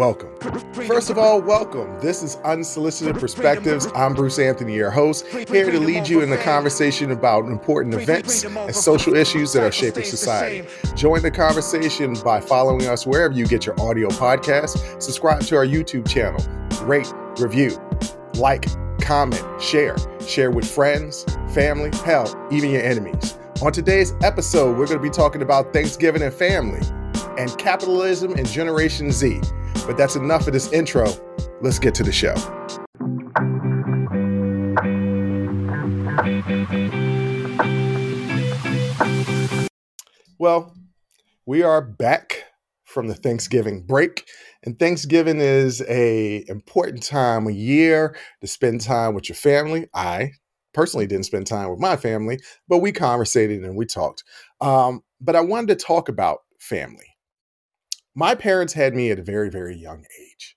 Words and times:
welcome. 0.00 0.34
First 0.86 1.10
of 1.10 1.18
all, 1.18 1.42
welcome. 1.42 2.00
This 2.00 2.22
is 2.22 2.36
Unsolicited 2.36 3.16
Perspectives. 3.16 3.86
I'm 3.94 4.14
Bruce 4.14 4.38
Anthony, 4.38 4.74
your 4.74 4.90
host, 4.90 5.26
here 5.26 5.70
to 5.70 5.78
lead 5.78 6.08
you 6.08 6.22
in 6.22 6.30
the 6.30 6.38
conversation 6.38 7.10
about 7.10 7.44
important 7.44 7.94
events 7.94 8.44
and 8.44 8.74
social 8.74 9.14
issues 9.14 9.52
that 9.52 9.62
are 9.62 9.70
shaping 9.70 10.04
society. 10.04 10.66
Join 10.94 11.20
the 11.20 11.30
conversation 11.30 12.14
by 12.24 12.40
following 12.40 12.86
us 12.86 13.06
wherever 13.06 13.34
you 13.34 13.44
get 13.44 13.66
your 13.66 13.78
audio 13.78 14.08
podcasts. 14.08 15.02
Subscribe 15.02 15.42
to 15.42 15.56
our 15.56 15.66
YouTube 15.66 16.08
channel. 16.08 16.42
Rate, 16.86 17.12
review, 17.38 17.78
like, 18.36 18.68
comment, 19.02 19.44
share. 19.60 19.98
Share 20.26 20.50
with 20.50 20.66
friends, 20.66 21.26
family, 21.52 21.90
hell, 22.06 22.48
even 22.50 22.70
your 22.70 22.82
enemies. 22.82 23.36
On 23.60 23.70
today's 23.70 24.14
episode, 24.22 24.78
we're 24.78 24.86
going 24.86 24.96
to 24.96 25.02
be 25.02 25.10
talking 25.10 25.42
about 25.42 25.74
Thanksgiving 25.74 26.22
and 26.22 26.32
family 26.32 26.80
and 27.36 27.54
capitalism 27.58 28.32
and 28.32 28.48
Generation 28.48 29.12
Z. 29.12 29.42
But 29.86 29.96
that's 29.96 30.16
enough 30.16 30.46
of 30.46 30.52
this 30.52 30.72
intro. 30.72 31.06
Let's 31.60 31.78
get 31.78 31.94
to 31.96 32.02
the 32.02 32.12
show. 32.12 32.34
Well, 40.38 40.74
we 41.44 41.62
are 41.62 41.82
back 41.82 42.44
from 42.84 43.08
the 43.08 43.14
Thanksgiving 43.14 43.82
break. 43.82 44.26
And 44.62 44.78
Thanksgiving 44.78 45.40
is 45.40 45.82
a 45.88 46.44
important 46.48 47.02
time 47.02 47.46
a 47.46 47.52
year 47.52 48.16
to 48.40 48.46
spend 48.46 48.80
time 48.80 49.14
with 49.14 49.28
your 49.28 49.36
family. 49.36 49.88
I 49.94 50.32
personally 50.74 51.06
didn't 51.06 51.26
spend 51.26 51.46
time 51.46 51.70
with 51.70 51.78
my 51.78 51.96
family, 51.96 52.40
but 52.68 52.78
we 52.78 52.92
conversated 52.92 53.64
and 53.64 53.76
we 53.76 53.86
talked. 53.86 54.24
Um, 54.60 55.02
but 55.20 55.36
I 55.36 55.40
wanted 55.40 55.78
to 55.78 55.84
talk 55.84 56.08
about 56.08 56.40
family 56.58 57.09
my 58.14 58.34
parents 58.34 58.72
had 58.72 58.94
me 58.94 59.10
at 59.10 59.18
a 59.18 59.22
very, 59.22 59.50
very 59.50 59.76
young 59.76 60.04
age. 60.20 60.56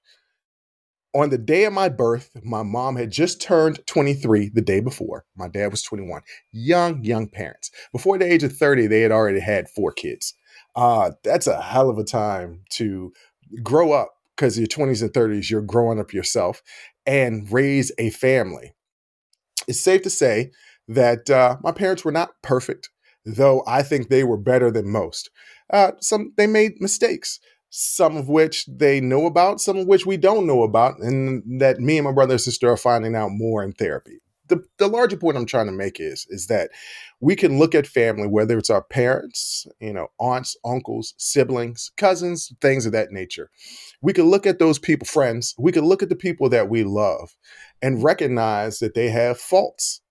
On 1.16 1.30
the 1.30 1.38
day 1.38 1.66
of 1.66 1.74
my 1.74 1.90
birth, 1.90 2.32
my 2.44 2.64
mom 2.64 2.96
had 2.96 3.12
just 3.12 3.40
turned 3.40 3.86
23 3.86 4.50
the 4.50 4.62
day 4.62 4.80
before. 4.80 5.26
My 5.36 5.48
dad 5.48 5.70
was 5.70 5.84
21. 5.84 6.22
Young, 6.52 7.04
young 7.04 7.28
parents. 7.28 7.70
Before 7.92 8.18
the 8.18 8.32
age 8.32 8.44
of 8.44 8.58
30, 8.58 8.88
they 8.88 9.02
had 9.02 9.12
already 9.12 9.40
had 9.40 9.70
four 9.70 9.92
kids. 9.92 10.34
Uh, 10.76 11.12
that's 11.24 11.46
a 11.46 11.62
hell 11.62 11.90
of 11.90 12.00
a 12.00 12.04
time 12.04 12.62
to 12.72 13.14
grow 13.62 13.92
up 13.92 14.16
because 14.36 14.58
your 14.58 14.68
20s 14.68 15.04
and 15.04 15.14
30s, 15.14 15.52
you're 15.52 15.62
growing 15.62 16.00
up 16.00 16.14
yourself 16.14 16.64
and 17.06 17.52
raise 17.52 17.92
a 18.00 18.10
family. 18.10 18.74
It's 19.68 19.80
safe 19.80 20.02
to 20.04 20.10
say 20.10 20.52
that 20.88 21.30
uh, 21.30 21.58
my 21.62 21.72
parents 21.72 22.04
were 22.04 22.12
not 22.12 22.42
perfect, 22.42 22.90
though 23.24 23.64
I 23.68 23.84
think 23.84 24.10
they 24.10 24.24
were 24.24 24.38
better 24.38 24.72
than 24.72 24.90
most 24.90 25.30
uh, 25.74 25.92
some 26.00 26.34
they 26.38 26.48
made 26.48 26.80
mistakes 26.80 27.40
some 27.76 28.16
of 28.16 28.30
which 28.30 28.68
they 28.68 29.02
know 29.02 29.26
about 29.26 29.60
some 29.60 29.78
of 29.78 29.88
which 29.88 30.06
we 30.06 30.16
don't 30.16 30.46
know 30.46 30.62
about 30.62 31.00
and 31.00 31.42
that 31.60 31.80
me 31.80 31.98
and 31.98 32.06
my 32.06 32.12
brother 32.12 32.34
and 32.34 32.42
sister 32.42 32.70
are 32.70 32.78
finding 32.78 33.16
out 33.16 33.32
more 33.32 33.64
in 33.64 33.74
therapy. 33.74 34.20
The, 34.50 34.64
the 34.78 34.88
larger 34.88 35.18
point 35.18 35.38
i'm 35.38 35.48
trying 35.48 35.66
to 35.66 35.72
make 35.72 36.00
is 36.00 36.28
is 36.30 36.48
that 36.48 36.70
we 37.20 37.36
can 37.36 37.58
look 37.58 37.74
at 37.74 37.88
family 37.88 38.28
whether 38.28 38.58
it's 38.58 38.70
our 38.70 38.84
parents 38.84 39.66
you 39.82 39.94
know 39.94 40.10
aunts 40.20 40.56
uncles 40.64 41.16
siblings 41.18 41.92
cousins 41.98 42.54
things 42.62 42.86
of 42.86 42.92
that 42.92 43.12
nature. 43.12 43.50
We 44.02 44.14
can 44.14 44.26
look 44.26 44.46
at 44.46 44.60
those 44.60 44.80
people 44.80 45.08
friends 45.08 45.56
we 45.58 45.72
can 45.72 45.86
look 45.86 46.04
at 46.04 46.10
the 46.10 46.16
people 46.16 46.50
that 46.50 46.70
we 46.70 46.84
love 46.84 47.36
and 47.82 48.04
recognize 48.04 48.80
that 48.80 48.94
they 48.94 49.10
have 49.10 49.40
faults 49.40 50.02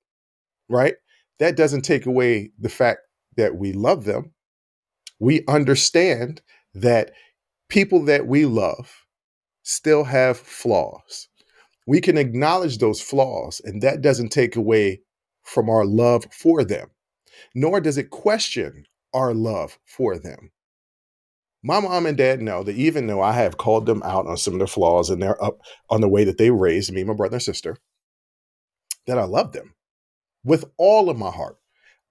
right? 0.69 0.95
That 1.39 1.57
doesn't 1.57 1.83
take 1.83 2.07
away 2.07 2.51
the 2.59 2.69
fact 2.69 3.01
that 3.37 3.57
we 3.57 3.73
love 3.73 4.05
them 4.05 4.33
we 5.23 5.45
understand 5.47 6.43
that 6.75 7.13
people 7.69 8.05
that 8.07 8.27
we 8.27 8.45
love 8.45 9.07
still 9.63 10.03
have 10.03 10.37
flaws. 10.37 11.29
We 11.87 12.01
can 12.01 12.19
acknowledge 12.19 12.79
those 12.79 13.01
flaws, 13.01 13.61
and 13.65 13.81
that 13.83 14.03
doesn't 14.03 14.31
take 14.31 14.57
away 14.57 15.01
from 15.45 15.71
our 15.71 15.85
love 15.85 16.27
for 16.33 16.65
them, 16.65 16.91
nor 17.55 17.81
does 17.81 17.99
it 17.99 18.11
question 18.11 18.85
our 19.15 19.33
love 19.33 19.79
for 19.85 20.19
them. 20.19 20.51
My 21.63 21.79
mom 21.79 22.07
and 22.07 22.19
dad 22.19 22.43
know 22.43 22.65
that 22.65 22.75
even 22.75 23.07
though 23.07 23.23
I 23.23 23.35
have 23.35 23.57
called 23.57 23.87
them 23.87 24.03
out 24.03 24.27
on 24.27 24.37
some 24.37 24.55
of 24.55 24.59
their 24.59 24.67
flaws 24.67 25.09
and 25.09 25.23
they're 25.23 25.43
up 25.43 25.61
on 25.89 26.01
the 26.01 26.09
way 26.09 26.25
that 26.25 26.37
they 26.37 26.51
raised 26.51 26.93
me, 26.93 27.05
my 27.05 27.15
brother 27.15 27.37
and 27.37 27.43
sister, 27.43 27.77
that 29.07 29.19
I 29.19 29.25
love 29.25 29.53
them 29.53 29.77
with 30.43 30.65
all 30.79 31.09
of 31.09 31.17
my 31.17 31.31
heart. 31.31 31.59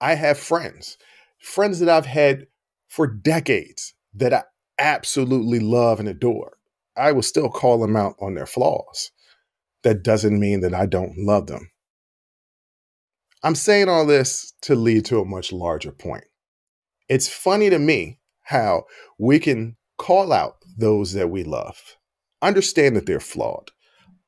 I 0.00 0.14
have 0.14 0.38
friends, 0.38 0.96
friends 1.38 1.78
that 1.80 1.90
I've 1.90 2.06
had 2.06 2.46
for 2.92 3.06
decades 3.06 3.94
that 4.12 4.34
I 4.34 4.42
absolutely 4.78 5.60
love 5.60 5.98
and 5.98 6.06
adore. 6.06 6.58
I 6.94 7.12
will 7.12 7.22
still 7.22 7.48
call 7.48 7.78
them 7.78 7.96
out 7.96 8.16
on 8.20 8.34
their 8.34 8.44
flaws. 8.44 9.10
That 9.82 10.02
doesn't 10.02 10.38
mean 10.38 10.60
that 10.60 10.74
I 10.74 10.84
don't 10.84 11.16
love 11.16 11.46
them. 11.46 11.70
I'm 13.42 13.54
saying 13.54 13.88
all 13.88 14.04
this 14.04 14.52
to 14.62 14.74
lead 14.74 15.06
to 15.06 15.20
a 15.20 15.24
much 15.24 15.52
larger 15.52 15.90
point. 15.90 16.24
It's 17.08 17.28
funny 17.28 17.70
to 17.70 17.78
me 17.78 18.20
how 18.42 18.84
we 19.18 19.38
can 19.38 19.78
call 19.96 20.30
out 20.30 20.56
those 20.76 21.14
that 21.14 21.30
we 21.30 21.44
love, 21.44 21.96
understand 22.42 22.94
that 22.96 23.06
they're 23.06 23.20
flawed, 23.20 23.70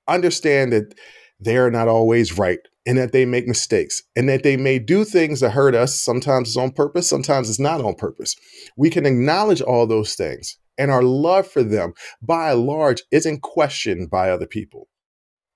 understand 0.08 0.72
that 0.72 0.94
they're 1.38 1.70
not 1.70 1.88
always 1.88 2.38
right, 2.38 2.60
and 2.86 2.98
that 2.98 3.12
they 3.12 3.24
make 3.24 3.46
mistakes 3.46 4.02
and 4.14 4.28
that 4.28 4.42
they 4.42 4.56
may 4.56 4.78
do 4.78 5.04
things 5.04 5.40
that 5.40 5.50
hurt 5.50 5.74
us. 5.74 5.98
Sometimes 5.98 6.48
it's 6.48 6.56
on 6.56 6.70
purpose, 6.70 7.08
sometimes 7.08 7.48
it's 7.48 7.60
not 7.60 7.80
on 7.80 7.94
purpose. 7.94 8.36
We 8.76 8.90
can 8.90 9.06
acknowledge 9.06 9.60
all 9.60 9.86
those 9.86 10.14
things, 10.14 10.58
and 10.76 10.90
our 10.90 11.02
love 11.02 11.46
for 11.46 11.62
them, 11.62 11.94
by 12.20 12.52
and 12.52 12.66
large, 12.66 13.02
isn't 13.10 13.42
questioned 13.42 14.10
by 14.10 14.30
other 14.30 14.46
people. 14.46 14.88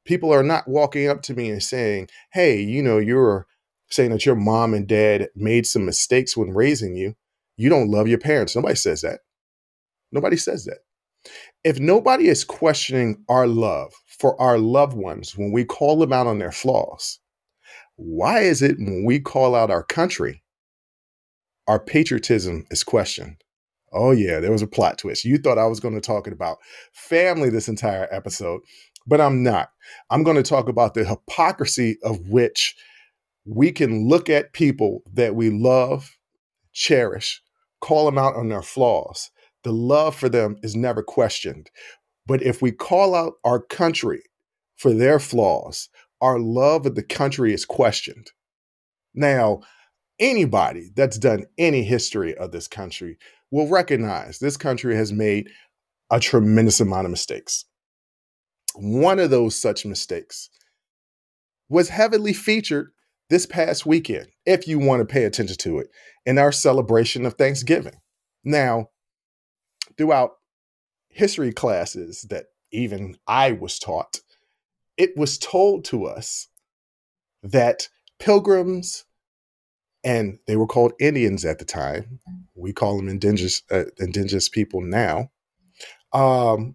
People 0.05 0.33
are 0.33 0.43
not 0.43 0.69
walking 0.69 1.09
up 1.09 1.23
to 1.23 1.35
me 1.35 1.51
and 1.51 1.63
saying, 1.63 2.09
Hey, 2.33 2.61
you 2.61 2.83
know, 2.83 2.99
you're 2.99 3.47
saying 3.91 4.11
that 4.11 4.27
your 4.27 4.37
mom 4.37 4.75
and 4.75 4.87
dad 4.87 5.29
made 5.35 5.67
some 5.67 5.85
mistakes 5.85 6.37
when 6.37 6.51
raising 6.51 6.97
you. 6.97 7.15
You 7.57 7.69
don't 7.69 7.91
love 7.91 8.09
your 8.09 8.19
parents. 8.19 8.55
Nobody 8.55 8.77
says 8.77 9.03
that. 9.03 9.21
Nobody 10.13 10.37
says 10.37 10.65
that. 10.65 10.79
If 11.65 11.79
nobody 11.79 12.29
is 12.29 12.45
questioning 12.45 13.25
our 13.29 13.47
love 13.47 13.93
for 14.19 14.41
our 14.41 14.59
loved 14.59 14.97
ones 14.97 15.37
when 15.37 15.53
we 15.53 15.65
call 15.65 15.99
them 15.99 16.13
out 16.13 16.27
on 16.27 16.39
their 16.39 16.53
flaws, 16.53 17.21
why 17.97 18.41
is 18.41 18.63
it 18.63 18.79
when 18.79 19.05
we 19.05 19.21
call 19.21 19.55
out 19.55 19.71
our 19.71 19.83
country, 19.83 20.43
our 21.67 21.81
patriotism 21.81 22.67
is 22.71 22.85
questioned? 22.85 23.43
Oh, 23.93 24.11
yeah, 24.11 24.41
there 24.41 24.53
was 24.53 24.63
a 24.63 24.67
plot 24.67 24.99
twist. 24.99 25.25
You 25.25 25.39
thought 25.39 25.59
I 25.59 25.67
was 25.67 25.81
going 25.81 25.95
to 25.95 26.01
talk 26.01 26.27
about 26.27 26.59
family 26.93 27.49
this 27.49 27.69
entire 27.69 28.07
episode, 28.11 28.61
but 29.07 29.21
I'm 29.21 29.43
not. 29.43 29.71
I'm 30.11 30.23
going 30.23 30.37
to 30.37 30.43
talk 30.43 30.69
about 30.69 30.95
the 30.95 31.05
hypocrisy 31.05 31.97
of 32.03 32.29
which 32.29 32.77
we 33.47 33.73
can 33.73 34.07
look 34.07 34.29
at 34.29 34.53
people 34.53 35.03
that 35.15 35.35
we 35.35 35.49
love, 35.49 36.19
cherish, 36.73 37.43
call 37.81 38.05
them 38.05 38.19
out 38.19 38.37
on 38.37 38.49
their 38.49 38.63
flaws, 38.63 39.31
the 39.65 39.73
love 39.73 40.15
for 40.15 40.29
them 40.29 40.57
is 40.63 40.77
never 40.77 41.03
questioned. 41.03 41.71
But 42.29 42.43
if 42.43 42.61
we 42.61 42.73
call 42.73 43.15
out 43.15 43.35
our 43.43 43.59
country 43.59 44.21
for 44.77 44.93
their 44.93 45.19
flaws, 45.19 45.89
our 46.21 46.39
love 46.39 46.85
of 46.85 46.95
the 46.95 47.03
country 47.03 47.55
is 47.55 47.65
questioned. 47.65 48.31
Now, 49.15 49.63
anybody 50.21 50.91
that's 50.95 51.19
done 51.19 51.47
any 51.57 51.83
history 51.83 52.37
of 52.37 52.53
this 52.53 52.69
country 52.69 53.17
will 53.51 53.67
recognize 53.67 54.39
this 54.39 54.59
country 54.59 54.95
has 54.95 55.11
made 55.11 55.49
a 56.11 56.21
tremendous 56.21 56.81
amount 56.81 57.07
of 57.07 57.11
mistakes. 57.11 57.65
One 58.75 59.19
of 59.19 59.31
those 59.31 59.57
such 59.57 59.87
mistakes 59.87 60.51
was 61.71 61.89
heavily 61.89 62.35
featured 62.35 62.91
this 63.31 63.47
past 63.47 63.87
weekend, 63.87 64.29
if 64.45 64.69
you 64.69 64.79
want 64.79 65.01
to 65.01 65.11
pay 65.11 65.25
attention 65.25 65.57
to 65.57 65.79
it, 65.79 65.89
in 66.27 66.39
our 66.39 66.53
celebration 66.53 67.25
of 67.25 67.35
Thanksgiving. 67.35 68.01
Now, 68.45 68.91
throughout 69.97 70.33
history 71.11 71.53
classes 71.53 72.27
that 72.31 72.47
even 72.71 73.17
I 73.27 73.53
was 73.53 73.79
taught, 73.79 74.21
it 74.97 75.17
was 75.17 75.39
told 75.39 75.85
to 75.87 76.07
us 76.07 76.49
that 77.43 77.89
pilgrims, 78.19 79.05
and 80.05 80.39
they 80.47 80.57
were 80.57 80.67
called 80.67 80.93
Indians 81.01 81.45
at 81.45 81.59
the 81.59 81.65
time, 81.65 82.21
we 82.55 82.73
call 82.73 82.97
them 82.97 83.09
indigenous, 83.09 83.63
uh, 83.71 83.85
indigenous 83.99 84.49
people 84.49 84.81
now, 84.81 85.31
um, 86.13 86.75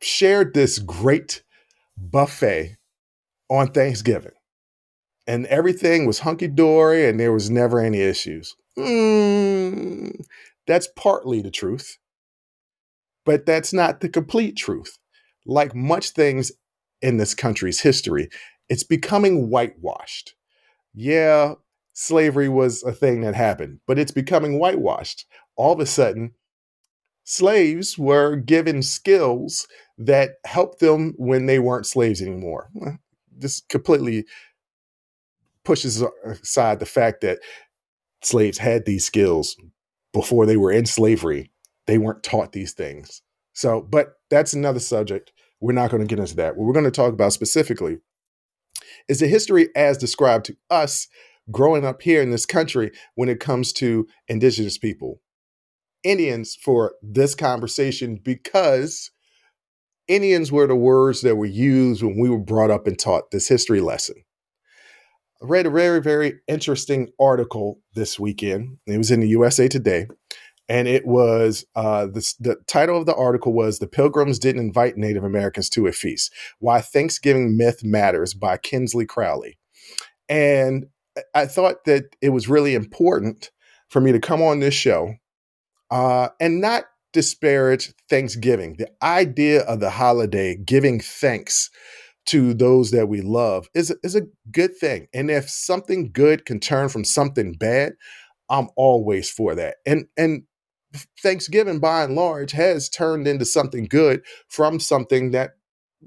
shared 0.00 0.54
this 0.54 0.78
great 0.78 1.42
buffet 1.96 2.76
on 3.50 3.72
Thanksgiving. 3.72 4.32
And 5.26 5.46
everything 5.46 6.06
was 6.06 6.20
hunky 6.20 6.48
dory 6.48 7.08
and 7.08 7.18
there 7.18 7.32
was 7.32 7.48
never 7.48 7.80
any 7.80 8.00
issues. 8.00 8.56
Mm, 8.76 10.24
that's 10.66 10.88
partly 10.96 11.40
the 11.42 11.50
truth. 11.50 11.98
But 13.24 13.46
that's 13.46 13.72
not 13.72 14.00
the 14.00 14.08
complete 14.08 14.56
truth. 14.56 14.98
Like 15.46 15.74
much 15.74 16.10
things 16.10 16.52
in 17.00 17.16
this 17.16 17.34
country's 17.34 17.80
history, 17.80 18.28
it's 18.68 18.84
becoming 18.84 19.48
whitewashed. 19.48 20.34
Yeah, 20.94 21.54
slavery 21.92 22.48
was 22.48 22.82
a 22.82 22.92
thing 22.92 23.22
that 23.22 23.34
happened, 23.34 23.80
but 23.86 23.98
it's 23.98 24.12
becoming 24.12 24.58
whitewashed. 24.58 25.26
All 25.56 25.72
of 25.72 25.80
a 25.80 25.86
sudden, 25.86 26.32
slaves 27.24 27.98
were 27.98 28.36
given 28.36 28.82
skills 28.82 29.66
that 29.98 30.32
helped 30.44 30.80
them 30.80 31.14
when 31.16 31.46
they 31.46 31.58
weren't 31.58 31.86
slaves 31.86 32.20
anymore. 32.20 32.70
This 33.36 33.60
completely 33.68 34.26
pushes 35.64 36.02
aside 36.24 36.80
the 36.80 36.86
fact 36.86 37.20
that 37.20 37.38
slaves 38.22 38.58
had 38.58 38.84
these 38.84 39.04
skills 39.04 39.56
before 40.12 40.46
they 40.46 40.56
were 40.56 40.72
in 40.72 40.86
slavery. 40.86 41.51
They 41.86 41.98
weren't 41.98 42.22
taught 42.22 42.52
these 42.52 42.72
things. 42.72 43.22
So, 43.52 43.80
but 43.80 44.14
that's 44.30 44.52
another 44.52 44.80
subject. 44.80 45.32
We're 45.60 45.72
not 45.72 45.90
going 45.90 46.02
to 46.02 46.06
get 46.06 46.20
into 46.20 46.36
that. 46.36 46.56
What 46.56 46.66
we're 46.66 46.72
going 46.72 46.84
to 46.84 46.90
talk 46.90 47.12
about 47.12 47.32
specifically 47.32 47.98
is 49.08 49.20
the 49.20 49.28
history 49.28 49.68
as 49.76 49.98
described 49.98 50.46
to 50.46 50.56
us 50.70 51.08
growing 51.50 51.84
up 51.84 52.02
here 52.02 52.22
in 52.22 52.30
this 52.30 52.46
country 52.46 52.92
when 53.14 53.28
it 53.28 53.40
comes 53.40 53.72
to 53.74 54.06
indigenous 54.28 54.78
people. 54.78 55.20
Indians 56.04 56.56
for 56.56 56.94
this 57.02 57.34
conversation 57.34 58.18
because 58.22 59.10
Indians 60.08 60.50
were 60.50 60.66
the 60.66 60.76
words 60.76 61.20
that 61.22 61.36
were 61.36 61.46
used 61.46 62.02
when 62.02 62.18
we 62.18 62.28
were 62.28 62.38
brought 62.38 62.70
up 62.70 62.86
and 62.86 62.98
taught 62.98 63.30
this 63.30 63.48
history 63.48 63.80
lesson. 63.80 64.16
I 65.40 65.46
read 65.46 65.66
a 65.66 65.70
very, 65.70 66.00
very 66.00 66.34
interesting 66.48 67.12
article 67.20 67.80
this 67.94 68.18
weekend. 68.18 68.78
It 68.86 68.98
was 68.98 69.10
in 69.10 69.20
the 69.20 69.28
USA 69.28 69.68
Today. 69.68 70.06
And 70.72 70.88
it 70.88 71.06
was 71.06 71.66
uh, 71.76 72.06
the, 72.06 72.34
the 72.40 72.56
title 72.66 72.96
of 72.96 73.04
the 73.04 73.14
article 73.14 73.52
was 73.52 73.78
The 73.78 73.86
Pilgrims 73.86 74.38
Didn't 74.38 74.62
Invite 74.62 74.96
Native 74.96 75.22
Americans 75.22 75.68
to 75.68 75.86
a 75.86 75.92
Feast 75.92 76.32
Why 76.60 76.80
Thanksgiving 76.80 77.58
Myth 77.58 77.84
Matters 77.84 78.32
by 78.32 78.56
Kinsey 78.56 79.04
Crowley. 79.04 79.58
And 80.30 80.86
I 81.34 81.44
thought 81.44 81.84
that 81.84 82.16
it 82.22 82.30
was 82.30 82.48
really 82.48 82.74
important 82.74 83.50
for 83.90 84.00
me 84.00 84.12
to 84.12 84.18
come 84.18 84.40
on 84.40 84.60
this 84.60 84.72
show 84.72 85.16
uh, 85.90 86.30
and 86.40 86.62
not 86.62 86.84
disparage 87.12 87.92
Thanksgiving. 88.08 88.76
The 88.78 88.88
idea 89.02 89.60
of 89.64 89.80
the 89.80 89.90
holiday, 89.90 90.56
giving 90.56 91.00
thanks 91.00 91.68
to 92.28 92.54
those 92.54 92.92
that 92.92 93.10
we 93.10 93.20
love, 93.20 93.68
is, 93.74 93.94
is 94.02 94.16
a 94.16 94.26
good 94.50 94.74
thing. 94.78 95.08
And 95.12 95.30
if 95.30 95.50
something 95.50 96.12
good 96.12 96.46
can 96.46 96.60
turn 96.60 96.88
from 96.88 97.04
something 97.04 97.52
bad, 97.52 97.92
I'm 98.48 98.68
always 98.76 99.30
for 99.30 99.54
that. 99.54 99.76
And 99.84 100.06
and 100.16 100.44
Thanksgiving, 101.22 101.78
by 101.78 102.04
and 102.04 102.14
large, 102.14 102.52
has 102.52 102.88
turned 102.88 103.26
into 103.26 103.44
something 103.44 103.86
good 103.86 104.22
from 104.48 104.80
something 104.80 105.30
that 105.32 105.52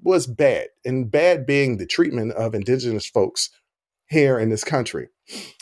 was 0.03 0.27
bad, 0.27 0.67
and 0.83 1.09
bad 1.09 1.45
being 1.45 1.77
the 1.77 1.85
treatment 1.85 2.33
of 2.33 2.53
indigenous 2.53 3.05
folks 3.05 3.49
here 4.07 4.37
in 4.37 4.49
this 4.49 4.63
country. 4.63 5.07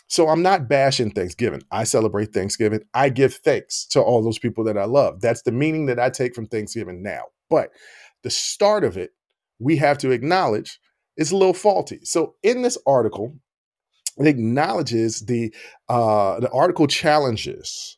So 0.07 0.27
I'm 0.27 0.41
not 0.41 0.67
bashing 0.67 1.11
Thanksgiving. 1.11 1.63
I 1.71 1.85
celebrate 1.85 2.33
Thanksgiving. 2.33 2.81
I 2.93 3.09
give 3.09 3.35
thanks 3.35 3.85
to 3.91 4.01
all 4.01 4.21
those 4.21 4.39
people 4.39 4.63
that 4.65 4.77
I 4.77 4.85
love. 4.85 5.21
That's 5.21 5.43
the 5.43 5.51
meaning 5.51 5.87
that 5.87 5.99
I 5.99 6.09
take 6.09 6.35
from 6.35 6.47
Thanksgiving 6.47 7.01
now. 7.01 7.23
But 7.49 7.71
the 8.23 8.29
start 8.29 8.83
of 8.83 8.97
it, 8.97 9.11
we 9.59 9.77
have 9.77 9.97
to 9.99 10.11
acknowledge 10.11 10.79
is 11.17 11.31
a 11.31 11.37
little 11.37 11.53
faulty. 11.53 11.99
So 12.03 12.35
in 12.43 12.61
this 12.61 12.77
article, 12.85 13.35
it 14.17 14.27
acknowledges 14.27 15.21
the 15.21 15.53
uh, 15.89 16.39
the 16.39 16.51
article 16.51 16.87
challenges 16.87 17.97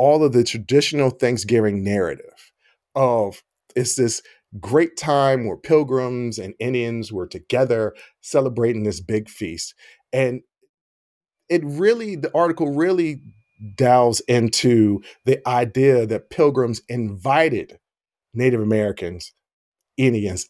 all 0.00 0.24
of 0.24 0.32
the 0.32 0.42
traditional 0.42 1.10
Thanksgiving 1.10 1.84
narrative 1.84 2.52
of 2.94 3.42
it's 3.76 3.96
this 3.96 4.22
great 4.58 4.96
time 4.96 5.46
where 5.46 5.58
pilgrims 5.58 6.38
and 6.38 6.54
Indians 6.58 7.12
were 7.12 7.26
together 7.26 7.94
celebrating 8.22 8.82
this 8.82 9.02
big 9.02 9.28
feast. 9.28 9.74
And 10.10 10.40
it 11.50 11.62
really, 11.64 12.16
the 12.16 12.34
article 12.34 12.74
really 12.74 13.20
delves 13.74 14.20
into 14.20 15.02
the 15.26 15.46
idea 15.46 16.06
that 16.06 16.30
pilgrims 16.30 16.80
invited 16.88 17.78
Native 18.32 18.62
Americans, 18.62 19.34
Indians, 19.98 20.48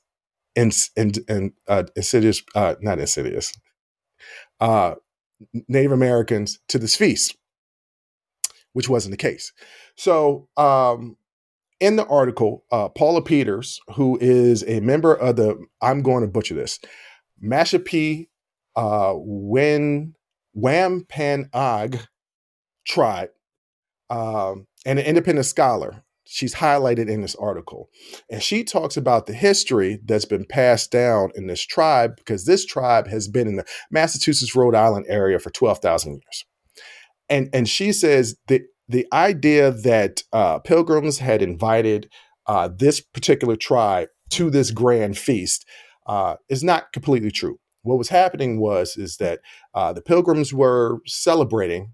and 0.55 0.73
and, 0.97 1.19
and 1.29 1.53
uh, 1.67 1.85
insidious, 1.97 2.41
uh, 2.55 2.77
not 2.81 3.01
insidious, 3.01 3.53
uh, 4.61 4.95
Native 5.67 5.93
Americans 5.93 6.61
to 6.69 6.79
this 6.79 6.95
feast, 6.95 7.37
which 8.73 8.89
wasn't 8.89 9.13
the 9.13 9.17
case. 9.17 9.53
So, 9.97 10.49
um, 10.57 11.17
in 11.81 11.97
the 11.97 12.07
article, 12.07 12.65
uh, 12.71 12.91
Paula 12.91 13.23
Peters, 13.23 13.81
who 13.95 14.19
is 14.21 14.63
a 14.69 14.81
member 14.81 15.15
of 15.15 15.37
the, 15.37 15.59
I'm 15.81 16.03
going 16.03 16.23
to 16.23 16.29
butcher 16.29 16.55
this, 16.55 16.79
Mashpee 17.43 18.29
uh, 18.77 19.15
Wen 19.17 20.15
Wampanoag 20.55 21.99
tribe, 22.87 23.31
um, 24.11 24.67
and 24.85 24.99
an 24.99 25.05
independent 25.07 25.47
scholar. 25.47 26.05
She's 26.25 26.55
highlighted 26.55 27.09
in 27.09 27.23
this 27.23 27.35
article. 27.37 27.89
And 28.31 28.41
she 28.41 28.63
talks 28.63 28.97
about 28.97 29.27
the 29.27 29.33
history 29.33 29.99
that's 30.05 30.25
been 30.25 30.45
passed 30.45 30.93
down 30.93 31.33
in 31.35 31.49
this 31.49 31.61
tribe 31.61 32.15
because 32.17 32.45
this 32.45 32.65
tribe 32.65 33.09
has 33.09 33.27
been 33.27 33.49
in 33.49 33.57
the 33.57 33.67
Massachusetts, 33.91 34.55
Rhode 34.55 34.77
Island 34.77 35.07
area 35.09 35.41
for 35.41 35.51
12,000 35.51 36.13
years. 36.13 36.45
And, 37.31 37.49
and 37.53 37.69
she 37.69 37.93
says 37.93 38.37
that 38.49 38.63
the 38.89 39.07
idea 39.13 39.71
that 39.71 40.23
uh, 40.33 40.59
pilgrims 40.59 41.19
had 41.19 41.41
invited 41.41 42.11
uh, 42.47 42.69
this 42.77 43.01
particular 43.01 43.57
tribe 43.57 44.09
to 44.31 44.51
this 44.51 44.71
grand 44.71 45.17
feast 45.17 45.65
uh, 46.07 46.37
is 46.49 46.63
not 46.63 46.93
completely 46.93 47.31
true 47.31 47.59
what 47.83 47.99
was 47.99 48.09
happening 48.09 48.61
was 48.61 48.97
is 48.97 49.17
that 49.17 49.41
uh, 49.75 49.93
the 49.93 50.03
pilgrims 50.03 50.53
were 50.53 51.01
celebrating 51.07 51.93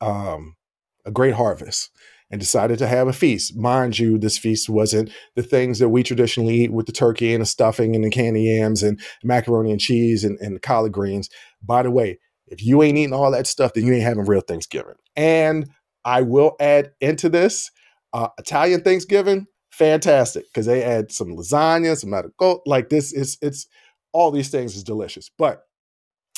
um, 0.00 0.56
a 1.04 1.10
great 1.10 1.34
harvest 1.34 1.90
and 2.30 2.40
decided 2.40 2.78
to 2.78 2.86
have 2.86 3.08
a 3.08 3.12
feast. 3.12 3.56
Mind 3.56 3.98
you, 3.98 4.18
this 4.18 4.38
feast 4.38 4.68
wasn't 4.68 5.10
the 5.34 5.42
things 5.42 5.78
that 5.80 5.88
we 5.88 6.02
traditionally 6.02 6.62
eat 6.62 6.72
with 6.72 6.86
the 6.86 6.92
turkey 6.92 7.32
and 7.32 7.42
the 7.42 7.46
stuffing 7.46 7.94
and 7.94 8.04
the 8.04 8.10
candy 8.10 8.44
yams 8.44 8.82
and 8.82 9.00
macaroni 9.24 9.72
and 9.72 9.80
cheese 9.80 10.22
and, 10.22 10.38
and 10.40 10.56
the 10.56 10.60
collard 10.60 10.92
greens. 10.92 11.28
By 11.62 11.82
the 11.82 11.90
way, 11.90 12.18
if 12.50 12.62
you 12.62 12.82
ain't 12.82 12.98
eating 12.98 13.14
all 13.14 13.30
that 13.30 13.46
stuff, 13.46 13.72
then 13.72 13.86
you 13.86 13.94
ain't 13.94 14.02
having 14.02 14.26
real 14.26 14.40
Thanksgiving. 14.40 14.96
And 15.16 15.70
I 16.04 16.22
will 16.22 16.56
add 16.60 16.92
into 17.00 17.28
this 17.28 17.70
uh, 18.12 18.28
Italian 18.38 18.82
Thanksgiving, 18.82 19.46
fantastic 19.70 20.44
because 20.46 20.66
they 20.66 20.82
add 20.82 21.12
some 21.12 21.36
lasagna, 21.36 21.96
some 21.96 22.14
goat. 22.38 22.62
Like 22.66 22.88
this 22.88 23.12
is 23.12 23.38
it's 23.40 23.66
all 24.12 24.30
these 24.30 24.50
things 24.50 24.76
is 24.76 24.84
delicious. 24.84 25.30
But 25.38 25.62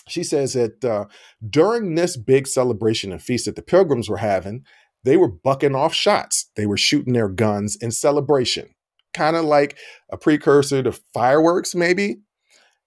she 0.09 0.23
says 0.25 0.53
that 0.55 0.85
uh, 0.85 1.07
during 1.49 1.95
this 1.95 2.17
big 2.17 2.47
celebration 2.47 3.13
and 3.13 3.23
feast 3.23 3.47
that 3.47 3.57
the 3.57 3.63
pilgrims 3.63 4.09
were 4.09 4.19
having, 4.19 4.65
they 5.05 5.17
were 5.17 5.29
bucking 5.29 5.75
off 5.75 5.95
shots. 5.95 6.51
They 6.57 6.67
were 6.67 6.77
shooting 6.77 7.13
their 7.13 7.29
guns 7.29 7.77
in 7.81 7.91
celebration, 7.91 8.75
kind 9.15 9.37
of 9.37 9.45
like 9.45 9.79
a 10.11 10.19
precursor 10.19 10.83
to 10.83 10.93
fireworks, 11.15 11.75
maybe. 11.75 12.23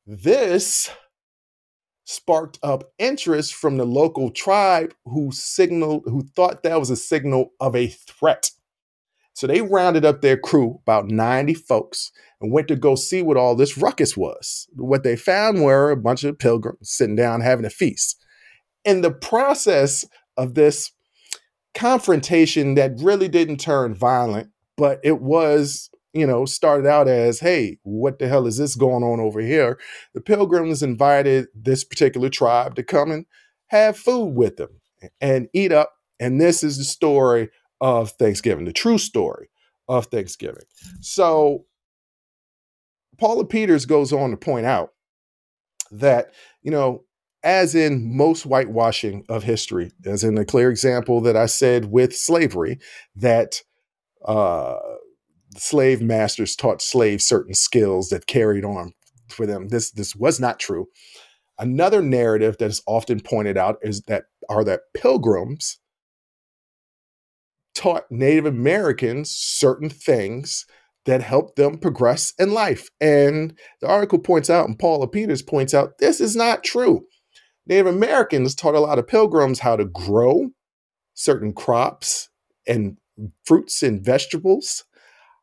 This 0.06 0.90
sparked 2.06 2.60
up 2.64 2.94
interest 2.98 3.54
from 3.54 3.78
the 3.78 3.86
local 3.86 4.32
tribe 4.32 4.94
who 5.06 5.32
signaled, 5.32 6.04
who 6.06 6.24
thought 6.36 6.64
that 6.64 6.80
was 6.80 6.90
a 6.90 6.96
signal 6.96 7.52
of 7.60 7.76
a 7.76 7.88
threat. 7.88 8.52
So 9.34 9.48
they 9.48 9.62
rounded 9.62 10.06
up 10.06 10.22
their 10.22 10.38
crew, 10.38 10.80
about 10.84 11.10
90 11.10 11.56
folks, 11.56 12.12
and 12.40 12.54
went 12.54 12.70
to 12.70 12.78
go 12.78 12.96
see 12.96 13.22
what 13.22 13.36
all 13.36 13.54
this 13.54 13.78
ruckus 13.78 14.16
was. 14.16 14.68
What 14.76 15.04
they 15.04 15.18
found 15.18 15.62
were 15.62 15.92
a 15.92 15.98
bunch 15.98 16.24
of 16.24 16.40
pilgrims 16.40 16.90
sitting 16.90 17.18
down 17.18 17.42
having 17.42 17.66
a 17.66 17.70
feast. 17.70 18.24
In 18.86 19.02
the 19.02 19.12
process 19.12 20.06
of 20.38 20.54
this 20.54 20.92
confrontation 21.74 22.76
that 22.76 23.00
really 23.00 23.28
didn't 23.28 23.58
turn 23.58 23.94
violent, 23.94 24.52
but 24.78 25.02
it 25.04 25.20
was, 25.20 25.90
you 26.16 26.26
know, 26.26 26.46
started 26.46 26.88
out 26.88 27.10
as, 27.10 27.42
hey, 27.42 27.78
what 27.84 28.20
the 28.20 28.28
hell 28.30 28.48
is 28.48 28.58
this 28.58 28.76
going 28.76 29.04
on 29.04 29.20
over 29.20 29.42
here? 29.42 29.78
The 30.14 30.22
pilgrims 30.22 30.82
invited 30.82 31.48
this 31.54 31.84
particular 31.84 32.30
tribe 32.30 32.76
to 32.76 32.84
come 32.84 33.12
and 33.12 33.26
have 33.68 33.98
food 33.98 34.34
with 34.34 34.56
them 34.56 34.80
and 35.20 35.50
eat 35.54 35.74
up. 35.74 35.92
And 36.18 36.40
this 36.40 36.64
is 36.64 36.78
the 36.78 36.86
story 36.86 37.50
of 37.82 38.12
Thanksgiving, 38.12 38.64
the 38.64 38.72
true 38.72 38.98
story 38.98 39.50
of 39.90 40.06
Thanksgiving. 40.06 40.64
So 41.02 41.66
Paula 43.18 43.46
Peters 43.46 43.86
goes 43.86 44.14
on 44.14 44.32
to 44.32 44.38
point 44.38 44.66
out 44.66 44.94
that, 45.92 46.34
you 46.62 46.72
know, 46.72 47.04
as 47.44 47.76
in 47.76 48.16
most 48.16 48.44
whitewashing 48.44 49.26
of 49.28 49.44
history, 49.44 49.92
as 50.06 50.24
in 50.24 50.36
the 50.36 50.46
clear 50.46 50.70
example 50.70 51.20
that 51.22 51.36
I 51.36 51.46
said 51.46 51.92
with 51.92 52.16
slavery, 52.16 52.80
that 53.18 53.62
uh, 54.26 54.78
slave 55.58 56.02
masters 56.02 56.56
taught 56.56 56.82
slaves 56.82 57.26
certain 57.26 57.54
skills 57.54 58.10
that 58.10 58.28
carried 58.28 58.66
on 58.66 58.94
for 59.30 59.46
them. 59.46 59.70
This 59.70 59.92
this 59.92 60.16
was 60.16 60.40
not 60.40 60.60
true. 60.60 60.88
Another 61.58 62.02
narrative 62.02 62.58
that 62.58 62.70
is 62.70 62.82
often 62.86 63.22
pointed 63.22 63.58
out 63.58 63.78
is 63.82 64.02
that 64.08 64.26
are 64.50 64.64
that 64.64 64.82
pilgrims 64.94 65.80
taught 67.74 68.06
Native 68.10 68.46
Americans 68.46 69.32
certain 69.32 69.90
things 69.90 70.66
that 71.06 71.22
helped 71.22 71.56
them 71.56 71.78
progress 71.78 72.34
in 72.40 72.52
life. 72.52 72.90
And 73.00 73.58
the 73.82 73.88
article 73.88 74.20
points 74.20 74.50
out, 74.50 74.68
and 74.68 74.80
Paula 74.80 75.08
Peters 75.08 75.42
points 75.42 75.74
out, 75.74 76.00
this 76.00 76.20
is 76.20 76.36
not 76.36 76.64
true. 76.64 77.06
Native 77.68 77.88
Americans 77.88 78.56
taught 78.56 78.76
a 78.76 78.80
lot 78.80 79.00
of 79.00 79.08
pilgrims 79.08 79.60
how 79.60 79.76
to 79.76 79.86
grow 79.86 80.50
certain 81.14 81.54
crops 81.54 82.30
and 82.68 82.98
fruits 83.46 83.84
and 83.84 84.04
vegetables, 84.04 84.84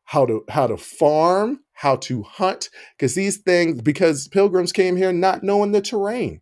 how 0.05 0.25
to 0.25 0.43
how 0.49 0.67
to 0.67 0.77
farm, 0.77 1.59
how 1.73 1.95
to 1.97 2.23
hunt, 2.23 2.69
because 2.97 3.15
these 3.15 3.37
things 3.37 3.81
because 3.81 4.27
pilgrims 4.27 4.71
came 4.71 4.95
here 4.95 5.13
not 5.13 5.43
knowing 5.43 5.71
the 5.71 5.81
terrain. 5.81 6.41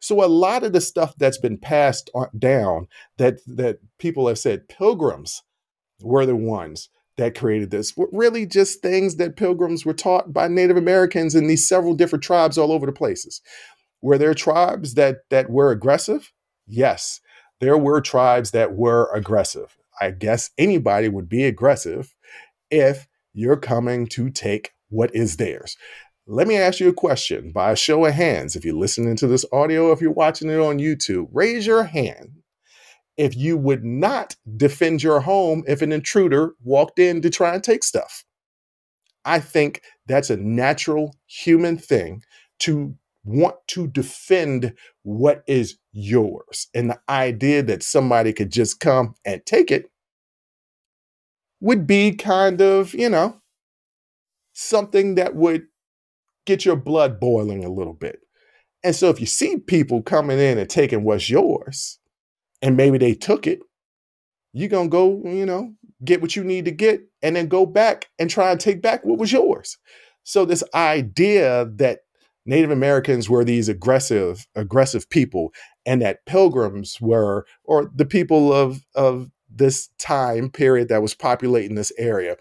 So 0.00 0.24
a 0.24 0.26
lot 0.26 0.62
of 0.62 0.72
the 0.72 0.80
stuff 0.80 1.14
that's 1.18 1.38
been 1.38 1.58
passed 1.58 2.10
on, 2.14 2.28
down 2.38 2.86
that 3.18 3.38
that 3.46 3.78
people 3.98 4.28
have 4.28 4.38
said 4.38 4.68
pilgrims 4.68 5.42
were 6.02 6.26
the 6.26 6.36
ones 6.36 6.88
that 7.16 7.36
created 7.36 7.70
this 7.70 7.96
were 7.96 8.08
really 8.12 8.46
just 8.46 8.80
things 8.80 9.16
that 9.16 9.36
pilgrims 9.36 9.84
were 9.84 9.92
taught 9.92 10.32
by 10.32 10.46
Native 10.46 10.76
Americans 10.76 11.34
in 11.34 11.48
these 11.48 11.68
several 11.68 11.94
different 11.94 12.22
tribes 12.22 12.56
all 12.56 12.72
over 12.72 12.86
the 12.86 12.92
places. 12.92 13.42
Were 14.00 14.18
there 14.18 14.34
tribes 14.34 14.94
that 14.94 15.18
that 15.30 15.50
were 15.50 15.72
aggressive? 15.72 16.32
Yes, 16.66 17.20
there 17.60 17.76
were 17.76 18.00
tribes 18.00 18.52
that 18.52 18.74
were 18.74 19.10
aggressive. 19.12 19.76
I 20.00 20.12
guess 20.12 20.50
anybody 20.56 21.08
would 21.08 21.28
be 21.28 21.44
aggressive 21.44 22.14
if 22.70 23.06
you're 23.32 23.56
coming 23.56 24.06
to 24.08 24.30
take 24.30 24.72
what 24.88 25.14
is 25.14 25.36
theirs. 25.36 25.76
Let 26.26 26.46
me 26.46 26.56
ask 26.56 26.80
you 26.80 26.88
a 26.88 26.94
question 26.94 27.52
by 27.52 27.72
a 27.72 27.76
show 27.76 28.04
of 28.04 28.12
hands. 28.12 28.54
If 28.54 28.64
you're 28.64 28.74
listening 28.74 29.16
to 29.16 29.26
this 29.26 29.46
audio, 29.52 29.92
if 29.92 30.00
you're 30.00 30.10
watching 30.10 30.50
it 30.50 30.60
on 30.60 30.78
YouTube, 30.78 31.28
raise 31.32 31.66
your 31.66 31.84
hand 31.84 32.42
if 33.16 33.36
you 33.36 33.56
would 33.56 33.84
not 33.84 34.36
defend 34.56 35.02
your 35.02 35.20
home 35.20 35.64
if 35.66 35.82
an 35.82 35.92
intruder 35.92 36.54
walked 36.62 36.98
in 36.98 37.20
to 37.22 37.30
try 37.30 37.54
and 37.54 37.64
take 37.64 37.82
stuff. 37.82 38.24
I 39.24 39.40
think 39.40 39.82
that's 40.06 40.30
a 40.30 40.36
natural 40.36 41.16
human 41.26 41.76
thing 41.76 42.22
to 42.60 42.94
want 43.24 43.56
to 43.68 43.88
defend 43.88 44.74
what 45.02 45.42
is 45.46 45.78
yours. 45.92 46.68
And 46.74 46.90
the 46.90 47.00
idea 47.08 47.62
that 47.64 47.82
somebody 47.82 48.32
could 48.32 48.50
just 48.50 48.80
come 48.80 49.14
and 49.24 49.44
take 49.44 49.70
it 49.70 49.90
would 51.60 51.86
be 51.86 52.12
kind 52.12 52.60
of, 52.60 52.94
you 52.94 53.08
know, 53.08 53.40
something 54.52 55.16
that 55.16 55.34
would 55.34 55.66
get 56.46 56.64
your 56.64 56.76
blood 56.76 57.20
boiling 57.20 57.64
a 57.64 57.72
little 57.72 57.94
bit. 57.94 58.20
And 58.84 58.94
so 58.94 59.08
if 59.10 59.20
you 59.20 59.26
see 59.26 59.58
people 59.58 60.02
coming 60.02 60.38
in 60.38 60.58
and 60.58 60.70
taking 60.70 61.04
what's 61.04 61.28
yours, 61.28 61.98
and 62.62 62.76
maybe 62.76 62.98
they 62.98 63.14
took 63.14 63.46
it, 63.46 63.60
you're 64.52 64.68
going 64.68 64.88
to 64.88 64.90
go, 64.90 65.22
you 65.24 65.46
know, 65.46 65.74
get 66.04 66.22
what 66.22 66.36
you 66.36 66.44
need 66.44 66.64
to 66.64 66.70
get 66.70 67.02
and 67.22 67.36
then 67.36 67.48
go 67.48 67.66
back 67.66 68.06
and 68.18 68.30
try 68.30 68.50
and 68.50 68.60
take 68.60 68.80
back 68.80 69.04
what 69.04 69.18
was 69.18 69.32
yours. 69.32 69.78
So 70.24 70.44
this 70.44 70.64
idea 70.74 71.66
that 71.76 72.00
Native 72.46 72.70
Americans 72.70 73.28
were 73.28 73.44
these 73.44 73.68
aggressive, 73.68 74.46
aggressive 74.54 75.10
people, 75.10 75.52
and 75.84 76.00
that 76.02 76.24
pilgrims 76.24 76.98
were, 77.00 77.46
or 77.64 77.90
the 77.94 78.06
people 78.06 78.52
of 78.52 78.80
of 78.94 79.28
this 79.50 79.88
time 79.98 80.50
period 80.50 80.88
that 80.88 81.02
was 81.02 81.14
populating 81.14 81.74
this 81.74 81.92
area, 81.98 82.36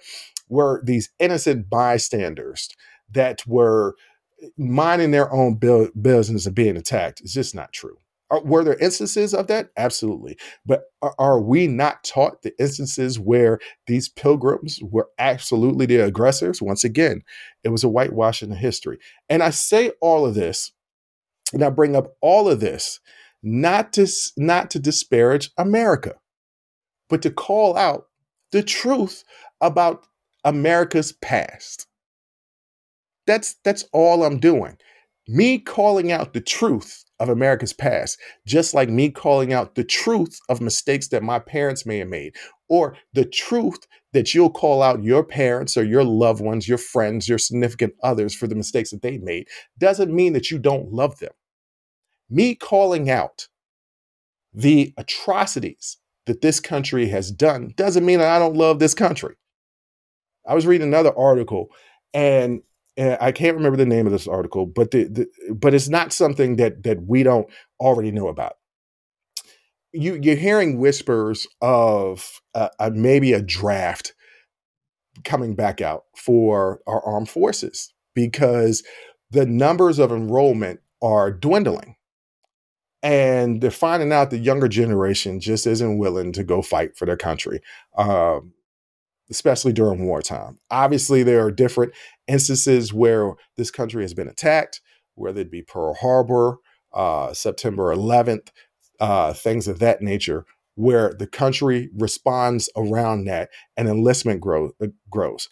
were 0.49 0.81
these 0.83 1.09
innocent 1.19 1.69
bystanders 1.69 2.69
that 3.11 3.45
were 3.47 3.95
eh, 4.41 4.47
minding 4.57 5.11
their 5.11 5.31
own 5.31 5.59
business 5.99 6.45
and 6.45 6.55
being 6.55 6.77
attacked. 6.77 7.21
It's 7.21 7.33
just 7.33 7.55
not 7.55 7.73
true. 7.73 7.97
Are, 8.29 8.41
were 8.41 8.63
there 8.63 8.77
instances 8.77 9.33
of 9.33 9.47
that? 9.47 9.69
Absolutely. 9.77 10.37
But 10.65 10.83
are, 11.01 11.15
are, 11.17 11.39
we 11.39 11.67
not 11.67 12.03
taught 12.03 12.41
the 12.41 12.53
instances 12.59 13.19
where 13.19 13.59
these 13.87 14.09
pilgrims 14.09 14.79
were 14.81 15.09
absolutely 15.17 15.85
the 15.85 16.03
aggressors? 16.03 16.61
Once 16.61 16.83
again, 16.83 17.23
it 17.63 17.69
was 17.69 17.83
a 17.83 17.89
whitewashing 17.89 18.51
of 18.51 18.57
history. 18.57 18.97
And 19.29 19.41
I 19.41 19.51
say 19.51 19.91
all 20.01 20.25
of 20.25 20.35
this, 20.35 20.71
and 21.53 21.63
I 21.63 21.69
bring 21.69 21.95
up 21.95 22.15
all 22.21 22.49
of 22.49 22.59
this, 22.59 22.99
not 23.41 23.93
to, 23.93 24.07
not 24.35 24.69
to 24.71 24.79
disparage 24.79 25.51
America, 25.57 26.15
but 27.09 27.21
to 27.21 27.31
call 27.31 27.77
out 27.77 28.07
the 28.51 28.63
truth 28.63 29.23
about 29.61 30.05
America's 30.43 31.11
past. 31.11 31.87
That's 33.25 33.55
that's 33.63 33.85
all 33.91 34.23
I'm 34.23 34.39
doing. 34.39 34.77
Me 35.27 35.59
calling 35.59 36.11
out 36.11 36.33
the 36.33 36.41
truth 36.41 37.03
of 37.19 37.27
America's 37.27 37.73
past, 37.73 38.17
just 38.45 38.73
like 38.73 38.89
me 38.89 39.09
calling 39.09 39.51
out 39.51 39.75
the 39.75 39.83
truth 39.83 40.39
of 40.47 40.61
mistakes 40.61 41.09
that 41.09 41.23
my 41.23 41.39
parents 41.39 41.85
may 41.85 41.97
have 41.97 42.07
made, 42.07 42.33
or 42.69 42.95
the 43.13 43.25
truth 43.25 43.87
that 44.13 44.33
you'll 44.33 44.49
call 44.49 44.81
out 44.81 45.03
your 45.03 45.23
parents 45.23 45.75
or 45.75 45.83
your 45.83 46.03
loved 46.03 46.41
ones, 46.41 46.67
your 46.67 46.77
friends, 46.77 47.27
your 47.27 47.37
significant 47.37 47.93
others 48.03 48.33
for 48.33 48.47
the 48.47 48.55
mistakes 48.55 48.91
that 48.91 49.01
they 49.01 49.17
made, 49.17 49.47
doesn't 49.77 50.15
mean 50.15 50.31
that 50.33 50.49
you 50.49 50.57
don't 50.57 50.93
love 50.93 51.19
them. 51.19 51.33
Me 52.29 52.55
calling 52.55 53.09
out 53.09 53.47
the 54.53 54.93
atrocities 54.97 55.97
that 56.27 56.41
this 56.41 56.59
country 56.59 57.07
has 57.07 57.31
done 57.31 57.73
doesn't 57.75 58.05
mean 58.05 58.19
that 58.19 58.29
I 58.29 58.39
don't 58.39 58.55
love 58.55 58.79
this 58.79 58.93
country. 58.93 59.35
I 60.47 60.53
was 60.53 60.67
reading 60.67 60.87
another 60.87 61.17
article 61.17 61.69
and 62.13 62.61
I 62.97 63.31
can't 63.31 63.55
remember 63.55 63.77
the 63.77 63.85
name 63.85 64.07
of 64.07 64.11
this 64.11 64.27
article, 64.27 64.65
but 64.65 64.91
the, 64.91 65.03
the, 65.03 65.53
but 65.53 65.73
it's 65.73 65.89
not 65.89 66.13
something 66.13 66.55
that 66.55 66.83
that 66.83 67.03
we 67.03 67.23
don't 67.23 67.47
already 67.79 68.11
know 68.11 68.27
about. 68.27 68.53
You 69.93 70.19
you're 70.21 70.35
hearing 70.35 70.79
whispers 70.79 71.47
of 71.61 72.41
uh, 72.55 72.69
a, 72.79 72.89
maybe 72.89 73.33
a 73.33 73.41
draft 73.41 74.13
coming 75.23 75.55
back 75.55 75.79
out 75.79 76.05
for 76.15 76.81
our 76.87 77.03
armed 77.05 77.29
forces 77.29 77.93
because 78.15 78.83
the 79.29 79.45
numbers 79.45 79.99
of 79.99 80.11
enrollment 80.11 80.79
are 81.01 81.31
dwindling. 81.31 81.95
And 83.07 83.61
they're 83.61 83.71
finding 83.71 84.11
out 84.11 84.31
the 84.31 84.37
younger 84.37 84.67
generation 84.67 85.39
just 85.39 85.65
isn't 85.65 85.97
willing 85.97 86.33
to 86.33 86.43
go 86.43 86.61
fight 86.61 86.97
for 86.97 87.05
their 87.05 87.15
country. 87.15 87.61
Um, 87.97 88.51
especially 89.29 89.73
during 89.73 90.05
wartime. 90.05 90.59
Obviously, 90.71 91.23
there 91.23 91.45
are 91.45 91.51
different 91.51 91.93
instances 92.27 92.93
where 92.93 93.33
this 93.55 93.71
country 93.71 94.03
has 94.03 94.13
been 94.13 94.27
attacked, 94.27 94.81
whether 95.15 95.41
it 95.41 95.51
be 95.51 95.61
Pearl 95.61 95.93
Harbor, 95.93 96.57
uh, 96.93 97.33
September 97.33 97.93
11th, 97.93 98.49
uh, 98.99 99.33
things 99.33 99.67
of 99.67 99.79
that 99.79 100.01
nature, 100.01 100.45
where 100.75 101.13
the 101.13 101.27
country 101.27 101.89
responds 101.95 102.69
around 102.75 103.25
that 103.25 103.49
and 103.75 103.87
enlistment 103.87 104.41
grow, 104.41 104.71
uh, 104.81 104.87
grows. 105.09 105.49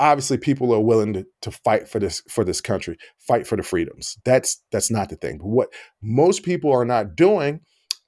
Obviously, 0.00 0.38
people 0.38 0.72
are 0.72 0.80
willing 0.80 1.12
to, 1.14 1.26
to 1.42 1.50
fight 1.50 1.88
for 1.88 1.98
this 1.98 2.22
for 2.28 2.44
this 2.44 2.60
country, 2.60 2.96
fight 3.18 3.46
for 3.46 3.56
the 3.56 3.62
freedoms. 3.62 4.16
That's 4.24 4.62
that's 4.70 4.90
not 4.90 5.08
the 5.08 5.16
thing. 5.16 5.38
But 5.38 5.48
what 5.48 5.68
most 6.02 6.42
people 6.42 6.72
are 6.72 6.84
not 6.84 7.16
doing 7.16 7.60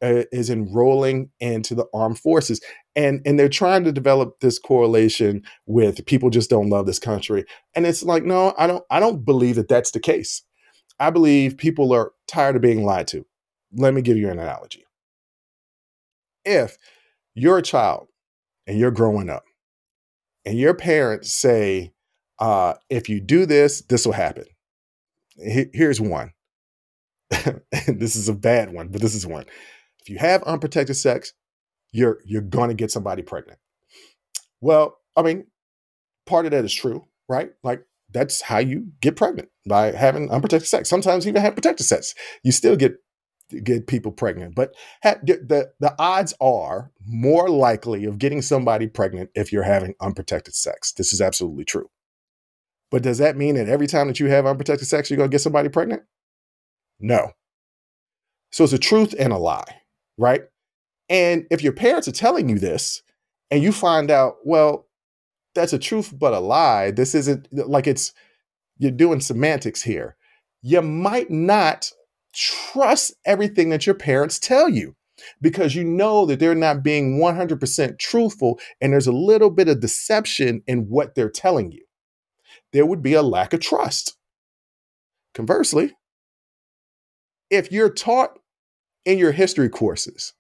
uh, 0.03 0.25
is 0.33 0.51
enrolling 0.51 1.31
into 1.41 1.75
the 1.75 1.87
armed 1.93 2.19
forces. 2.19 2.61
And 2.97 3.21
and 3.25 3.39
they're 3.39 3.49
trying 3.49 3.85
to 3.85 3.93
develop 3.93 4.41
this 4.41 4.59
correlation 4.59 5.43
with 5.67 6.05
people 6.07 6.31
just 6.31 6.51
don't 6.51 6.71
love 6.71 6.87
this 6.87 6.99
country. 6.99 7.45
And 7.75 7.87
it's 7.87 8.03
like 8.03 8.25
no 8.25 8.55
i 8.59 8.67
don't 8.67 8.85
i 8.91 9.01
don't 9.01 9.25
believe 9.25 9.57
that 9.57 9.69
that's 9.69 9.91
the 9.91 10.01
case. 10.01 10.43
I 10.99 11.11
believe 11.11 11.57
people 11.57 11.93
are 11.93 12.13
tired 12.29 12.57
of 12.57 12.63
being 12.63 12.85
lied 12.85 13.09
to. 13.09 13.25
Let 13.73 13.95
me 13.95 14.03
give 14.03 14.17
you 14.17 14.29
an 14.29 14.39
analogy. 14.39 14.85
If 16.45 16.77
you're 17.35 17.59
a 17.59 17.63
child 17.63 18.09
and 18.67 18.79
you're 18.79 18.91
growing 18.91 19.31
up 19.31 19.45
and 20.45 20.59
your 20.59 20.75
parents 20.75 21.33
say 21.33 21.93
uh, 22.39 22.75
if 22.89 23.09
you 23.09 23.21
do 23.21 23.47
this 23.47 23.83
this 23.83 24.07
will 24.07 24.13
happen 24.13 24.45
here's 25.37 26.01
one 26.01 26.33
this 27.87 28.17
is 28.17 28.29
a 28.29 28.35
bad 28.35 28.73
one 28.73 28.89
but 28.89 29.01
this 29.01 29.15
is 29.15 29.27
one 29.27 29.45
if 30.01 30.09
you 30.09 30.19
have 30.19 30.43
unprotected 30.45 30.97
sex, 30.97 31.33
you're 31.93 32.19
you're 32.25 32.43
to 32.43 32.75
get 32.75 32.91
somebody 32.91 33.23
pregnant. 33.23 33.59
Well, 34.61 34.99
I 35.17 35.23
mean, 35.23 35.47
part 36.27 36.47
of 36.47 36.53
that 36.53 36.65
is 36.65 36.75
true, 36.75 37.07
right? 37.29 37.51
Like 37.63 37.85
that's 38.11 38.43
how 38.43 38.59
you 38.59 38.89
get 39.01 39.17
pregnant 39.17 39.49
by 39.69 39.93
having 39.93 40.31
unprotected 40.31 40.69
sex. 40.69 40.89
Sometimes 40.89 41.27
even 41.27 41.43
have 41.43 41.55
protected 41.55 41.87
sex, 41.87 42.15
you 42.43 42.53
still 42.53 42.77
get 42.77 42.97
get 43.65 43.87
people 43.87 44.13
pregnant. 44.13 44.55
But 44.55 44.75
the 45.03 45.73
the 45.81 45.95
odds 45.99 46.35
are 46.41 46.91
more 47.07 47.49
likely 47.49 48.05
of 48.05 48.19
getting 48.19 48.43
somebody 48.43 48.87
pregnant 48.87 49.31
if 49.35 49.53
you're 49.53 49.63
having 49.63 49.95
unprotected 50.01 50.55
sex. 50.55 50.93
This 50.93 51.13
is 51.13 51.21
absolutely 51.21 51.65
true. 51.65 51.91
But 52.91 53.03
does 53.03 53.19
that 53.19 53.37
mean 53.37 53.55
that 53.55 53.69
every 53.69 53.87
time 53.87 54.09
that 54.09 54.19
you 54.19 54.27
have 54.27 54.47
unprotected 54.47 54.89
sex, 54.89 55.11
you're 55.11 55.17
going 55.17 55.31
to 55.31 55.35
get 55.35 55.41
somebody 55.41 55.69
pregnant? 55.69 56.03
No. 56.99 57.33
So 58.51 58.65
it's 58.65 58.73
a 58.73 58.79
truth 58.79 59.15
and 59.17 59.33
a 59.33 59.39
lie 59.39 59.81
right? 60.21 60.43
And 61.09 61.47
if 61.51 61.63
your 61.63 61.73
parents 61.73 62.07
are 62.07 62.13
telling 62.13 62.49
you 62.49 62.59
this 62.59 63.03
and 63.51 63.63
you 63.63 63.73
find 63.73 64.11
out, 64.11 64.37
well, 64.45 64.87
that's 65.55 65.73
a 65.73 65.79
truth 65.79 66.15
but 66.17 66.35
a 66.35 66.39
lie, 66.39 66.93
this 66.93 67.15
isn't 67.15 67.49
like 67.53 67.89
it's 67.89 68.13
you're 68.79 68.93
doing 68.93 69.21
semantics 69.21 69.83
here. 69.83 70.17
You 70.63 70.83
might 70.83 71.31
not 71.31 71.91
trust 72.35 73.15
everything 73.27 73.71
that 73.71 73.87
your 73.87 73.95
parents 73.95 74.39
tell 74.39 74.69
you 74.69 74.97
because 75.41 75.75
you 75.75 75.85
know 75.85 76.27
that 76.27 76.41
they're 76.41 76.55
not 76.55 76.83
being 76.83 77.19
100% 77.21 77.99
truthful 77.99 78.59
and 78.81 78.93
there's 78.93 79.07
a 79.07 79.13
little 79.13 79.51
bit 79.51 79.69
of 79.69 79.81
deception 79.81 80.63
in 80.67 80.89
what 80.89 81.15
they're 81.15 81.31
telling 81.31 81.73
you. 81.73 81.85
There 82.73 82.87
would 82.87 83.03
be 83.03 83.15
a 83.15 83.23
lack 83.23 83.53
of 83.53 83.61
trust. 83.61 84.17
Conversely, 85.35 85.93
if 87.51 87.73
you're 87.73 87.91
taught 87.91 88.39
in 89.05 89.19
your 89.19 89.33
history 89.33 89.69
courses 89.69 90.35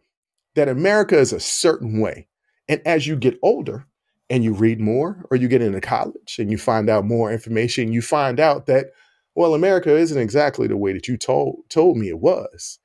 that 0.56 0.68
America 0.68 1.18
is 1.18 1.32
a 1.32 1.40
certain 1.40 2.00
way 2.00 2.28
And 2.68 2.82
as 2.87 3.06
you 3.06 3.16
get 3.16 3.38
older 3.42 3.87
and 4.30 4.44
you 4.44 4.54
read 4.54 4.80
more 4.80 5.25
or 5.30 5.37
you 5.37 5.49
get 5.49 5.62
into 5.62 5.80
college 5.80 6.37
and 6.38 6.50
you 6.50 6.59
find 6.59 6.90
out 6.90 7.04
more 7.06 7.32
information, 7.32 7.92
you 7.92 8.02
find 8.02 8.40
out 8.40 8.66
that, 8.66 8.87
well, 9.34 9.54
America 9.54 9.94
isn't 9.96 10.18
exactly 10.18 10.66
the 10.66 10.76
way 10.76 10.92
that 10.92 11.08
you 11.08 11.16
told 11.16 11.62
told 11.68 11.96
me 11.96 12.08
it 12.08 12.18
was. 12.18 12.78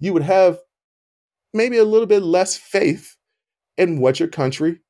You 0.00 0.12
would 0.12 0.22
have 0.22 0.58
maybe 1.52 1.78
a 1.78 1.84
little 1.84 2.06
bit 2.06 2.22
less 2.22 2.56
faith 2.56 3.16
in 3.76 4.00
what 4.00 4.18
your 4.18 4.28
country 4.28 4.80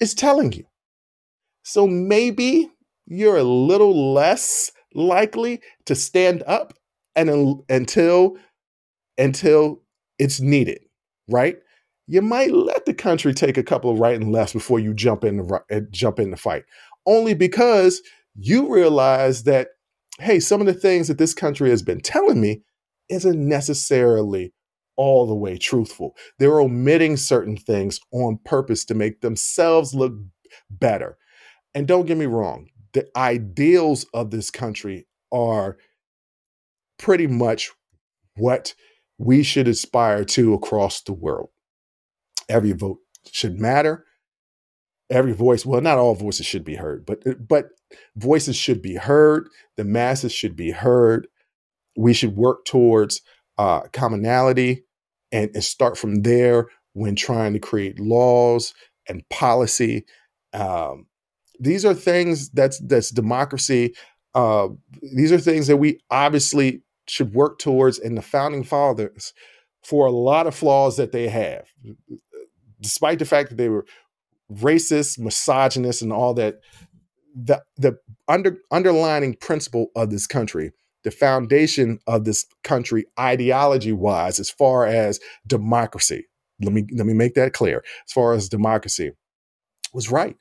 is 0.00 0.14
telling 0.14 0.52
you. 0.52 0.64
So 1.64 1.86
maybe 1.86 2.70
you're 3.06 3.36
a 3.36 3.44
little 3.44 4.12
less 4.12 4.72
likely 4.94 5.60
to 5.86 5.94
stand 5.94 6.42
up 6.46 6.74
and 7.14 7.62
until 7.68 8.36
until 9.18 9.82
it's 10.18 10.40
needed, 10.40 10.80
right? 11.28 11.56
You 12.06 12.22
might 12.22 12.52
let 12.52 12.86
the 12.86 12.94
country 12.94 13.32
take 13.32 13.56
a 13.56 13.62
couple 13.62 13.90
of 13.90 13.98
right 13.98 14.20
and 14.20 14.32
lefts 14.32 14.52
before 14.52 14.80
you 14.80 14.94
jump 14.94 15.24
in 15.24 15.38
the 15.38 15.60
uh, 15.70 15.80
jump 15.90 16.18
in 16.18 16.30
the 16.30 16.36
fight, 16.36 16.64
only 17.06 17.34
because 17.34 18.02
you 18.34 18.72
realize 18.72 19.44
that 19.44 19.68
hey, 20.22 20.40
some 20.40 20.60
of 20.60 20.66
the 20.66 20.74
things 20.74 21.08
that 21.08 21.18
this 21.18 21.34
country 21.34 21.70
has 21.70 21.82
been 21.82 22.00
telling 22.00 22.40
me 22.40 22.62
isn't 23.08 23.48
necessarily 23.48 24.52
all 24.96 25.26
the 25.26 25.34
way 25.34 25.56
truthful. 25.56 26.16
They're 26.38 26.60
omitting 26.60 27.16
certain 27.16 27.56
things 27.56 28.00
on 28.12 28.38
purpose 28.44 28.84
to 28.86 28.94
make 28.94 29.20
themselves 29.20 29.94
look 29.94 30.14
better. 30.70 31.16
And 31.74 31.88
don't 31.88 32.06
get 32.06 32.18
me 32.18 32.26
wrong, 32.26 32.68
the 32.92 33.08
ideals 33.16 34.06
of 34.12 34.30
this 34.30 34.50
country 34.50 35.06
are 35.32 35.78
pretty 36.98 37.26
much 37.26 37.70
what 38.36 38.74
we 39.18 39.42
should 39.42 39.68
aspire 39.68 40.24
to 40.24 40.54
across 40.54 41.02
the 41.02 41.12
world. 41.12 41.48
Every 42.48 42.72
vote 42.72 42.98
should 43.30 43.58
matter. 43.58 44.04
Every 45.12 45.34
voice, 45.34 45.66
well, 45.66 45.82
not 45.82 45.98
all 45.98 46.14
voices 46.14 46.46
should 46.46 46.64
be 46.64 46.74
heard, 46.74 47.04
but 47.04 47.22
but 47.46 47.68
voices 48.16 48.56
should 48.56 48.80
be 48.80 48.94
heard. 48.94 49.48
The 49.76 49.84
masses 49.84 50.32
should 50.32 50.56
be 50.56 50.70
heard. 50.70 51.28
We 51.96 52.14
should 52.14 52.34
work 52.34 52.64
towards 52.64 53.20
uh, 53.58 53.82
commonality 53.92 54.84
and, 55.30 55.50
and 55.54 55.62
start 55.62 55.98
from 55.98 56.22
there 56.22 56.68
when 56.94 57.14
trying 57.14 57.52
to 57.52 57.58
create 57.58 58.00
laws 58.00 58.72
and 59.06 59.28
policy. 59.28 60.06
Um, 60.54 61.06
these 61.60 61.84
are 61.84 61.94
things 61.94 62.48
that's 62.50 62.78
that's 62.80 63.10
democracy. 63.10 63.94
Uh, 64.34 64.68
these 65.14 65.30
are 65.30 65.38
things 65.38 65.66
that 65.66 65.76
we 65.76 66.00
obviously 66.10 66.82
should 67.06 67.34
work 67.34 67.58
towards. 67.58 67.98
And 67.98 68.16
the 68.16 68.22
founding 68.22 68.64
fathers, 68.64 69.34
for 69.84 70.06
a 70.06 70.10
lot 70.10 70.46
of 70.46 70.54
flaws 70.54 70.96
that 70.96 71.12
they 71.12 71.28
have, 71.28 71.66
despite 72.80 73.18
the 73.18 73.26
fact 73.26 73.50
that 73.50 73.56
they 73.56 73.68
were 73.68 73.84
racist, 74.60 75.18
misogynist, 75.18 76.02
and 76.02 76.12
all 76.12 76.34
that, 76.34 76.60
the 77.34 77.62
the 77.76 77.98
under 78.28 78.58
underlining 78.70 79.34
principle 79.34 79.88
of 79.96 80.10
this 80.10 80.26
country 80.26 80.72
the 81.04 81.10
foundation 81.10 81.98
of 82.06 82.24
this 82.24 82.46
country 82.62 83.06
ideology 83.18 83.90
wise 83.90 84.38
as 84.38 84.50
far 84.50 84.86
as 84.86 85.18
democracy 85.46 86.26
let 86.60 86.72
me 86.72 86.86
let 86.94 87.06
me 87.06 87.14
make 87.14 87.34
that 87.34 87.52
clear 87.52 87.82
as 88.06 88.12
far 88.12 88.34
as 88.34 88.48
democracy 88.48 89.12
was 89.92 90.10
right. 90.10 90.36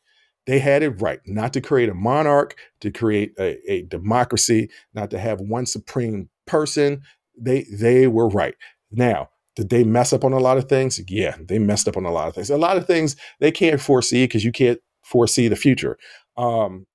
They 0.47 0.59
had 0.59 0.83
it 0.83 1.01
right 1.01 1.19
not 1.25 1.53
to 1.53 1.61
create 1.61 1.89
a 1.89 1.93
monarch 1.93 2.55
to 2.81 2.91
create 2.91 3.33
a, 3.39 3.59
a 3.71 3.83
democracy 3.83 4.69
not 4.93 5.11
to 5.11 5.19
have 5.19 5.39
one 5.39 5.65
supreme 5.65 6.29
person. 6.47 7.03
They 7.39 7.65
they 7.71 8.07
were 8.07 8.27
right. 8.27 8.55
Now 8.91 9.29
did 9.55 9.69
they 9.69 9.83
mess 9.83 10.13
up 10.13 10.23
on 10.23 10.33
a 10.33 10.39
lot 10.39 10.57
of 10.57 10.69
things 10.69 10.99
yeah 11.09 11.35
they 11.47 11.59
messed 11.59 11.87
up 11.87 11.97
on 11.97 12.05
a 12.05 12.11
lot 12.11 12.27
of 12.27 12.35
things 12.35 12.49
a 12.49 12.57
lot 12.57 12.77
of 12.77 12.87
things 12.87 13.15
they 13.39 13.51
can't 13.51 13.81
foresee 13.81 14.23
because 14.25 14.43
you 14.43 14.51
can't 14.51 14.79
foresee 15.03 15.47
the 15.47 15.55
future 15.55 15.97
um 16.37 16.85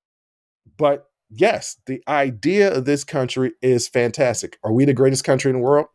but 0.77 1.07
yes, 1.31 1.77
the 1.87 2.03
idea 2.09 2.73
of 2.73 2.85
this 2.85 3.05
country 3.05 3.53
is 3.63 3.89
fantastic. 3.89 4.59
Are 4.65 4.73
we 4.73 4.85
the 4.85 4.95
greatest 4.95 5.25
country 5.25 5.51
in 5.51 5.57
the 5.57 5.63
world? 5.63 5.87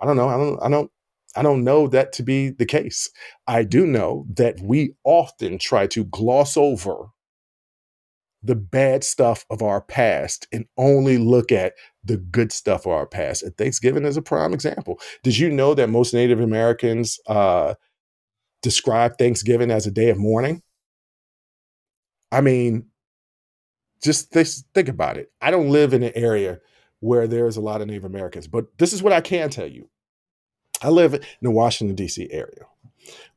I 0.00 0.06
don't 0.06 0.16
know. 0.16 0.28
I 0.28 0.36
don't. 0.36 0.62
I 0.62 0.68
don't. 0.68 0.90
I 1.36 1.42
don't 1.42 1.62
know 1.62 1.86
that 1.86 2.12
to 2.14 2.24
be 2.24 2.50
the 2.50 2.66
case. 2.66 3.08
I 3.46 3.62
do 3.62 3.86
know 3.86 4.26
that 4.34 4.58
we 4.60 4.94
often 5.04 5.58
try 5.58 5.86
to 5.88 6.04
gloss 6.04 6.56
over 6.56 7.10
the 8.42 8.56
bad 8.56 9.04
stuff 9.04 9.44
of 9.48 9.62
our 9.62 9.80
past 9.80 10.48
and 10.52 10.64
only 10.76 11.18
look 11.18 11.52
at 11.52 11.74
the 12.04 12.16
good 12.16 12.52
stuff 12.52 12.86
of 12.86 12.92
our 12.92 13.06
past. 13.06 13.42
And 13.42 13.56
Thanksgiving 13.56 14.04
is 14.04 14.16
a 14.16 14.22
prime 14.22 14.52
example. 14.52 15.00
Did 15.22 15.38
you 15.38 15.50
know 15.50 15.74
that 15.74 15.88
most 15.88 16.14
Native 16.14 16.40
Americans 16.40 17.18
uh, 17.26 17.74
describe 18.62 19.18
Thanksgiving 19.18 19.70
as 19.70 19.86
a 19.86 19.90
day 19.90 20.10
of 20.10 20.18
mourning? 20.18 20.62
I 22.32 22.40
mean, 22.40 22.86
just 24.02 24.32
th- 24.32 24.62
think 24.74 24.88
about 24.88 25.18
it. 25.18 25.30
I 25.40 25.50
don't 25.50 25.70
live 25.70 25.92
in 25.92 26.02
an 26.02 26.12
area 26.14 26.60
where 27.00 27.26
there's 27.26 27.56
a 27.56 27.60
lot 27.60 27.80
of 27.80 27.88
Native 27.88 28.04
Americans, 28.04 28.46
but 28.46 28.66
this 28.78 28.92
is 28.92 29.02
what 29.02 29.12
I 29.12 29.20
can 29.20 29.50
tell 29.50 29.66
you. 29.66 29.88
I 30.82 30.88
live 30.88 31.14
in 31.14 31.22
the 31.42 31.50
Washington, 31.50 31.96
D.C. 31.96 32.28
area 32.30 32.64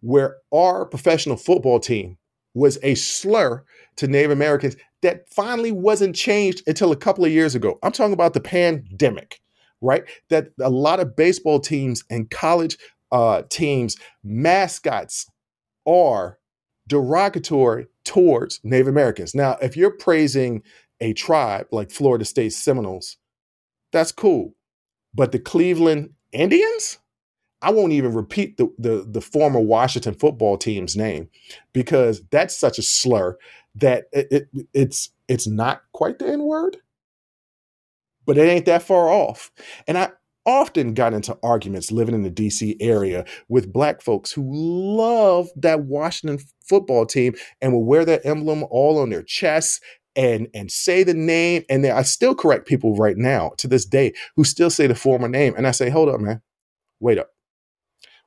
where 0.01 0.37
our 0.53 0.85
professional 0.85 1.37
football 1.37 1.79
team 1.79 2.17
was 2.53 2.77
a 2.83 2.95
slur 2.95 3.63
to 3.97 4.07
Native 4.07 4.31
Americans 4.31 4.75
that 5.01 5.29
finally 5.29 5.71
wasn't 5.71 6.15
changed 6.15 6.63
until 6.67 6.91
a 6.91 6.97
couple 6.97 7.25
of 7.25 7.31
years 7.31 7.55
ago. 7.55 7.77
I'm 7.83 7.91
talking 7.91 8.13
about 8.13 8.33
the 8.33 8.39
pandemic, 8.39 9.41
right? 9.81 10.03
That 10.29 10.49
a 10.59 10.69
lot 10.69 10.99
of 10.99 11.15
baseball 11.15 11.59
teams 11.59 12.03
and 12.09 12.29
college 12.29 12.77
uh, 13.11 13.43
teams' 13.49 13.97
mascots 14.23 15.29
are 15.85 16.39
derogatory 16.87 17.87
towards 18.03 18.59
Native 18.63 18.87
Americans. 18.87 19.35
Now, 19.35 19.57
if 19.61 19.77
you're 19.77 19.91
praising 19.91 20.63
a 20.99 21.13
tribe 21.13 21.67
like 21.71 21.91
Florida 21.91 22.25
State 22.25 22.53
Seminoles, 22.53 23.17
that's 23.91 24.11
cool. 24.11 24.55
But 25.13 25.31
the 25.31 25.39
Cleveland 25.39 26.11
Indians, 26.31 26.97
I 27.63 27.71
won't 27.71 27.93
even 27.93 28.13
repeat 28.13 28.57
the, 28.57 28.67
the, 28.77 29.07
the 29.09 29.21
former 29.21 29.59
Washington 29.59 30.13
football 30.13 30.57
team's 30.57 30.95
name 30.97 31.29
because 31.71 32.21
that's 32.29 32.55
such 32.55 32.77
a 32.77 32.83
slur 32.83 33.37
that 33.75 34.05
it, 34.11 34.27
it, 34.53 34.67
it's 34.73 35.09
it's 35.27 35.47
not 35.47 35.81
quite 35.93 36.19
the 36.19 36.27
N 36.27 36.43
word, 36.43 36.77
but 38.25 38.37
it 38.37 38.47
ain't 38.47 38.65
that 38.65 38.83
far 38.83 39.07
off. 39.09 39.51
And 39.87 39.97
I 39.97 40.11
often 40.45 40.93
got 40.93 41.13
into 41.13 41.37
arguments 41.41 41.91
living 41.91 42.13
in 42.13 42.23
the 42.23 42.29
DC 42.29 42.75
area 42.81 43.25
with 43.47 43.71
black 43.71 44.01
folks 44.01 44.31
who 44.31 44.43
love 44.51 45.49
that 45.55 45.85
Washington 45.85 46.45
football 46.65 47.05
team 47.05 47.33
and 47.61 47.71
will 47.71 47.85
wear 47.85 48.03
that 48.03 48.25
emblem 48.25 48.65
all 48.69 48.99
on 48.99 49.09
their 49.09 49.23
chests 49.23 49.79
and 50.15 50.49
and 50.53 50.69
say 50.69 51.03
the 51.03 51.13
name. 51.13 51.63
And 51.69 51.85
I 51.87 52.03
still 52.03 52.35
correct 52.35 52.67
people 52.67 52.95
right 52.95 53.17
now 53.17 53.53
to 53.57 53.67
this 53.69 53.85
day 53.85 54.13
who 54.35 54.43
still 54.43 54.69
say 54.69 54.85
the 54.85 54.95
former 54.95 55.29
name. 55.29 55.53
And 55.55 55.65
I 55.65 55.71
say 55.71 55.89
hold 55.89 56.09
up 56.09 56.19
man. 56.19 56.41
Wait 56.99 57.17
up 57.17 57.29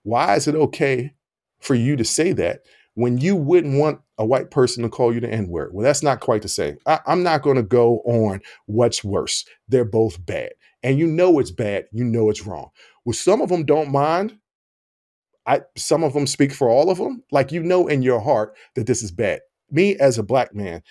why 0.06 0.36
is 0.36 0.46
it 0.46 0.54
okay 0.54 1.12
for 1.60 1.74
you 1.74 1.96
to 1.96 2.04
say 2.04 2.32
that 2.32 2.60
when 2.94 3.18
you 3.18 3.36
wouldn't 3.36 3.78
want 3.78 4.00
a 4.18 4.24
white 4.24 4.50
person 4.50 4.82
to 4.82 4.88
call 4.88 5.12
you 5.12 5.20
the 5.20 5.30
N 5.30 5.48
word. 5.48 5.72
Well, 5.72 5.84
that's 5.84 6.02
not 6.02 6.20
quite 6.20 6.42
the 6.42 6.48
same. 6.48 6.78
I, 6.86 7.00
am 7.06 7.22
not 7.22 7.42
going 7.42 7.56
to 7.56 7.62
go 7.62 7.98
on 8.00 8.40
what's 8.66 9.04
worse. 9.04 9.44
They're 9.68 9.84
both 9.84 10.24
bad. 10.24 10.52
And 10.82 10.98
you 10.98 11.06
know 11.06 11.38
it's 11.38 11.50
bad. 11.50 11.86
You 11.92 12.04
know 12.04 12.30
it's 12.30 12.46
wrong. 12.46 12.70
Well, 13.04 13.12
some 13.12 13.40
of 13.40 13.48
them 13.48 13.64
don't 13.64 13.90
mind. 13.90 14.38
I 15.46 15.62
some 15.76 16.02
of 16.02 16.12
them 16.12 16.26
speak 16.26 16.52
for 16.52 16.68
all 16.68 16.90
of 16.90 16.98
them. 16.98 17.22
Like 17.30 17.52
you 17.52 17.62
know 17.62 17.86
in 17.86 18.02
your 18.02 18.20
heart 18.20 18.56
that 18.74 18.86
this 18.86 19.02
is 19.02 19.12
bad. 19.12 19.40
Me 19.70 19.96
as 19.96 20.18
a 20.18 20.22
black 20.22 20.54
man, 20.54 20.82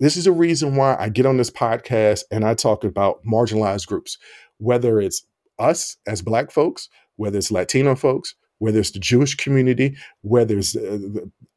this 0.00 0.16
is 0.16 0.26
a 0.26 0.32
reason 0.32 0.76
why 0.76 0.96
I 0.98 1.08
get 1.08 1.26
on 1.26 1.36
this 1.36 1.50
podcast 1.50 2.24
and 2.30 2.44
I 2.44 2.54
talk 2.54 2.84
about 2.84 3.24
marginalized 3.24 3.86
groups, 3.86 4.18
whether 4.58 5.00
it's 5.00 5.24
us 5.58 5.96
as 6.06 6.20
black 6.20 6.50
folks, 6.50 6.88
whether 7.16 7.38
it's 7.38 7.50
Latino 7.50 7.94
folks, 7.94 8.34
whether 8.58 8.80
it's 8.80 8.90
the 8.92 8.98
Jewish 8.98 9.34
community, 9.34 9.96
whether 10.22 10.58
it's 10.58 10.76
uh, 10.76 10.98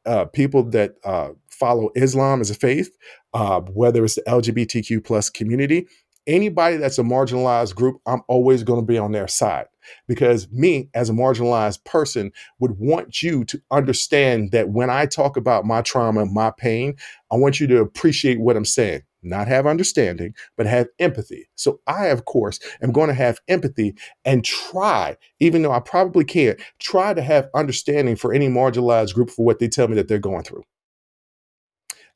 uh, 0.06 0.24
people 0.26 0.62
that 0.70 0.94
uh, 1.04 1.30
follow 1.48 1.90
Islam 1.94 2.40
as 2.40 2.50
a 2.50 2.54
faith, 2.54 2.96
uh, 3.34 3.60
whether 3.60 4.04
it's 4.04 4.16
the 4.16 4.22
LGBTQ 4.22 5.04
plus 5.04 5.30
community, 5.30 5.86
anybody 6.26 6.76
that's 6.76 6.98
a 6.98 7.02
marginalized 7.02 7.74
group, 7.74 8.00
I'm 8.06 8.22
always 8.28 8.62
going 8.62 8.80
to 8.80 8.86
be 8.86 8.98
on 8.98 9.12
their 9.12 9.28
side 9.28 9.66
because 10.06 10.48
me 10.50 10.88
as 10.94 11.10
a 11.10 11.14
marginalized 11.14 11.84
person 11.84 12.32
would 12.58 12.78
want 12.78 13.22
you 13.22 13.44
to 13.46 13.60
understand 13.70 14.52
that 14.52 14.70
when 14.70 14.90
I 14.90 15.06
talk 15.06 15.36
about 15.36 15.64
my 15.64 15.82
trauma, 15.82 16.26
my 16.26 16.52
pain, 16.56 16.96
I 17.30 17.36
want 17.36 17.60
you 17.60 17.66
to 17.68 17.80
appreciate 17.80 18.40
what 18.40 18.56
I'm 18.56 18.64
saying 18.64 19.02
not 19.22 19.48
have 19.48 19.66
understanding, 19.66 20.34
but 20.56 20.66
have 20.66 20.88
empathy. 20.98 21.48
So 21.54 21.80
I, 21.86 22.06
of 22.06 22.24
course, 22.24 22.58
am 22.82 22.92
going 22.92 23.08
to 23.08 23.14
have 23.14 23.40
empathy 23.48 23.94
and 24.24 24.44
try, 24.44 25.16
even 25.40 25.62
though 25.62 25.72
I 25.72 25.80
probably 25.80 26.24
can't, 26.24 26.60
try 26.78 27.14
to 27.14 27.22
have 27.22 27.50
understanding 27.54 28.16
for 28.16 28.32
any 28.32 28.48
marginalized 28.48 29.14
group 29.14 29.30
for 29.30 29.44
what 29.44 29.58
they 29.58 29.68
tell 29.68 29.88
me 29.88 29.96
that 29.96 30.08
they're 30.08 30.18
going 30.18 30.44
through. 30.44 30.64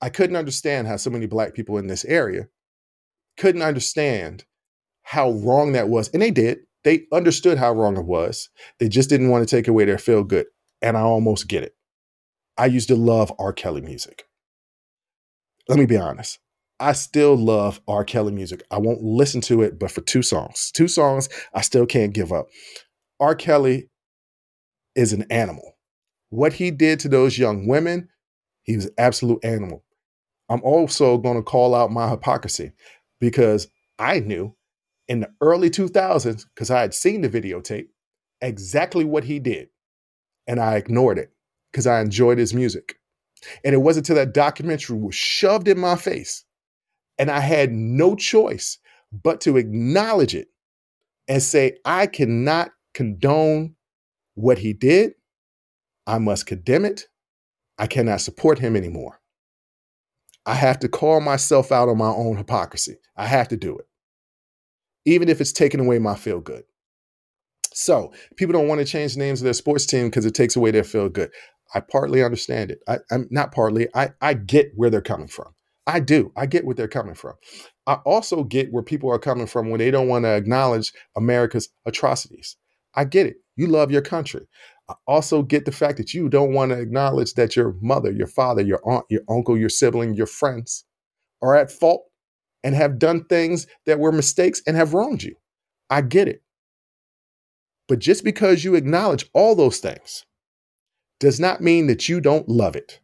I 0.01 0.09
couldn't 0.09 0.37
understand 0.37 0.87
how 0.87 0.97
so 0.97 1.11
many 1.11 1.27
black 1.27 1.55
people 1.55 1.79
in 1.79 1.87
this 1.87 2.05
area 2.05 2.49
couldn't 3.37 3.63
understand 3.63 4.45
how 5.03 5.31
wrong 5.31 5.73
that 5.73 5.89
was. 5.89 6.09
And 6.09 6.23
they 6.23 6.31
did. 6.31 6.59
They 6.85 7.07
understood 7.13 7.59
how 7.59 7.73
wrong 7.73 7.97
it 7.97 8.05
was. 8.05 8.51
They 8.79 8.89
just 8.89 9.09
didn't 9.09 9.31
want 9.31 9.47
to 9.47 9.57
take 9.57 9.69
away 9.69 9.85
their 9.85 9.99
feel 9.99 10.23
good. 10.23 10.47
And 10.83 10.97
I 10.97 11.01
almost 11.01 11.49
get 11.49 11.63
it. 11.63 11.75
I 12.59 12.67
used 12.67 12.89
to 12.89 12.97
love 12.97 13.33
R. 13.39 13.53
Kelly 13.53 13.81
music. 13.81 14.25
Let 15.69 15.79
me 15.79 15.87
be 15.87 15.97
honest. 15.97 16.39
I 16.79 16.93
still 16.93 17.37
love 17.37 17.81
R. 17.89 18.05
Kelly 18.05 18.33
music. 18.33 18.63
I 18.71 18.79
won't 18.79 19.03
listen 19.03 19.41
to 19.43 19.63
it, 19.63 19.79
but 19.79 19.91
for 19.91 20.03
two 20.03 20.23
songs, 20.23 20.71
two 20.75 20.89
songs 20.89 21.29
I 21.55 21.63
still 21.63 21.87
can't 21.87 22.13
give 22.13 22.33
up. 22.33 22.47
R. 23.21 23.35
Kelly 23.35 23.89
is 24.95 25.13
an 25.13 25.25
animal. 25.31 25.77
What 26.31 26.55
he 26.55 26.71
did 26.71 27.01
to 27.01 27.09
those 27.09 27.39
young 27.39 27.67
women, 27.67 28.09
he 28.63 28.77
was 28.77 28.87
an 28.87 28.95
absolute 28.99 29.45
animal. 29.45 29.85
I'm 30.49 30.63
also 30.63 31.17
going 31.17 31.37
to 31.37 31.43
call 31.43 31.75
out 31.75 31.91
my 31.91 32.09
hypocrisy 32.11 32.73
because 33.21 33.69
I 33.99 34.21
knew 34.21 34.55
in 35.09 35.21
the 35.21 35.31
early 35.41 35.71
2000s, 35.71 36.45
because 36.55 36.71
I 36.71 36.81
had 36.81 36.95
seen 36.95 37.21
the 37.21 37.29
videotape, 37.29 37.89
exactly 38.41 39.05
what 39.05 39.25
he 39.25 39.39
did. 39.39 39.69
And 40.47 40.61
I 40.61 40.77
ignored 40.77 41.19
it 41.19 41.33
because 41.73 41.87
I 41.87 42.01
enjoyed 42.01 42.39
his 42.39 42.53
music. 42.53 42.97
And 43.65 43.75
it 43.75 43.79
wasn't 43.79 44.09
until 44.09 44.25
that 44.25 44.35
documentary 44.35 44.99
was 44.99 45.15
shoved 45.15 45.69
in 45.69 45.79
my 45.79 45.97
face 45.97 46.45
and 47.19 47.31
I 47.31 47.41
had 47.41 47.73
no 47.73 48.17
choice 48.17 48.79
but 49.13 49.41
to 49.43 49.57
acknowledge 49.57 50.35
it 50.35 50.49
and 51.29 51.43
say, 51.43 51.79
I 51.85 52.07
cannot 52.07 52.71
condone 52.93 53.77
what 54.35 54.59
he 54.59 54.73
did. 54.73 55.15
I 56.07 56.19
must 56.19 56.47
condemn 56.47 56.85
it. 56.85 57.07
I 57.79 57.87
cannot 57.87 58.21
support 58.21 58.59
him 58.59 58.77
anymore. 58.77 59.21
I 60.47 60.55
have 60.55 60.79
to 60.81 60.89
call 60.89 61.21
myself 61.21 61.73
out 61.73 61.89
on 61.89 61.99
my 61.99 62.09
own 62.09 62.37
hypocrisy. 62.37 62.97
I 63.17 63.27
have 63.27 63.49
to 63.49 63.57
do 63.57 63.77
it, 63.79 63.87
even 65.05 65.29
if 65.29 65.41
it's 65.41 65.53
taking 65.53 65.81
away 65.81 65.99
my 65.99 66.15
feel 66.15 66.41
good. 66.41 66.65
So 67.73 68.13
people 68.37 68.53
don't 68.53 68.69
want 68.69 68.81
to 68.81 68.85
change 68.85 69.15
the 69.15 69.21
names 69.21 69.41
of 69.41 69.45
their 69.45 69.53
sports 69.53 69.85
team 69.87 70.07
because 70.07 70.25
it 70.25 70.35
takes 70.35 70.55
away 70.55 70.71
their 70.71 70.85
feel 70.85 71.09
good. 71.09 71.31
I 71.75 71.81
partly 71.81 72.23
understand 72.23 72.71
it. 72.71 72.81
I, 72.87 72.99
am 73.11 73.27
not 73.31 73.53
partly. 73.53 73.89
I, 73.95 74.11
I 74.21 74.35
get 74.35 74.73
where 74.77 74.91
they're 74.91 75.01
coming 75.01 75.29
from. 75.29 75.55
I 75.87 76.01
do. 76.01 76.33
I 76.37 76.47
get 76.47 76.65
where 76.65 76.75
they're 76.75 76.89
coming 76.89 77.15
from. 77.15 77.35
I 77.87 77.95
also 78.05 78.45
get 78.45 78.73
where 78.73 78.83
people 78.83 79.11
are 79.11 79.19
coming 79.19 79.47
from 79.47 79.71
when 79.71 79.81
they 79.81 79.91
don't 79.91 80.09
want 80.09 80.25
to 80.25 80.35
acknowledge 80.35 80.93
America's 81.17 81.69
atrocities. 81.85 82.57
I 82.95 83.05
get 83.05 83.27
it. 83.27 83.37
You 83.57 83.67
love 83.67 83.91
your 83.91 84.03
country. 84.03 84.47
I 84.89 84.95
also 85.07 85.43
get 85.43 85.65
the 85.65 85.73
fact 85.73 85.97
that 85.97 86.13
you 86.13 86.29
don't 86.29 86.53
want 86.53 86.71
to 86.71 86.79
acknowledge 86.79 87.35
that 87.35 87.57
your 87.57 87.75
mother, 87.81 88.13
your 88.13 88.27
father, 88.27 88.63
your 88.63 88.81
aunt, 88.85 89.07
your 89.09 89.23
uncle, 89.29 89.57
your 89.57 89.71
sibling, 89.71 90.15
your 90.15 90.27
friends 90.27 90.85
are 91.43 91.55
at 91.55 91.71
fault 91.71 92.05
and 92.63 92.75
have 92.75 92.99
done 92.99 93.25
things 93.25 93.67
that 93.87 93.99
were 93.99 94.13
mistakes 94.13 94.61
and 94.67 94.77
have 94.77 94.95
wronged 94.95 95.23
you. 95.23 95.37
I 95.89 96.03
get 96.03 96.29
it. 96.29 96.43
But 97.89 97.99
just 97.99 98.25
because 98.25 98.65
you 98.65 98.75
acknowledge 98.75 99.29
all 99.35 99.55
those 99.55 99.79
things 99.79 100.25
does 101.21 101.39
not 101.39 101.61
mean 101.61 101.87
that 101.87 102.09
you 102.09 102.21
don't 102.21 102.49
love 102.49 102.77
it. 102.77 103.01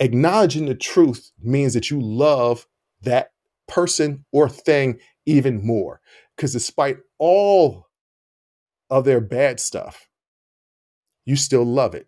Acknowledging 0.00 0.66
the 0.66 0.74
truth 0.74 1.30
means 1.40 1.74
that 1.74 1.90
you 1.90 2.00
love 2.00 2.66
that 3.02 3.32
person 3.66 4.24
or 4.32 4.48
thing 4.48 4.98
even 5.26 5.64
more. 5.64 6.00
Because 6.36 6.52
despite 6.52 6.98
all 7.18 7.86
of 8.90 9.04
their 9.04 9.20
bad 9.20 9.60
stuff, 9.60 10.08
you 11.28 11.36
still 11.36 11.64
love 11.64 11.94
it. 11.94 12.06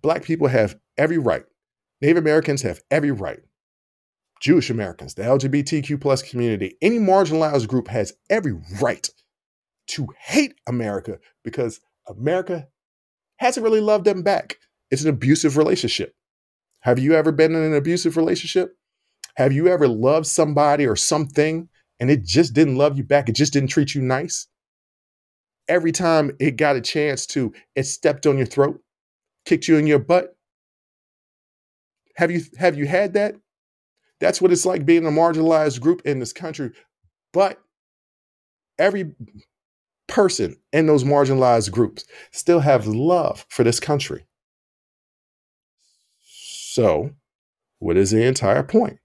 Black 0.00 0.22
people 0.22 0.48
have 0.48 0.78
every 0.96 1.18
right. 1.18 1.44
Native 2.00 2.16
Americans 2.16 2.62
have 2.62 2.80
every 2.90 3.10
right. 3.10 3.40
Jewish 4.40 4.70
Americans, 4.70 5.14
the 5.14 5.22
LGBTQ 5.22 6.00
plus 6.00 6.22
community, 6.22 6.78
any 6.80 6.98
marginalized 6.98 7.68
group 7.68 7.88
has 7.88 8.14
every 8.30 8.54
right 8.80 9.06
to 9.88 10.08
hate 10.18 10.54
America 10.66 11.18
because 11.44 11.80
America 12.08 12.68
hasn't 13.36 13.64
really 13.64 13.82
loved 13.82 14.06
them 14.06 14.22
back. 14.22 14.56
It's 14.90 15.02
an 15.02 15.10
abusive 15.10 15.58
relationship. 15.58 16.14
Have 16.80 16.98
you 16.98 17.14
ever 17.14 17.32
been 17.32 17.54
in 17.54 17.62
an 17.62 17.74
abusive 17.74 18.16
relationship? 18.16 18.76
Have 19.36 19.52
you 19.52 19.68
ever 19.68 19.86
loved 19.86 20.26
somebody 20.26 20.86
or 20.86 20.96
something 20.96 21.68
and 22.00 22.10
it 22.10 22.24
just 22.24 22.54
didn't 22.54 22.76
love 22.76 22.96
you 22.96 23.04
back? 23.04 23.28
It 23.28 23.34
just 23.34 23.52
didn't 23.52 23.68
treat 23.68 23.94
you 23.94 24.00
nice? 24.00 24.46
Every 25.68 25.92
time 25.92 26.32
it 26.40 26.56
got 26.56 26.76
a 26.76 26.80
chance 26.80 27.26
to, 27.28 27.52
it 27.76 27.84
stepped 27.84 28.26
on 28.26 28.38
your 28.38 28.46
throat, 28.46 28.80
kicked 29.44 29.68
you 29.68 29.76
in 29.76 29.86
your 29.86 29.98
butt. 29.98 30.36
Have 32.16 32.30
you 32.30 32.42
have 32.58 32.76
you 32.76 32.86
had 32.86 33.14
that? 33.14 33.36
That's 34.20 34.42
what 34.42 34.52
it's 34.52 34.66
like 34.66 34.86
being 34.86 35.06
a 35.06 35.10
marginalized 35.10 35.80
group 35.80 36.02
in 36.04 36.18
this 36.18 36.32
country. 36.32 36.72
But 37.32 37.60
every 38.78 39.12
person 40.08 40.56
in 40.72 40.86
those 40.86 41.04
marginalized 41.04 41.70
groups 41.70 42.04
still 42.32 42.60
have 42.60 42.86
love 42.86 43.46
for 43.48 43.64
this 43.64 43.80
country. 43.80 44.26
So, 46.22 47.10
what 47.78 47.96
is 47.96 48.10
the 48.10 48.24
entire 48.24 48.62
point? 48.62 48.98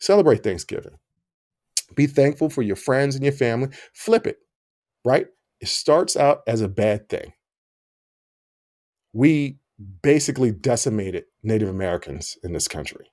Celebrate 0.00 0.42
Thanksgiving. 0.42 0.98
Be 1.94 2.06
thankful 2.06 2.50
for 2.50 2.62
your 2.62 2.76
friends 2.76 3.14
and 3.14 3.24
your 3.24 3.32
family. 3.32 3.68
Flip 3.94 4.26
it, 4.26 4.38
right? 5.04 5.26
It 5.60 5.68
starts 5.68 6.16
out 6.16 6.42
as 6.46 6.60
a 6.60 6.68
bad 6.68 7.08
thing. 7.08 7.32
We 9.12 9.58
basically 10.02 10.50
decimated 10.50 11.24
Native 11.42 11.68
Americans 11.68 12.36
in 12.42 12.52
this 12.52 12.68
country, 12.68 13.06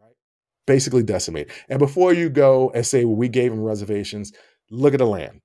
right? 0.00 0.14
Basically 0.66 1.02
decimated. 1.02 1.52
And 1.68 1.78
before 1.78 2.12
you 2.12 2.28
go 2.30 2.70
and 2.74 2.86
say, 2.86 3.04
well, 3.04 3.16
we 3.16 3.28
gave 3.28 3.50
them 3.50 3.60
reservations, 3.60 4.32
look 4.70 4.94
at 4.94 4.98
the 4.98 5.06
land. 5.06 5.40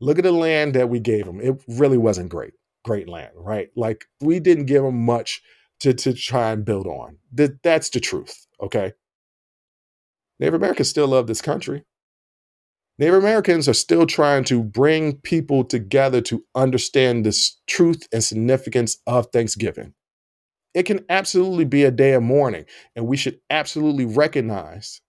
Look 0.00 0.18
at 0.18 0.24
the 0.24 0.32
land 0.32 0.74
that 0.74 0.88
we 0.88 1.00
gave 1.00 1.24
them. 1.24 1.40
It 1.40 1.62
really 1.68 1.98
wasn't 1.98 2.28
great, 2.28 2.52
great 2.84 3.08
land, 3.08 3.32
right? 3.36 3.68
Like 3.76 4.04
we 4.20 4.40
didn't 4.40 4.66
give 4.66 4.82
them 4.82 5.04
much 5.04 5.42
to, 5.80 5.94
to 5.94 6.12
try 6.12 6.50
and 6.52 6.64
build 6.64 6.86
on. 6.86 7.18
That, 7.32 7.62
that's 7.62 7.90
the 7.90 8.00
truth, 8.00 8.46
okay? 8.60 8.92
Native 10.38 10.54
Americans 10.54 10.88
still 10.90 11.08
love 11.08 11.26
this 11.26 11.42
country. 11.42 11.84
Native 12.98 13.14
Americans 13.14 13.68
are 13.68 13.74
still 13.74 14.06
trying 14.06 14.44
to 14.44 14.62
bring 14.62 15.16
people 15.18 15.64
together 15.64 16.20
to 16.22 16.44
understand 16.54 17.26
the 17.26 17.36
truth 17.66 18.06
and 18.12 18.22
significance 18.22 18.98
of 19.06 19.26
Thanksgiving. 19.32 19.94
It 20.74 20.84
can 20.84 21.04
absolutely 21.08 21.64
be 21.64 21.84
a 21.84 21.90
day 21.90 22.12
of 22.12 22.22
mourning, 22.22 22.66
and 22.94 23.06
we 23.06 23.16
should 23.16 23.40
absolutely 23.50 24.04
recognize 24.04 25.00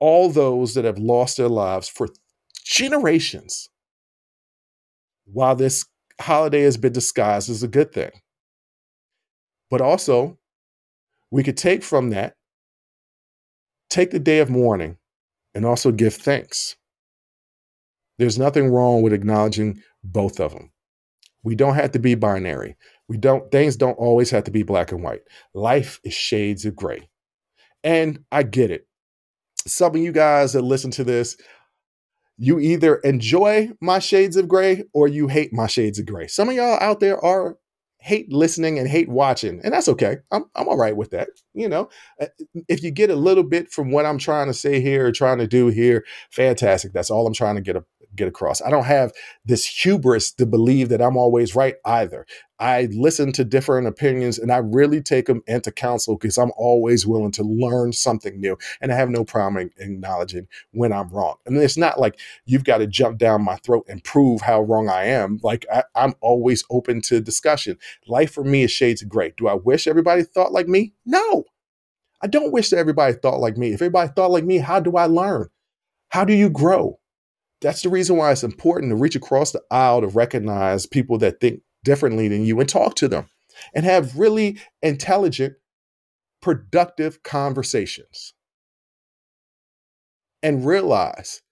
all 0.00 0.28
those 0.28 0.74
that 0.74 0.84
have 0.84 0.98
lost 0.98 1.36
their 1.36 1.48
lives 1.48 1.88
for 1.88 2.08
generations 2.64 3.68
while 5.24 5.56
this 5.56 5.86
holiday 6.20 6.62
has 6.62 6.76
been 6.76 6.92
disguised 6.92 7.50
as 7.50 7.62
a 7.62 7.68
good 7.68 7.92
thing. 7.92 8.10
But 9.70 9.80
also, 9.80 10.38
we 11.30 11.42
could 11.42 11.56
take 11.56 11.82
from 11.82 12.10
that, 12.10 12.34
take 13.90 14.10
the 14.10 14.18
day 14.18 14.38
of 14.38 14.48
mourning, 14.50 14.98
and 15.54 15.66
also 15.66 15.90
give 15.90 16.14
thanks. 16.14 16.76
There's 18.18 18.38
nothing 18.38 18.68
wrong 18.68 19.02
with 19.02 19.12
acknowledging 19.12 19.82
both 20.02 20.40
of 20.40 20.52
them. 20.52 20.70
We 21.42 21.54
don't 21.54 21.74
have 21.74 21.92
to 21.92 21.98
be 21.98 22.14
binary. 22.14 22.76
We 23.08 23.16
don't 23.16 23.50
things 23.50 23.76
don't 23.76 23.94
always 23.94 24.30
have 24.30 24.44
to 24.44 24.50
be 24.50 24.62
black 24.62 24.92
and 24.92 25.02
white. 25.02 25.22
Life 25.54 26.00
is 26.04 26.14
shades 26.14 26.64
of 26.64 26.76
gray. 26.76 27.08
And 27.84 28.24
I 28.32 28.42
get 28.42 28.70
it. 28.70 28.86
Some 29.66 29.94
of 29.94 30.02
you 30.02 30.12
guys 30.12 30.52
that 30.52 30.62
listen 30.62 30.90
to 30.92 31.04
this 31.04 31.36
you 32.38 32.60
either 32.60 32.96
enjoy 32.96 33.70
my 33.80 33.98
shades 33.98 34.36
of 34.36 34.48
gray 34.48 34.84
or 34.94 35.08
you 35.08 35.26
hate 35.26 35.52
my 35.52 35.66
shades 35.66 35.98
of 35.98 36.06
gray. 36.06 36.28
Some 36.28 36.48
of 36.48 36.54
y'all 36.54 36.78
out 36.80 37.00
there 37.00 37.22
are 37.22 37.56
hate 38.00 38.32
listening 38.32 38.78
and 38.78 38.86
hate 38.88 39.08
watching, 39.08 39.60
and 39.64 39.74
that's 39.74 39.88
okay. 39.88 40.18
I'm 40.30 40.44
I'm 40.54 40.68
all 40.68 40.76
right 40.76 40.96
with 40.96 41.10
that. 41.10 41.28
You 41.52 41.68
know, 41.68 41.88
uh, 42.20 42.26
if 42.68 42.82
you 42.82 42.92
get 42.92 43.10
a 43.10 43.16
little 43.16 43.42
bit 43.42 43.72
from 43.72 43.90
what 43.90 44.06
I'm 44.06 44.18
trying 44.18 44.46
to 44.46 44.54
say 44.54 44.80
here 44.80 45.06
or 45.06 45.12
trying 45.12 45.38
to 45.38 45.48
do 45.48 45.66
here, 45.66 46.04
fantastic. 46.30 46.92
That's 46.92 47.10
all 47.10 47.26
I'm 47.26 47.34
trying 47.34 47.56
to 47.56 47.60
get 47.60 47.74
a, 47.74 47.84
get 48.18 48.28
across. 48.28 48.60
I 48.60 48.70
don't 48.70 48.84
have 48.84 49.12
this 49.44 49.66
hubris 49.66 50.32
to 50.32 50.46
believe 50.46 50.90
that 50.90 51.00
I'm 51.00 51.16
always 51.16 51.54
right 51.54 51.76
either. 51.84 52.26
I 52.60 52.88
listen 52.92 53.32
to 53.32 53.44
different 53.44 53.86
opinions 53.86 54.38
and 54.38 54.50
I 54.50 54.58
really 54.58 55.00
take 55.00 55.26
them 55.26 55.42
into 55.46 55.70
counsel 55.70 56.16
because 56.16 56.36
I'm 56.38 56.50
always 56.56 57.06
willing 57.06 57.30
to 57.32 57.44
learn 57.44 57.92
something 57.92 58.40
new. 58.40 58.58
And 58.80 58.92
I 58.92 58.96
have 58.96 59.10
no 59.10 59.24
problem 59.24 59.70
acknowledging 59.78 60.48
when 60.72 60.92
I'm 60.92 61.08
wrong. 61.10 61.36
And 61.46 61.56
it's 61.56 61.76
not 61.76 62.00
like 62.00 62.18
you've 62.46 62.64
got 62.64 62.78
to 62.78 62.86
jump 62.86 63.18
down 63.18 63.44
my 63.44 63.56
throat 63.56 63.86
and 63.88 64.02
prove 64.02 64.40
how 64.40 64.62
wrong 64.62 64.88
I 64.88 65.04
am. 65.04 65.38
Like 65.42 65.66
I, 65.72 65.84
I'm 65.94 66.14
always 66.20 66.64
open 66.70 67.00
to 67.02 67.20
discussion. 67.20 67.78
Life 68.08 68.32
for 68.32 68.44
me 68.44 68.64
is 68.64 68.72
shades 68.72 69.02
of 69.02 69.08
gray. 69.08 69.34
Do 69.36 69.46
I 69.46 69.54
wish 69.54 69.86
everybody 69.86 70.24
thought 70.24 70.52
like 70.52 70.66
me? 70.68 70.94
No. 71.06 71.44
I 72.20 72.26
don't 72.26 72.52
wish 72.52 72.70
that 72.70 72.78
everybody 72.78 73.14
thought 73.14 73.38
like 73.40 73.56
me. 73.56 73.68
If 73.68 73.80
everybody 73.80 74.10
thought 74.14 74.32
like 74.32 74.44
me, 74.44 74.58
how 74.58 74.80
do 74.80 74.96
I 74.96 75.06
learn? 75.06 75.48
How 76.08 76.24
do 76.24 76.32
you 76.32 76.50
grow? 76.50 76.98
That's 77.60 77.82
the 77.82 77.88
reason 77.88 78.16
why 78.16 78.32
it's 78.32 78.44
important 78.44 78.90
to 78.90 78.96
reach 78.96 79.16
across 79.16 79.52
the 79.52 79.62
aisle 79.70 80.00
to 80.00 80.06
recognize 80.06 80.86
people 80.86 81.18
that 81.18 81.40
think 81.40 81.60
differently 81.84 82.28
than 82.28 82.44
you 82.44 82.60
and 82.60 82.68
talk 82.68 82.94
to 82.96 83.08
them 83.08 83.26
and 83.74 83.84
have 83.84 84.16
really 84.16 84.58
intelligent, 84.82 85.54
productive 86.40 87.22
conversations. 87.22 88.34
And 90.40 90.64
realize 90.64 91.42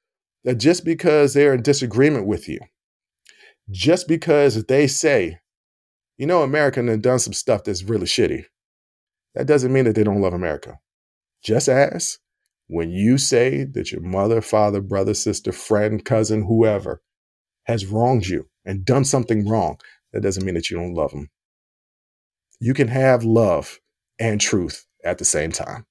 that 0.45 0.57
just 0.57 0.85
because 0.85 1.35
they're 1.35 1.53
in 1.53 1.63
disagreement 1.63 2.25
with 2.25 2.49
you, 2.49 2.61
just 3.69 4.07
because 4.07 4.65
they 4.67 4.87
say, 4.87 5.41
you 6.19 6.27
know, 6.27 6.43
America 6.43 6.81
has 6.81 6.99
done 6.99 7.19
some 7.19 7.33
stuff 7.33 7.65
that's 7.65 7.83
really 7.83 8.07
shitty, 8.07 8.45
that 9.35 9.49
doesn't 9.49 9.73
mean 9.73 9.87
that 9.87 9.97
they 9.97 10.05
don't 10.05 10.21
love 10.21 10.35
America. 10.35 10.79
Just 11.43 11.69
as 11.69 12.19
when 12.69 12.91
you 12.91 13.19
say 13.19 13.65
that 13.65 13.93
your 13.93 14.01
mother, 14.01 14.41
father, 14.41 14.81
brother, 14.81 15.15
sister, 15.15 15.53
friend, 15.53 16.05
cousin, 16.05 16.47
whoever 16.47 17.01
has 17.65 17.87
wronged 17.87 18.27
you 18.27 18.49
and 18.65 18.85
done 18.85 19.05
something 19.05 19.49
wrong, 19.49 19.79
that 20.13 20.23
doesn't 20.23 20.45
mean 20.45 20.55
that 20.55 20.71
you 20.71 20.77
don't 20.77 20.95
love 20.95 21.13
them. 21.13 21.29
You 22.61 22.75
can 22.75 22.89
have 22.89 23.23
love 23.23 23.79
and 24.19 24.41
truth 24.41 24.87
at 25.05 25.19
the 25.19 25.25
same 25.25 25.53
time. 25.53 25.87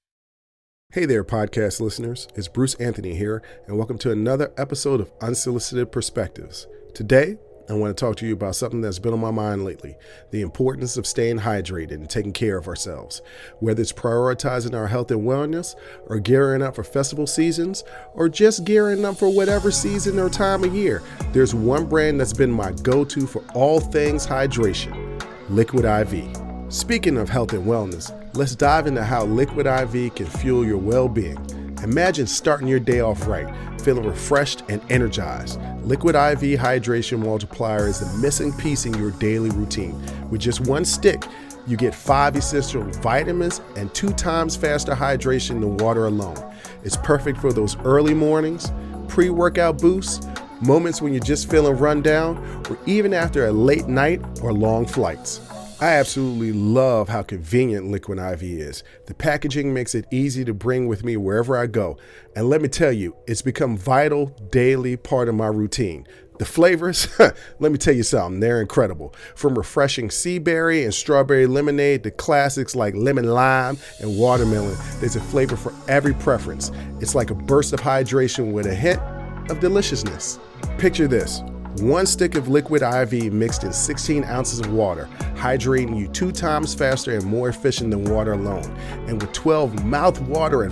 Hey 0.92 1.06
there, 1.06 1.24
podcast 1.24 1.80
listeners. 1.80 2.28
It's 2.36 2.48
Bruce 2.48 2.76
Anthony 2.76 3.16
here, 3.16 3.44
and 3.68 3.78
welcome 3.78 3.98
to 4.00 4.12
another 4.12 4.54
episode 4.58 5.02
of 5.02 5.12
Unsolicited 5.22 5.92
Perspectives. 5.92 6.68
Today, 6.94 7.38
I 7.68 7.74
want 7.74 7.98
to 7.98 8.00
talk 8.00 8.18
to 8.18 8.28
you 8.28 8.34
about 8.34 8.56
something 8.56 8.82
that's 8.82 9.00
been 9.00 9.14
on 9.14 9.20
my 9.20 9.32
mind 9.32 9.66
lately 9.66 9.96
the 10.32 10.42
importance 10.42 10.98
of 10.98 11.08
staying 11.08 11.40
hydrated 11.40 11.94
and 11.94 12.10
taking 12.10 12.34
care 12.34 12.58
of 12.58 12.68
ourselves. 12.68 13.22
Whether 13.60 13.82
it's 13.82 13.92
prioritizing 13.92 14.76
our 14.76 14.88
health 14.88 15.10
and 15.10 15.22
wellness, 15.22 15.76
or 16.08 16.20
gearing 16.20 16.62
up 16.62 16.76
for 16.76 16.84
festival 16.84 17.26
seasons, 17.26 17.84
or 18.14 18.30
just 18.30 18.66
gearing 18.66 19.04
up 19.04 19.18
for 19.18 19.30
whatever 19.30 19.72
season 19.72 20.20
or 20.20 20.30
time 20.30 20.64
of 20.64 20.76
year, 20.76 21.02
there's 21.32 21.56
one 21.56 21.86
brand 21.86 22.20
that's 22.20 22.34
been 22.34 22.52
my 22.52 22.72
go 22.84 23.04
to 23.06 23.26
for 23.26 23.44
all 23.54 23.80
things 23.80 24.28
hydration 24.28 25.02
Liquid 25.50 25.86
IV. 25.86 26.26
Speaking 26.70 27.18
of 27.18 27.30
health 27.30 27.54
and 27.54 27.66
wellness, 27.66 28.12
let's 28.36 28.56
dive 28.56 28.88
into 28.88 29.04
how 29.04 29.26
Liquid 29.26 29.68
IV 29.68 30.16
can 30.16 30.26
fuel 30.26 30.66
your 30.66 30.78
well 30.78 31.08
being. 31.08 31.38
Imagine 31.84 32.26
starting 32.26 32.68
your 32.68 32.80
day 32.80 33.00
off 33.00 33.28
right, 33.28 33.48
feeling 33.86 34.04
refreshed 34.04 34.64
and 34.68 34.82
energized. 34.90 35.62
Liquid 35.84 36.16
IV 36.16 36.60
Hydration 36.60 37.20
Multiplier 37.20 37.88
is 37.88 38.00
the 38.00 38.18
missing 38.18 38.52
piece 38.54 38.88
in 38.88 38.94
your 38.96 39.12
daily 39.12 39.52
routine. 39.52 39.96
With 40.32 40.42
just 40.42 40.62
one 40.62 40.84
stick, 40.84 41.24
you 41.68 41.78
get 41.78 41.94
five 41.94 42.36
essential 42.36 42.84
vitamins 43.02 43.62
and 43.76 43.94
two 43.94 44.12
times 44.14 44.56
faster 44.56 44.94
hydration 44.94 45.62
than 45.62 45.78
water 45.78 46.08
alone. 46.08 46.36
It's 46.84 46.98
perfect 46.98 47.38
for 47.40 47.54
those 47.54 47.78
early 47.86 48.16
mornings, 48.16 48.72
pre 49.08 49.30
workout 49.30 49.80
boosts, 49.80 50.28
moments 50.62 51.02
when 51.02 51.14
you're 51.14 51.24
just 51.24 51.50
feeling 51.50 51.78
run 51.78 52.02
down, 52.02 52.38
or 52.70 52.78
even 52.88 53.14
after 53.14 53.46
a 53.46 53.52
late 53.52 53.88
night 53.88 54.22
or 54.42 54.52
long 54.52 54.88
flights. 54.88 55.40
I 55.82 55.88
absolutely 55.88 56.54
love 56.54 57.10
how 57.10 57.22
convenient 57.22 57.92
Liquid 57.92 58.18
IV 58.18 58.42
is. 58.44 58.84
The 59.08 59.14
packaging 59.14 59.74
makes 59.74 59.94
it 59.94 60.06
easy 60.10 60.46
to 60.46 60.54
bring 60.54 60.88
with 60.88 61.04
me 61.04 61.18
wherever 61.18 61.58
I 61.58 61.68
go. 61.68 61.98
And 62.34 62.50
let 62.50 62.62
me 62.62 62.70
tell 62.70 62.94
you, 62.94 63.14
it's 63.28 63.42
become 63.42 63.74
a 63.74 63.78
vital 63.78 64.28
daily 64.52 64.96
part 64.96 65.28
of 65.28 65.36
my 65.36 65.48
routine. 65.48 66.08
The 66.40 66.46
flavors, 66.46 67.10
let 67.60 67.72
me 67.74 67.78
tell 67.78 67.94
you 67.94 68.04
something, 68.04 68.40
they're 68.40 68.62
incredible. 68.62 69.14
From 69.36 69.58
refreshing 69.58 70.10
sea 70.10 70.40
berry 70.40 70.86
and 70.86 70.94
strawberry 70.94 71.46
lemonade 71.46 72.04
to 72.04 72.12
classics 72.12 72.74
like 72.74 72.96
lemon 72.96 73.26
lime 73.26 73.78
and 74.00 74.18
watermelon, 74.18 74.78
there's 75.02 75.18
a 75.18 75.22
flavor 75.22 75.58
for 75.58 75.74
every 75.90 76.14
preference. 76.14 76.72
It's 77.02 77.16
like 77.16 77.32
a 77.32 77.36
burst 77.36 77.74
of 77.74 77.82
hydration 77.82 78.54
with 78.54 78.66
a 78.66 78.76
hint 78.76 79.02
of 79.50 79.60
deliciousness. 79.60 80.40
Picture 80.78 81.08
this 81.08 81.42
one 81.82 82.06
stick 82.06 82.36
of 82.36 82.48
liquid 82.48 82.82
IV 82.82 83.34
mixed 83.34 83.64
in 83.64 83.74
16 83.74 84.24
ounces 84.24 84.60
of 84.60 84.72
water, 84.72 85.10
hydrating 85.36 86.00
you 86.00 86.08
two 86.08 86.32
times 86.32 86.74
faster 86.74 87.16
and 87.16 87.26
more 87.26 87.50
efficient 87.50 87.92
than 87.92 88.06
water 88.06 88.34
alone. 88.34 88.64
And 89.08 89.22
with 89.22 89.34
12 89.34 89.84
mouth 89.84 90.18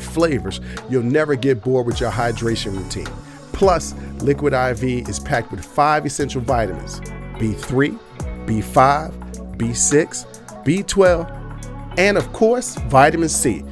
flavors, 0.02 0.62
you'll 0.90 1.04
never 1.04 1.36
get 1.36 1.62
bored 1.62 1.86
with 1.86 2.00
your 2.00 2.12
hydration 2.12 2.78
routine. 2.78 3.08
Plus, 3.52 3.94
Liquid 4.22 4.54
IV 4.54 5.10
is 5.10 5.20
packed 5.20 5.52
with 5.52 5.64
five 5.64 6.06
essential 6.06 6.42
vitamins 6.42 7.00
B3, 7.40 7.98
B5, 8.46 9.58
B6, 9.58 10.64
B12, 10.64 12.00
and 12.00 12.18
of 12.18 12.32
course, 12.34 12.76
vitamin 12.76 13.30
C. 13.30 13.64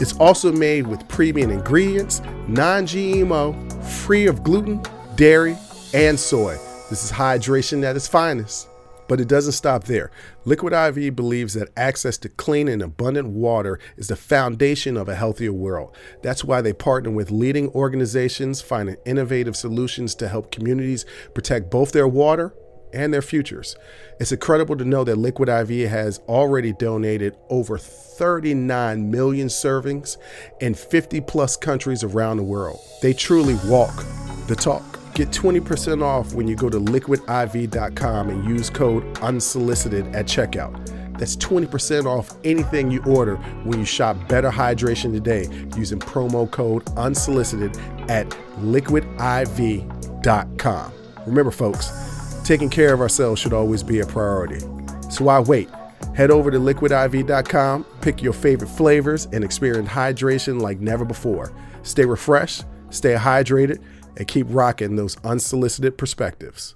It's 0.00 0.16
also 0.16 0.50
made 0.50 0.86
with 0.86 1.06
premium 1.08 1.50
ingredients, 1.50 2.20
non 2.48 2.84
GMO, 2.84 3.84
free 3.84 4.26
of 4.26 4.42
gluten, 4.42 4.82
dairy, 5.14 5.56
and 5.94 6.18
soy. 6.18 6.58
This 6.92 7.04
is 7.04 7.12
hydration 7.12 7.82
at 7.84 7.96
its 7.96 8.06
finest. 8.06 8.68
But 9.08 9.18
it 9.18 9.26
doesn't 9.26 9.52
stop 9.52 9.84
there. 9.84 10.10
Liquid 10.44 10.74
IV 10.74 11.16
believes 11.16 11.54
that 11.54 11.70
access 11.74 12.18
to 12.18 12.28
clean 12.28 12.68
and 12.68 12.82
abundant 12.82 13.28
water 13.28 13.80
is 13.96 14.08
the 14.08 14.16
foundation 14.16 14.98
of 14.98 15.08
a 15.08 15.14
healthier 15.14 15.54
world. 15.54 15.96
That's 16.22 16.44
why 16.44 16.60
they 16.60 16.74
partner 16.74 17.10
with 17.10 17.30
leading 17.30 17.70
organizations 17.70 18.60
finding 18.60 18.96
innovative 19.06 19.56
solutions 19.56 20.14
to 20.16 20.28
help 20.28 20.52
communities 20.52 21.06
protect 21.34 21.70
both 21.70 21.92
their 21.92 22.06
water 22.06 22.54
and 22.92 23.10
their 23.10 23.22
futures. 23.22 23.74
It's 24.20 24.32
incredible 24.32 24.76
to 24.76 24.84
know 24.84 25.02
that 25.02 25.16
Liquid 25.16 25.48
IV 25.48 25.88
has 25.88 26.18
already 26.28 26.74
donated 26.74 27.38
over 27.48 27.78
39 27.78 29.10
million 29.10 29.48
servings 29.48 30.18
in 30.60 30.74
50 30.74 31.22
plus 31.22 31.56
countries 31.56 32.04
around 32.04 32.36
the 32.36 32.42
world. 32.42 32.80
They 33.00 33.14
truly 33.14 33.54
walk 33.64 34.04
the 34.46 34.56
talk. 34.56 35.01
Get 35.14 35.28
20% 35.28 36.02
off 36.02 36.32
when 36.32 36.48
you 36.48 36.56
go 36.56 36.70
to 36.70 36.78
liquidiv.com 36.78 38.30
and 38.30 38.44
use 38.48 38.70
code 38.70 39.18
unsolicited 39.18 40.06
at 40.16 40.24
checkout. 40.24 41.18
That's 41.18 41.36
20% 41.36 42.06
off 42.06 42.34
anything 42.44 42.90
you 42.90 43.02
order 43.04 43.36
when 43.64 43.78
you 43.78 43.84
shop 43.84 44.16
Better 44.26 44.50
Hydration 44.50 45.12
today 45.12 45.46
using 45.76 45.98
promo 45.98 46.50
code 46.50 46.88
unsolicited 46.96 47.76
at 48.08 48.26
liquidiv.com. 48.60 49.82
Remember, 51.26 51.50
folks, 51.50 52.42
taking 52.44 52.70
care 52.70 52.94
of 52.94 53.02
ourselves 53.02 53.38
should 53.40 53.52
always 53.52 53.82
be 53.82 54.00
a 54.00 54.06
priority. 54.06 54.60
So 55.10 55.24
why 55.24 55.40
wait? 55.40 55.68
Head 56.14 56.30
over 56.30 56.50
to 56.50 56.58
liquidiv.com, 56.58 57.84
pick 58.00 58.22
your 58.22 58.32
favorite 58.32 58.68
flavors, 58.68 59.26
and 59.26 59.44
experience 59.44 59.90
hydration 59.90 60.60
like 60.60 60.80
never 60.80 61.04
before. 61.04 61.52
Stay 61.82 62.06
refreshed, 62.06 62.64
stay 62.90 63.14
hydrated 63.14 63.82
and 64.16 64.28
keep 64.28 64.46
rocking 64.50 64.96
those 64.96 65.16
unsolicited 65.24 65.96
perspectives. 65.98 66.74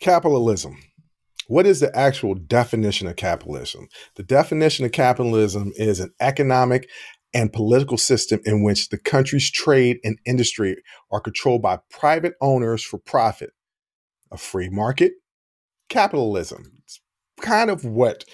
Capitalism. 0.00 0.76
What 1.48 1.66
is 1.66 1.80
the 1.80 1.90
actual 1.94 2.34
definition 2.34 3.06
of 3.06 3.16
capitalism? 3.16 3.88
The 4.16 4.22
definition 4.22 4.84
of 4.84 4.92
capitalism 4.92 5.72
is 5.76 5.98
an 5.98 6.12
economic 6.20 6.88
and 7.34 7.52
political 7.52 7.98
system 7.98 8.40
in 8.44 8.62
which 8.62 8.88
the 8.88 8.98
country's 8.98 9.50
trade 9.50 9.98
and 10.04 10.18
industry 10.24 10.76
are 11.10 11.20
controlled 11.20 11.62
by 11.62 11.78
private 11.90 12.34
owners 12.40 12.82
for 12.82 12.98
profit. 12.98 13.50
A 14.30 14.36
free 14.36 14.68
market, 14.68 15.12
capitalism. 15.88 16.72
It's 16.84 17.00
kind 17.40 17.70
of 17.70 17.84
what 17.84 18.24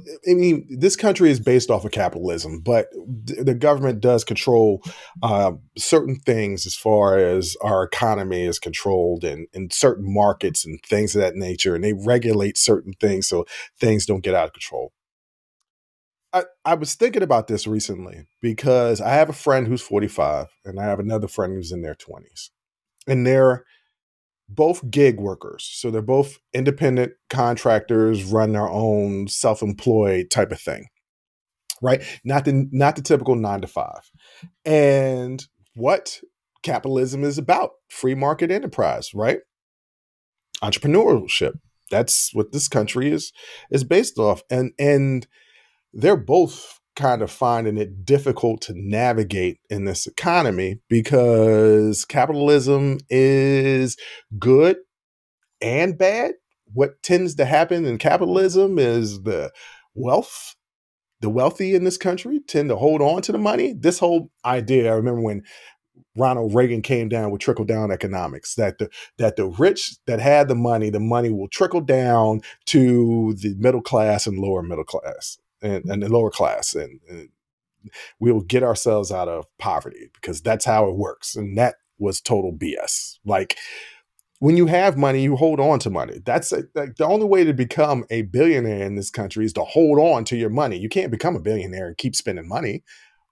I 0.00 0.34
mean, 0.34 0.66
this 0.68 0.96
country 0.96 1.30
is 1.30 1.38
based 1.38 1.70
off 1.70 1.84
of 1.84 1.92
capitalism, 1.92 2.60
but 2.60 2.88
the 2.92 3.54
government 3.54 4.00
does 4.00 4.24
control 4.24 4.82
uh, 5.22 5.52
certain 5.78 6.16
things 6.16 6.66
as 6.66 6.74
far 6.74 7.16
as 7.16 7.56
our 7.62 7.84
economy 7.84 8.44
is 8.44 8.58
controlled 8.58 9.22
and 9.22 9.46
in 9.52 9.70
certain 9.70 10.12
markets 10.12 10.64
and 10.64 10.80
things 10.82 11.14
of 11.14 11.20
that 11.20 11.36
nature. 11.36 11.76
And 11.76 11.84
they 11.84 11.92
regulate 11.92 12.58
certain 12.58 12.92
things 13.00 13.28
so 13.28 13.46
things 13.78 14.04
don't 14.04 14.24
get 14.24 14.34
out 14.34 14.46
of 14.46 14.52
control. 14.52 14.92
I, 16.32 16.42
I 16.64 16.74
was 16.74 16.96
thinking 16.96 17.22
about 17.22 17.46
this 17.46 17.66
recently 17.66 18.26
because 18.42 19.00
I 19.00 19.10
have 19.10 19.28
a 19.28 19.34
friend 19.34 19.68
who's 19.68 19.82
45 19.82 20.48
and 20.64 20.80
I 20.80 20.84
have 20.84 20.98
another 20.98 21.28
friend 21.28 21.54
who's 21.54 21.70
in 21.70 21.82
their 21.82 21.94
20s. 21.94 22.50
And 23.06 23.24
they're 23.24 23.64
both 24.54 24.90
gig 24.90 25.18
workers. 25.18 25.68
So 25.72 25.90
they're 25.90 26.02
both 26.02 26.38
independent 26.52 27.12
contractors, 27.30 28.24
run 28.24 28.52
their 28.52 28.68
own 28.68 29.28
self-employed 29.28 30.30
type 30.30 30.52
of 30.52 30.60
thing. 30.60 30.86
Right? 31.82 32.02
Not 32.24 32.44
the 32.44 32.68
not 32.72 32.96
the 32.96 33.02
typical 33.02 33.34
9 33.34 33.60
to 33.62 33.66
5. 33.66 33.86
And 34.64 35.46
what 35.74 36.20
capitalism 36.62 37.24
is 37.24 37.36
about, 37.38 37.72
free 37.88 38.14
market 38.14 38.50
enterprise, 38.50 39.12
right? 39.14 39.40
Entrepreneurship. 40.62 41.58
That's 41.90 42.32
what 42.32 42.52
this 42.52 42.68
country 42.68 43.12
is 43.12 43.32
is 43.70 43.84
based 43.84 44.18
off 44.18 44.42
and 44.50 44.72
and 44.78 45.26
they're 45.92 46.16
both 46.16 46.80
kind 46.96 47.22
of 47.22 47.30
finding 47.30 47.76
it 47.76 48.04
difficult 48.04 48.60
to 48.62 48.72
navigate 48.76 49.58
in 49.68 49.84
this 49.84 50.06
economy 50.06 50.80
because 50.88 52.04
capitalism 52.04 52.98
is 53.10 53.96
good 54.38 54.76
and 55.60 55.98
bad. 55.98 56.32
What 56.72 57.02
tends 57.02 57.34
to 57.36 57.44
happen 57.44 57.84
in 57.84 57.98
capitalism 57.98 58.78
is 58.78 59.22
the 59.22 59.52
wealth, 59.94 60.54
the 61.20 61.30
wealthy 61.30 61.74
in 61.74 61.84
this 61.84 61.96
country 61.96 62.40
tend 62.46 62.68
to 62.70 62.76
hold 62.76 63.00
on 63.00 63.22
to 63.22 63.32
the 63.32 63.38
money. 63.38 63.72
This 63.72 63.98
whole 63.98 64.30
idea, 64.44 64.92
I 64.92 64.96
remember 64.96 65.20
when 65.20 65.42
Ronald 66.16 66.54
Reagan 66.54 66.82
came 66.82 67.08
down 67.08 67.30
with 67.30 67.40
trickle 67.40 67.64
down 67.64 67.90
economics 67.90 68.54
that 68.54 68.78
the 68.78 68.88
that 69.18 69.36
the 69.36 69.46
rich 69.46 69.96
that 70.06 70.20
had 70.20 70.48
the 70.48 70.54
money, 70.54 70.90
the 70.90 71.00
money 71.00 71.30
will 71.30 71.48
trickle 71.48 71.80
down 71.80 72.40
to 72.66 73.34
the 73.34 73.54
middle 73.58 73.82
class 73.82 74.26
and 74.26 74.38
lower 74.38 74.62
middle 74.62 74.84
class 74.84 75.38
and, 75.64 75.84
and 75.86 76.02
the 76.02 76.08
lower 76.08 76.30
class 76.30 76.74
and, 76.74 77.00
and 77.08 77.30
we'll 78.20 78.40
get 78.40 78.62
ourselves 78.62 79.10
out 79.10 79.28
of 79.28 79.44
poverty 79.58 80.10
because 80.14 80.40
that's 80.40 80.64
how 80.64 80.88
it 80.88 80.96
works 80.96 81.34
and 81.34 81.58
that 81.58 81.74
was 81.98 82.20
total 82.20 82.52
bs 82.52 83.18
like 83.24 83.56
when 84.44 84.58
you 84.58 84.66
have 84.66 84.98
money, 84.98 85.22
you 85.22 85.36
hold 85.36 85.58
on 85.58 85.78
to 85.78 85.88
money. 85.88 86.20
That's 86.22 86.52
a, 86.52 86.64
like 86.74 86.96
the 86.96 87.06
only 87.06 87.24
way 87.24 87.44
to 87.44 87.54
become 87.54 88.04
a 88.10 88.22
billionaire 88.22 88.84
in 88.84 88.94
this 88.94 89.10
country 89.10 89.46
is 89.46 89.54
to 89.54 89.64
hold 89.64 89.98
on 89.98 90.24
to 90.26 90.36
your 90.36 90.50
money. 90.50 90.76
You 90.76 90.90
can't 90.90 91.10
become 91.10 91.34
a 91.34 91.40
billionaire 91.40 91.86
and 91.86 91.96
keep 91.96 92.14
spending 92.14 92.46
money 92.46 92.82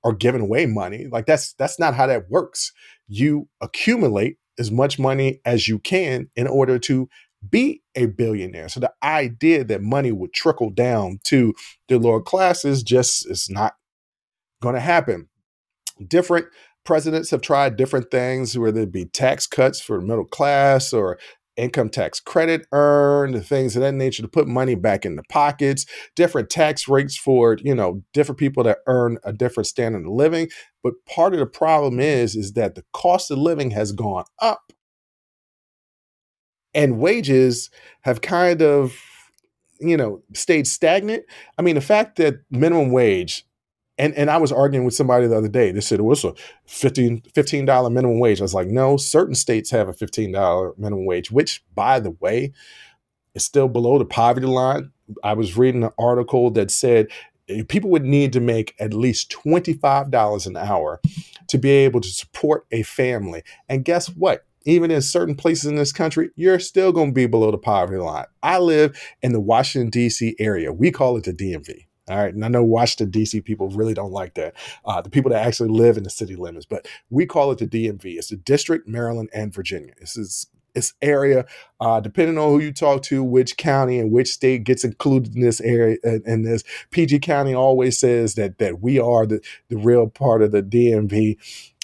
or 0.03 0.14
giving 0.14 0.40
away 0.40 0.64
money. 0.64 1.09
Like 1.11 1.27
that's 1.27 1.53
that's 1.55 1.79
not 1.79 1.95
how 1.95 2.07
that 2.07 2.31
works. 2.31 2.73
You 3.09 3.49
accumulate 3.61 4.38
as 4.59 4.71
much 4.71 4.99
money 4.99 5.40
as 5.45 5.68
you 5.68 5.79
can 5.81 6.31
in 6.35 6.47
order 6.47 6.79
to 6.79 7.09
be 7.49 7.83
a 7.95 8.07
billionaire. 8.07 8.69
So 8.69 8.81
the 8.81 8.93
idea 9.03 9.65
that 9.65 9.83
money 9.83 10.13
would 10.13 10.33
trickle 10.33 10.71
down 10.71 11.19
to 11.25 11.55
the 11.89 11.99
lower 11.99 12.23
classes 12.23 12.83
just 12.83 13.29
is 13.31 13.49
not 13.51 13.75
going 14.61 14.75
to 14.75 14.81
happen. 14.81 15.29
Different 16.07 16.47
presidents 16.85 17.31
have 17.31 17.43
tried 17.43 17.77
different 17.77 18.11
things, 18.11 18.57
whether 18.59 18.81
it 18.81 18.93
be 18.93 19.05
tax 19.05 19.47
cuts 19.47 19.81
for 19.81 20.01
middle 20.01 20.25
class 20.25 20.93
or 20.93 21.19
income 21.57 21.91
tax 21.91 22.19
credit 22.19 22.67
earned, 22.73 23.45
things 23.45 23.77
of 23.77 23.83
that 23.83 23.93
nature 23.93 24.23
to 24.23 24.29
put 24.29 24.49
money 24.49 24.75
back 24.75 25.05
in 25.05 25.17
the 25.17 25.23
pockets, 25.29 25.85
different 26.17 26.49
tax 26.49 26.89
rates 26.89 27.17
for, 27.17 27.59
you 27.61 27.75
know, 27.75 28.03
different 28.15 28.39
people 28.39 28.65
that 28.65 28.79
earn 28.87 29.19
a 29.25 29.33
different 29.33 29.67
standard 29.67 30.07
of 30.07 30.13
living. 30.13 30.49
But 30.83 30.95
part 31.07 31.35
of 31.35 31.41
the 31.41 31.47
problem 31.47 32.01
is, 32.01 32.35
is 32.35 32.55
that 32.55 32.75
the 32.75 32.85
cost 32.93 33.31
of 33.31 33.39
living 33.39 33.71
has 33.73 33.93
gone 33.93 34.25
up 34.41 34.73
and 36.75 36.99
wages 36.99 37.71
have 38.03 38.21
kind 38.21 38.63
of, 38.63 38.95
you 39.81 39.97
know, 39.97 40.23
stayed 40.35 40.67
stagnant. 40.67 41.25
I 41.59 41.63
mean, 41.63 41.75
the 41.75 41.81
fact 41.81 42.17
that 42.17 42.41
minimum 42.51 42.93
wage 42.93 43.45
and 43.99 44.15
and 44.15 44.31
I 44.31 44.39
was 44.39 44.53
arguing 44.53 44.85
with 44.85 44.95
somebody 44.95 45.27
the 45.27 45.37
other 45.37 45.49
day. 45.49 45.71
They 45.71 45.81
said, 45.81 46.01
it's 46.03 46.25
a 46.25 46.35
15 46.67 47.23
$15 47.35 47.93
minimum 47.93 48.19
wage. 48.19 48.41
I 48.41 48.45
was 48.45 48.55
like, 48.55 48.69
no, 48.69 48.97
certain 48.97 49.35
states 49.35 49.71
have 49.71 49.89
a 49.89 49.93
$15 49.93 50.79
minimum 50.79 51.07
wage, 51.07 51.31
which, 51.31 51.63
by 51.75 52.01
the 52.01 52.11
way, 52.11 52.53
is 53.35 53.45
still 53.45 53.69
below 53.69 53.99
the 53.99 54.05
poverty 54.05 54.47
line. 54.47 54.91
I 55.23 55.35
was 55.35 55.57
reading 55.57 55.85
an 55.85 55.91
article 55.99 56.51
that 56.53 56.71
said 56.71 57.09
eh, 57.49 57.63
people 57.69 57.91
would 57.91 58.05
need 58.05 58.33
to 58.33 58.41
make 58.41 58.75
at 58.79 58.95
least 58.95 59.31
$25 59.31 60.47
an 60.47 60.57
hour 60.57 61.01
to 61.49 61.59
be 61.59 61.71
able 61.71 62.01
to 62.01 62.09
support 62.09 62.67
a 62.71 62.83
family. 62.83 63.43
And 63.69 63.85
guess 63.85 64.09
what? 64.09 64.47
Even 64.64 64.90
in 64.90 65.03
certain 65.03 65.35
places 65.35 65.66
in 65.66 65.77
this 65.77 65.92
country, 65.92 66.31
you're 66.37 66.59
still 66.59 66.92
going 66.92 67.09
to 67.09 67.14
be 67.14 67.27
below 67.27 67.51
the 67.51 67.59
poverty 67.59 67.98
line. 67.98 68.27
I 68.42 68.59
live 68.59 68.98
in 69.22 69.33
the 69.33 69.40
Washington, 69.40 69.90
D.C. 69.90 70.37
area. 70.38 70.72
We 70.72 70.90
call 70.90 71.16
it 71.16 71.25
the 71.25 71.33
DMV. 71.33 71.87
All 72.09 72.18
right. 72.18 72.35
And 72.35 72.44
I 72.44 72.48
know 72.48 72.64
Washington, 72.64 73.11
D.C. 73.11 73.40
people 73.42 73.68
really 73.68 73.94
don't 73.94 74.11
like 74.11 74.35
that. 74.35 74.55
Uh, 74.85 75.01
the 75.01 75.11
people 75.11 75.31
that 75.31 75.46
actually 75.46 75.70
live 75.70 75.96
in 75.96 76.03
the 76.03 76.11
city 76.11 76.35
limits, 76.35 76.66
but 76.66 76.87
we 77.11 77.27
call 77.27 77.53
it 77.53 77.59
the 77.59 77.66
DMV. 77.66 78.16
It's 78.16 78.29
the 78.29 78.37
District, 78.37 78.88
Maryland, 78.88 79.31
and 79.33 79.55
Virginia. 79.55 79.92
This 80.01 80.16
is 80.16 80.46
this 80.75 80.94
area, 81.03 81.44
uh, 81.81 82.01
depending 82.01 82.38
on 82.38 82.48
who 82.48 82.59
you 82.59 82.72
talk 82.72 83.03
to, 83.03 83.22
which 83.22 83.57
county 83.57 83.98
and 83.98 84.11
which 84.11 84.29
state 84.29 84.64
gets 84.64 84.85
included 84.85 85.35
in 85.35 85.42
this 85.42 85.61
area. 85.61 85.98
And, 86.03 86.42
this 86.42 86.64
PG 86.90 87.20
County 87.20 87.55
always 87.55 87.98
says 87.98 88.35
that 88.35 88.59
that 88.59 88.81
we 88.81 88.98
are 88.98 89.27
the, 89.27 89.40
the 89.68 89.77
real 89.77 90.09
part 90.09 90.42
of 90.42 90.51
the 90.51 90.62
DMV. 90.62 91.37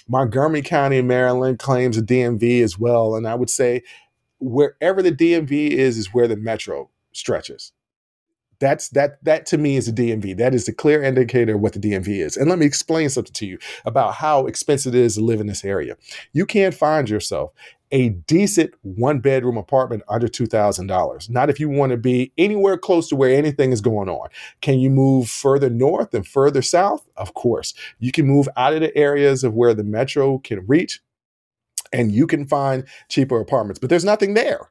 Montgomery 0.08 0.62
County, 0.62 0.98
in 0.98 1.06
Maryland 1.06 1.58
claims 1.58 1.96
a 1.96 2.02
DMV 2.02 2.62
as 2.62 2.78
well. 2.78 3.14
And 3.14 3.28
I 3.28 3.34
would 3.34 3.50
say 3.50 3.82
wherever 4.40 5.02
the 5.02 5.12
DMV 5.12 5.70
is, 5.70 5.98
is 5.98 6.14
where 6.14 6.28
the 6.28 6.36
metro 6.36 6.90
stretches. 7.12 7.72
That's 8.60 8.88
that 8.90 9.22
that 9.24 9.46
to 9.46 9.58
me 9.58 9.76
is 9.76 9.86
a 9.86 9.92
DMV. 9.92 10.36
That 10.36 10.52
is 10.52 10.66
a 10.66 10.72
clear 10.72 11.00
indicator 11.02 11.54
of 11.54 11.60
what 11.60 11.74
the 11.74 11.78
DMV 11.78 12.08
is. 12.08 12.36
And 12.36 12.50
let 12.50 12.58
me 12.58 12.66
explain 12.66 13.08
something 13.08 13.32
to 13.34 13.46
you 13.46 13.58
about 13.84 14.14
how 14.14 14.46
expensive 14.46 14.96
it 14.96 15.00
is 15.00 15.14
to 15.14 15.20
live 15.20 15.40
in 15.40 15.46
this 15.46 15.64
area. 15.64 15.96
You 16.32 16.44
can't 16.44 16.74
find 16.74 17.08
yourself 17.08 17.52
a 17.90 18.10
decent 18.10 18.74
one 18.82 19.20
bedroom 19.20 19.56
apartment 19.56 20.02
under 20.08 20.28
$2,000. 20.28 21.30
Not 21.30 21.50
if 21.50 21.58
you 21.58 21.68
want 21.68 21.90
to 21.90 21.96
be 21.96 22.32
anywhere 22.38 22.76
close 22.76 23.08
to 23.08 23.16
where 23.16 23.34
anything 23.34 23.72
is 23.72 23.80
going 23.80 24.08
on. 24.08 24.28
Can 24.60 24.78
you 24.78 24.90
move 24.90 25.28
further 25.28 25.70
north 25.70 26.14
and 26.14 26.26
further 26.26 26.62
south? 26.62 27.06
Of 27.16 27.34
course. 27.34 27.74
You 27.98 28.12
can 28.12 28.26
move 28.26 28.48
out 28.56 28.74
of 28.74 28.80
the 28.80 28.96
areas 28.96 29.44
of 29.44 29.54
where 29.54 29.74
the 29.74 29.84
metro 29.84 30.38
can 30.38 30.66
reach 30.66 31.00
and 31.92 32.12
you 32.12 32.26
can 32.26 32.46
find 32.46 32.84
cheaper 33.08 33.40
apartments, 33.40 33.78
but 33.78 33.90
there's 33.90 34.04
nothing 34.04 34.34
there, 34.34 34.70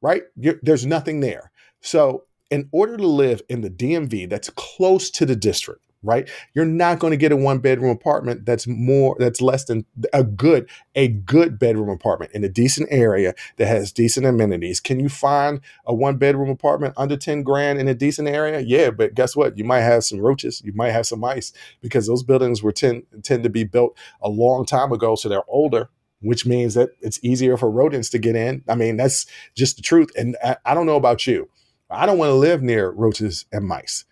right? 0.00 0.22
You're, 0.36 0.58
there's 0.62 0.86
nothing 0.86 1.20
there. 1.20 1.50
So 1.80 2.24
in 2.50 2.68
order 2.72 2.96
to 2.96 3.06
live 3.06 3.42
in 3.48 3.60
the 3.60 3.70
DMV 3.70 4.30
that's 4.30 4.50
close 4.50 5.10
to 5.10 5.26
the 5.26 5.36
district, 5.36 5.82
right? 6.06 6.28
You're 6.54 6.64
not 6.64 6.98
going 6.98 7.10
to 7.10 7.16
get 7.16 7.32
a 7.32 7.36
one 7.36 7.58
bedroom 7.58 7.90
apartment 7.90 8.46
that's 8.46 8.66
more 8.66 9.16
that's 9.18 9.40
less 9.40 9.64
than 9.64 9.84
a 10.12 10.24
good 10.24 10.68
a 10.94 11.08
good 11.08 11.58
bedroom 11.58 11.88
apartment 11.88 12.32
in 12.32 12.44
a 12.44 12.48
decent 12.48 12.88
area 12.90 13.34
that 13.56 13.66
has 13.66 13.92
decent 13.92 14.26
amenities. 14.26 14.80
Can 14.80 15.00
you 15.00 15.08
find 15.08 15.60
a 15.84 15.94
one 15.94 16.16
bedroom 16.16 16.48
apartment 16.48 16.94
under 16.96 17.16
10 17.16 17.42
grand 17.42 17.78
in 17.78 17.88
a 17.88 17.94
decent 17.94 18.28
area? 18.28 18.60
Yeah, 18.60 18.90
but 18.90 19.14
guess 19.14 19.36
what? 19.36 19.58
You 19.58 19.64
might 19.64 19.80
have 19.80 20.04
some 20.04 20.20
roaches, 20.20 20.62
you 20.64 20.72
might 20.72 20.92
have 20.92 21.06
some 21.06 21.20
mice 21.20 21.52
because 21.80 22.06
those 22.06 22.22
buildings 22.22 22.62
were 22.62 22.72
tend 22.72 23.04
tend 23.22 23.42
to 23.42 23.50
be 23.50 23.64
built 23.64 23.96
a 24.22 24.28
long 24.28 24.64
time 24.64 24.92
ago 24.92 25.14
so 25.14 25.28
they're 25.28 25.42
older 25.48 25.90
which 26.20 26.46
means 26.46 26.74
that 26.74 26.90
it's 27.00 27.20
easier 27.22 27.56
for 27.56 27.70
rodents 27.70 28.08
to 28.10 28.18
get 28.18 28.34
in. 28.34 28.64
I 28.68 28.74
mean, 28.74 28.96
that's 28.96 29.26
just 29.54 29.76
the 29.76 29.82
truth. 29.82 30.10
And 30.16 30.36
I, 30.42 30.56
I 30.64 30.74
don't 30.74 30.86
know 30.86 30.96
about 30.96 31.26
you. 31.26 31.48
I 31.90 32.06
don't 32.06 32.18
want 32.18 32.30
to 32.30 32.34
live 32.34 32.62
near 32.62 32.90
roaches 32.90 33.44
and 33.52 33.66
mice. 33.66 34.04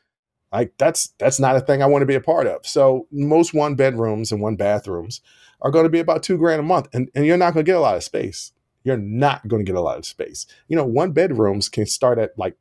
Like 0.54 0.72
that's 0.78 1.08
that's 1.18 1.40
not 1.40 1.56
a 1.56 1.60
thing 1.60 1.82
I 1.82 1.86
want 1.86 2.02
to 2.02 2.06
be 2.06 2.14
a 2.14 2.20
part 2.20 2.46
of. 2.46 2.64
So 2.64 3.08
most 3.10 3.54
one 3.54 3.74
bedrooms 3.74 4.30
and 4.30 4.40
one 4.40 4.54
bathrooms 4.54 5.20
are 5.60 5.72
going 5.72 5.84
to 5.84 5.90
be 5.90 5.98
about 5.98 6.22
two 6.22 6.38
grand 6.38 6.60
a 6.60 6.62
month, 6.62 6.88
and, 6.92 7.10
and 7.14 7.26
you're 7.26 7.36
not 7.36 7.54
going 7.54 7.64
to 7.64 7.68
get 7.68 7.76
a 7.76 7.80
lot 7.80 7.96
of 7.96 8.04
space. 8.04 8.52
You're 8.84 8.96
not 8.96 9.48
going 9.48 9.64
to 9.64 9.70
get 9.70 9.78
a 9.78 9.82
lot 9.82 9.98
of 9.98 10.06
space. 10.06 10.46
You 10.68 10.76
know, 10.76 10.84
one 10.84 11.12
bedrooms 11.12 11.68
can 11.68 11.86
start 11.86 12.18
at 12.18 12.38
like 12.38 12.56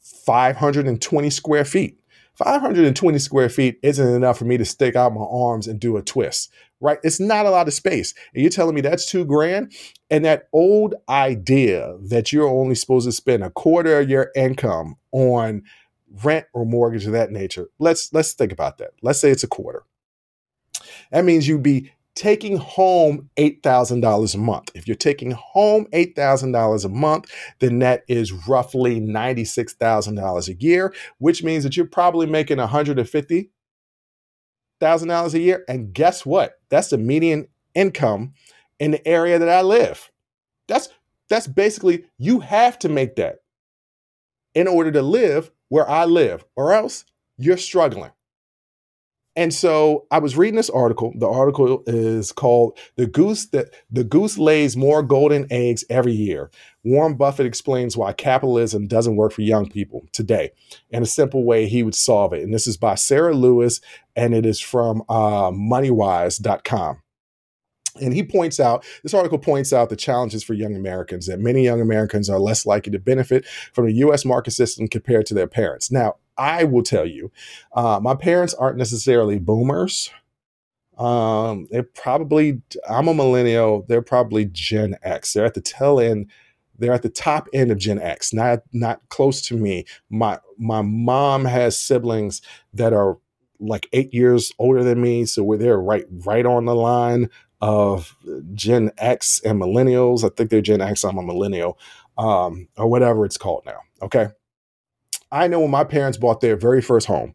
520 0.00 1.30
square 1.30 1.64
feet. 1.64 1.98
520 2.34 3.18
square 3.18 3.48
feet 3.48 3.78
isn't 3.82 4.14
enough 4.14 4.38
for 4.38 4.46
me 4.46 4.56
to 4.56 4.64
stick 4.64 4.96
out 4.96 5.14
my 5.14 5.24
arms 5.30 5.68
and 5.68 5.78
do 5.78 5.96
a 5.98 6.02
twist, 6.02 6.50
right? 6.80 6.98
It's 7.04 7.20
not 7.20 7.46
a 7.46 7.50
lot 7.50 7.68
of 7.68 7.74
space. 7.74 8.14
And 8.34 8.42
you're 8.42 8.50
telling 8.50 8.74
me 8.74 8.80
that's 8.80 9.08
two 9.08 9.24
grand? 9.24 9.72
And 10.10 10.24
that 10.24 10.48
old 10.52 10.94
idea 11.08 11.96
that 12.08 12.32
you're 12.32 12.48
only 12.48 12.74
supposed 12.74 13.06
to 13.06 13.12
spend 13.12 13.44
a 13.44 13.50
quarter 13.50 14.00
of 14.00 14.08
your 14.08 14.32
income 14.34 14.96
on 15.12 15.62
rent 16.24 16.46
or 16.52 16.64
mortgage 16.64 17.06
of 17.06 17.12
that 17.12 17.30
nature. 17.30 17.68
Let's 17.78 18.12
let's 18.12 18.32
think 18.32 18.52
about 18.52 18.78
that. 18.78 18.90
Let's 19.02 19.20
say 19.20 19.30
it's 19.30 19.44
a 19.44 19.48
quarter. 19.48 19.84
That 21.10 21.24
means 21.24 21.48
you'd 21.48 21.62
be 21.62 21.90
taking 22.14 22.58
home 22.58 23.30
$8,000 23.38 24.34
a 24.34 24.38
month. 24.38 24.70
If 24.74 24.86
you're 24.86 24.94
taking 24.94 25.30
home 25.30 25.86
$8,000 25.92 26.84
a 26.84 26.88
month, 26.88 27.32
then 27.60 27.78
that 27.78 28.02
is 28.06 28.32
roughly 28.46 29.00
$96,000 29.00 30.48
a 30.48 30.54
year, 30.62 30.94
which 31.18 31.42
means 31.42 31.64
that 31.64 31.74
you're 31.76 31.86
probably 31.86 32.26
making 32.26 32.58
$150,000 32.58 35.34
a 35.34 35.40
year. 35.40 35.64
And 35.68 35.94
guess 35.94 36.26
what? 36.26 36.60
That's 36.68 36.90
the 36.90 36.98
median 36.98 37.48
income 37.74 38.34
in 38.78 38.90
the 38.90 39.08
area 39.08 39.38
that 39.38 39.48
I 39.48 39.62
live. 39.62 40.10
That's 40.68 40.90
that's 41.28 41.46
basically 41.46 42.04
you 42.18 42.40
have 42.40 42.78
to 42.80 42.90
make 42.90 43.16
that 43.16 43.36
in 44.54 44.68
order 44.68 44.92
to 44.92 45.00
live 45.00 45.50
where 45.72 45.88
I 45.88 46.04
live, 46.04 46.44
or 46.54 46.74
else 46.74 47.06
you're 47.38 47.56
struggling. 47.56 48.10
And 49.34 49.54
so 49.54 50.06
I 50.10 50.18
was 50.18 50.36
reading 50.36 50.56
this 50.56 50.68
article. 50.68 51.14
The 51.16 51.26
article 51.26 51.82
is 51.86 52.30
called 52.30 52.78
"The 52.96 53.06
Goose 53.06 53.46
That 53.46 53.72
the 53.90 54.04
Goose 54.04 54.36
Lays 54.36 54.76
More 54.76 55.02
Golden 55.02 55.46
Eggs 55.50 55.82
Every 55.88 56.12
Year." 56.12 56.50
Warren 56.84 57.14
Buffett 57.14 57.46
explains 57.46 57.96
why 57.96 58.12
capitalism 58.12 58.86
doesn't 58.86 59.16
work 59.16 59.32
for 59.32 59.40
young 59.40 59.66
people 59.66 60.04
today, 60.12 60.50
and 60.90 61.02
a 61.02 61.06
simple 61.06 61.42
way 61.42 61.66
he 61.66 61.82
would 61.82 61.94
solve 61.94 62.34
it. 62.34 62.42
And 62.42 62.52
this 62.52 62.66
is 62.66 62.76
by 62.76 62.94
Sarah 62.94 63.34
Lewis, 63.34 63.80
and 64.14 64.34
it 64.34 64.44
is 64.44 64.60
from 64.60 65.00
uh, 65.08 65.50
MoneyWise.com. 65.52 67.01
And 68.00 68.14
he 68.14 68.22
points 68.22 68.58
out, 68.58 68.84
this 69.02 69.14
article 69.14 69.38
points 69.38 69.72
out 69.72 69.90
the 69.90 69.96
challenges 69.96 70.42
for 70.42 70.54
young 70.54 70.74
Americans 70.74 71.26
that 71.26 71.40
many 71.40 71.62
young 71.62 71.80
Americans 71.80 72.30
are 72.30 72.38
less 72.38 72.64
likely 72.64 72.92
to 72.92 72.98
benefit 72.98 73.44
from 73.72 73.86
the 73.86 73.94
US 73.94 74.24
market 74.24 74.52
system 74.52 74.88
compared 74.88 75.26
to 75.26 75.34
their 75.34 75.46
parents. 75.46 75.90
Now, 75.90 76.16
I 76.38 76.64
will 76.64 76.82
tell 76.82 77.06
you, 77.06 77.30
uh, 77.74 78.00
my 78.02 78.14
parents 78.14 78.54
aren't 78.54 78.78
necessarily 78.78 79.38
boomers. 79.38 80.10
Um, 80.96 81.68
they're 81.70 81.82
probably, 81.82 82.62
I'm 82.88 83.08
a 83.08 83.14
millennial, 83.14 83.84
they're 83.88 84.02
probably 84.02 84.46
Gen 84.46 84.96
X. 85.02 85.32
They're 85.32 85.44
at 85.44 85.54
the 85.54 85.60
tail 85.60 86.00
end, 86.00 86.30
they're 86.78 86.92
at 86.92 87.02
the 87.02 87.10
top 87.10 87.48
end 87.52 87.70
of 87.70 87.78
Gen 87.78 88.00
X, 88.00 88.32
not 88.32 88.62
not 88.72 89.00
close 89.08 89.40
to 89.42 89.56
me. 89.56 89.84
My 90.10 90.38
my 90.58 90.82
mom 90.82 91.44
has 91.44 91.80
siblings 91.80 92.42
that 92.74 92.92
are 92.92 93.18
like 93.60 93.88
eight 93.92 94.12
years 94.12 94.52
older 94.58 94.82
than 94.82 95.00
me, 95.00 95.24
so 95.24 95.44
we're 95.44 95.58
there 95.58 95.78
right 95.78 96.04
right 96.24 96.44
on 96.44 96.64
the 96.64 96.74
line 96.74 97.28
of 97.62 98.16
Gen 98.54 98.90
X 98.98 99.40
and 99.44 99.58
millennials. 99.58 100.24
I 100.24 100.28
think 100.34 100.50
they're 100.50 100.60
Gen 100.60 100.80
X. 100.80 101.04
I'm 101.04 101.16
a 101.16 101.22
millennial, 101.22 101.78
um, 102.18 102.68
or 102.76 102.88
whatever 102.88 103.24
it's 103.24 103.38
called 103.38 103.62
now. 103.64 103.78
Okay. 104.02 104.26
I 105.30 105.46
know 105.46 105.60
when 105.60 105.70
my 105.70 105.84
parents 105.84 106.18
bought 106.18 106.40
their 106.40 106.56
very 106.56 106.82
first 106.82 107.06
home, 107.06 107.34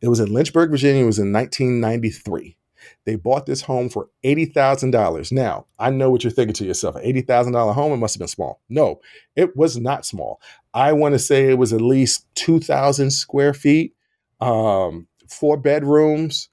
it 0.00 0.08
was 0.08 0.20
in 0.20 0.32
Lynchburg, 0.32 0.70
Virginia. 0.70 1.02
It 1.02 1.06
was 1.06 1.18
in 1.18 1.32
1993. 1.32 2.56
They 3.04 3.16
bought 3.16 3.46
this 3.46 3.62
home 3.62 3.88
for 3.88 4.08
$80,000. 4.24 5.32
Now, 5.32 5.66
I 5.78 5.90
know 5.90 6.10
what 6.10 6.22
you're 6.22 6.30
thinking 6.30 6.54
to 6.54 6.64
yourself. 6.64 6.96
An 6.96 7.02
$80,000 7.02 7.74
home, 7.74 7.92
it 7.92 7.96
must 7.96 8.14
have 8.14 8.20
been 8.20 8.28
small. 8.28 8.60
No, 8.68 9.00
it 9.34 9.56
was 9.56 9.76
not 9.78 10.06
small. 10.06 10.40
I 10.72 10.92
want 10.92 11.14
to 11.14 11.18
say 11.18 11.48
it 11.50 11.58
was 11.58 11.72
at 11.72 11.80
least 11.80 12.26
2,000 12.36 13.10
square 13.10 13.54
feet, 13.54 13.94
um, 14.40 15.08
four 15.28 15.56
bedrooms, 15.56 16.48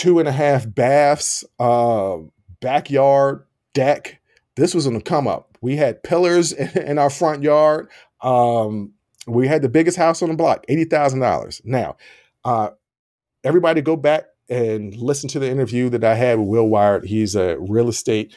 two 0.00 0.18
and 0.18 0.26
a 0.26 0.32
half 0.32 0.64
baths, 0.74 1.44
uh, 1.58 2.16
backyard, 2.62 3.44
deck. 3.74 4.18
This 4.56 4.74
was 4.74 4.86
on 4.86 4.94
the 4.94 5.00
come 5.02 5.28
up. 5.28 5.58
We 5.60 5.76
had 5.76 6.02
pillars 6.02 6.52
in 6.74 6.96
our 6.96 7.10
front 7.10 7.42
yard. 7.42 7.90
Um, 8.22 8.94
we 9.26 9.46
had 9.46 9.60
the 9.60 9.68
biggest 9.68 9.98
house 9.98 10.22
on 10.22 10.30
the 10.30 10.36
block, 10.36 10.64
$80,000. 10.70 11.60
Now, 11.66 11.98
uh, 12.46 12.70
everybody 13.44 13.82
go 13.82 13.94
back 13.94 14.24
and 14.48 14.96
listen 14.96 15.28
to 15.30 15.38
the 15.38 15.50
interview 15.50 15.90
that 15.90 16.02
I 16.02 16.14
had 16.14 16.38
with 16.38 16.48
Will 16.48 16.68
Wired. 16.68 17.04
He's 17.04 17.36
a 17.36 17.58
real 17.58 17.90
estate, 17.90 18.34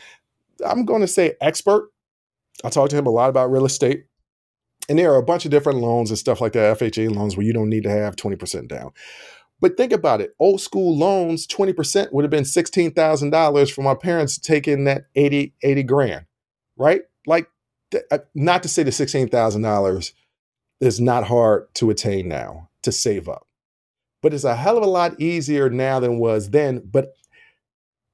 I'm 0.68 0.84
going 0.84 1.00
to 1.00 1.08
say 1.08 1.36
expert. 1.40 1.90
I 2.66 2.72
talked 2.72 2.92
to 2.92 2.98
him 2.98 3.08
a 3.08 3.10
lot 3.10 3.30
about 3.30 3.52
real 3.52 3.66
estate. 3.66 4.04
And 4.90 5.00
there 5.00 5.14
are 5.14 5.18
a 5.18 5.24
bunch 5.24 5.46
of 5.46 5.52
different 5.52 5.80
loans 5.80 6.10
and 6.10 6.20
stuff 6.20 6.42
like 6.42 6.52
that, 6.54 6.78
FHA 6.78 7.16
loans, 7.16 7.38
where 7.38 7.46
you 7.46 7.54
don't 7.54 7.70
need 7.70 7.84
to 7.84 7.90
have 7.90 8.18
20% 8.18 8.68
down. 8.68 8.92
But 9.64 9.78
think 9.78 9.92
about 9.92 10.22
it 10.22 10.36
old 10.40 10.62
school 10.62 10.96
loans, 10.96 11.48
20% 11.48 12.14
would 12.14 12.24
have 12.24 12.30
been 12.30 12.44
$16,000 12.44 13.72
for 13.72 13.82
my 13.82 13.96
parents 13.96 14.38
taking 14.38 14.84
that 14.84 15.06
80, 15.16 15.56
80 15.64 15.84
grand, 15.84 16.26
right? 16.78 17.02
Like, 17.26 17.50
uh, 18.12 18.20
not 18.36 18.62
to 18.62 18.70
say 18.70 18.84
the 18.84 18.92
$16,000 18.92 20.14
is 20.82 21.02
not 21.02 21.24
hard 21.24 21.74
to 21.76 21.90
attain 21.90 22.28
now 22.28 22.70
to 22.84 22.92
save 22.92 23.28
up 23.28 23.48
but 24.24 24.34
it's 24.34 24.46
a 24.46 24.56
hell 24.56 24.78
of 24.78 24.84
a 24.84 24.88
lot 24.88 25.20
easier 25.20 25.70
now 25.70 26.00
than 26.00 26.18
was 26.18 26.50
then. 26.50 26.82
But 26.90 27.14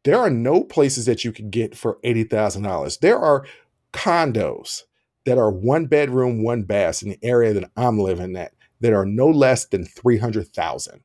there 0.03 0.17
are 0.17 0.29
no 0.29 0.63
places 0.63 1.05
that 1.05 1.23
you 1.23 1.31
can 1.31 1.51
get 1.51 1.77
for 1.77 1.99
$80,000. 2.03 2.99
There 2.99 3.19
are 3.19 3.45
condos 3.93 4.83
that 5.25 5.37
are 5.37 5.51
one 5.51 5.85
bedroom, 5.85 6.43
one 6.43 6.63
bath 6.63 7.03
in 7.03 7.09
the 7.09 7.19
area 7.21 7.53
that 7.53 7.69
I'm 7.77 7.99
living 7.99 8.35
at 8.35 8.53
that 8.81 8.91
are 8.91 9.05
no 9.05 9.27
less 9.27 9.65
than 9.65 9.85
300,000. 9.85 11.01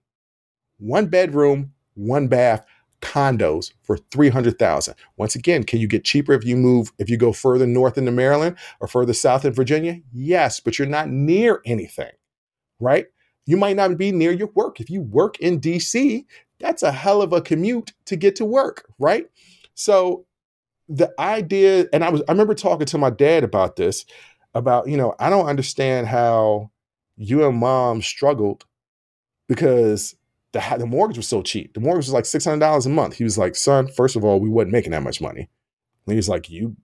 One 0.78 1.06
bedroom, 1.06 1.72
one 1.94 2.28
bath 2.28 2.64
condos 3.00 3.72
for 3.82 3.98
300,000. 4.10 4.94
Once 5.16 5.34
again, 5.34 5.62
can 5.62 5.78
you 5.78 5.86
get 5.86 6.04
cheaper 6.04 6.32
if 6.32 6.44
you 6.44 6.56
move 6.56 6.90
if 6.98 7.10
you 7.10 7.16
go 7.16 7.32
further 7.32 7.66
north 7.66 7.98
into 7.98 8.10
Maryland 8.10 8.56
or 8.80 8.88
further 8.88 9.12
south 9.12 9.44
in 9.44 9.52
Virginia? 9.52 10.00
Yes, 10.12 10.58
but 10.60 10.78
you're 10.78 10.88
not 10.88 11.10
near 11.10 11.60
anything. 11.64 12.12
Right? 12.80 13.06
You 13.46 13.56
might 13.56 13.76
not 13.76 13.96
be 13.98 14.10
near 14.10 14.32
your 14.32 14.48
work. 14.54 14.80
If 14.80 14.88
you 14.90 15.02
work 15.02 15.38
in 15.38 15.60
DC, 15.60 16.24
that's 16.60 16.82
a 16.82 16.92
hell 16.92 17.20
of 17.20 17.32
a 17.32 17.42
commute 17.42 17.92
to 18.06 18.16
get 18.16 18.36
to 18.36 18.44
work, 18.44 18.86
right? 18.98 19.26
So 19.74 20.24
the 20.88 21.12
idea, 21.18 21.86
and 21.92 22.02
I 22.04 22.10
was 22.10 22.22
I 22.28 22.32
remember 22.32 22.54
talking 22.54 22.86
to 22.86 22.98
my 22.98 23.10
dad 23.10 23.44
about 23.44 23.76
this, 23.76 24.06
about, 24.54 24.88
you 24.88 24.96
know, 24.96 25.14
I 25.18 25.30
don't 25.30 25.46
understand 25.46 26.06
how 26.06 26.70
you 27.16 27.46
and 27.46 27.58
mom 27.58 28.02
struggled 28.02 28.64
because 29.46 30.14
the, 30.54 30.76
the 30.78 30.86
mortgage 30.86 31.16
was 31.16 31.28
so 31.28 31.42
cheap. 31.42 31.74
The 31.74 31.80
mortgage 31.80 32.06
was 32.06 32.12
like 32.12 32.24
$600 32.24 32.86
a 32.86 32.88
month. 32.88 33.14
He 33.14 33.24
was 33.24 33.36
like, 33.36 33.56
son, 33.56 33.88
first 33.88 34.14
of 34.14 34.24
all, 34.24 34.38
we 34.38 34.48
wasn't 34.48 34.72
making 34.72 34.92
that 34.92 35.02
much 35.02 35.20
money. 35.20 35.50
And 36.06 36.12
he 36.12 36.16
was 36.16 36.28
like, 36.28 36.48
you 36.48 36.76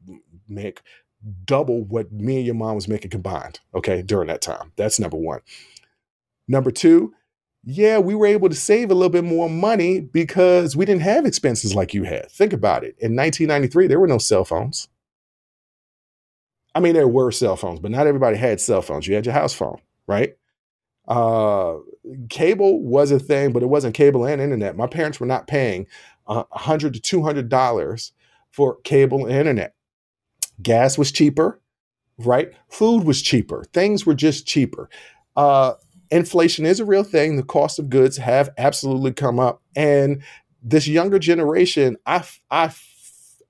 make 0.49 0.83
double 1.45 1.85
what 1.85 2.11
me 2.11 2.39
and 2.39 2.47
your 2.47 2.57
mom 2.57 2.75
was 2.75 2.89
making 2.89 3.11
combined, 3.13 3.61
okay, 3.75 4.03
during 4.03 4.27
that 4.27 4.43
time. 4.43 4.73
That's 4.77 4.99
number 4.99 5.17
one. 5.17 5.41
Number 6.49 6.73
two, 6.73 7.15
yeah, 7.63 7.99
we 7.99 8.15
were 8.15 8.27
able 8.27 8.49
to 8.49 8.57
save 8.57 8.91
a 8.91 8.95
little 8.95 9.11
bit 9.11 9.23
more 9.23 9.49
money 9.49 10.01
because 10.01 10.77
we 10.77 10.85
didn't 10.85 11.03
have 11.03 11.25
expenses 11.25 11.75
like 11.75 11.95
you 11.95 12.05
had. 12.05 12.31
Think 12.33 12.53
about 12.53 12.83
it. 12.83 12.97
In 12.99 13.15
1993, 13.15 13.87
there 13.87 14.01
were 14.01 14.09
no 14.09 14.19
cell 14.19 14.45
phones. 14.45 14.89
I 16.75 16.81
mean, 16.81 16.95
there 16.95 17.07
were 17.07 17.31
cell 17.31 17.57
phones, 17.57 17.79
but 17.79 17.93
not 17.93 18.09
everybody 18.09 18.37
had 18.37 18.61
cell 18.61 18.83
phones. 18.83 19.07
You 19.07 19.15
had 19.15 19.27
your 19.27 19.35
house 19.35 19.55
phone, 19.55 19.81
right? 20.09 20.35
Uh, 21.11 21.79
cable 22.31 22.83
was 22.83 23.13
a 23.13 23.21
thing, 23.21 23.53
but 23.53 23.65
it 23.65 23.69
wasn't 23.69 23.97
cable 23.97 24.27
and 24.27 24.43
internet. 24.43 24.77
My 24.79 24.89
parents 24.89 25.21
were 25.21 25.27
not 25.27 25.49
paying 25.49 25.89
uh, 26.29 26.45
hundred 26.53 26.95
to 26.95 27.01
two 27.01 27.23
hundred 27.25 27.51
dollars 27.51 28.13
for 28.53 28.77
cable 28.83 29.27
and 29.27 29.37
internet. 29.37 29.75
Gas 30.63 30.99
was 30.99 31.13
cheaper, 31.13 31.61
right? 32.19 32.53
Food 32.69 33.05
was 33.05 33.23
cheaper. 33.23 33.65
Things 33.75 34.07
were 34.07 34.15
just 34.15 34.47
cheaper. 34.47 34.91
Uh, 35.37 35.75
inflation 36.11 36.67
is 36.67 36.81
a 36.81 36.87
real 36.87 37.05
thing. 37.05 37.37
The 37.37 37.45
cost 37.45 37.79
of 37.81 37.91
goods 37.91 38.19
have 38.19 38.51
absolutely 38.59 39.13
come 39.13 39.41
up, 39.41 39.63
and 39.77 40.23
this 40.63 40.89
younger 40.89 41.19
generation, 41.21 41.97
I 42.07 42.25
I 42.51 42.73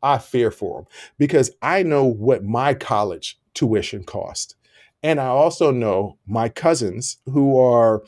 I 0.02 0.18
fear 0.18 0.50
for 0.50 0.80
them 0.80 0.86
because 1.18 1.52
I 1.62 1.84
know 1.84 2.04
what 2.06 2.44
my 2.44 2.74
college 2.74 3.38
tuition 3.54 4.04
cost, 4.04 4.56
and 5.02 5.20
I 5.20 5.26
also 5.26 5.70
know 5.70 6.18
my 6.26 6.48
cousins 6.48 7.18
who 7.26 7.58
are 7.58 8.02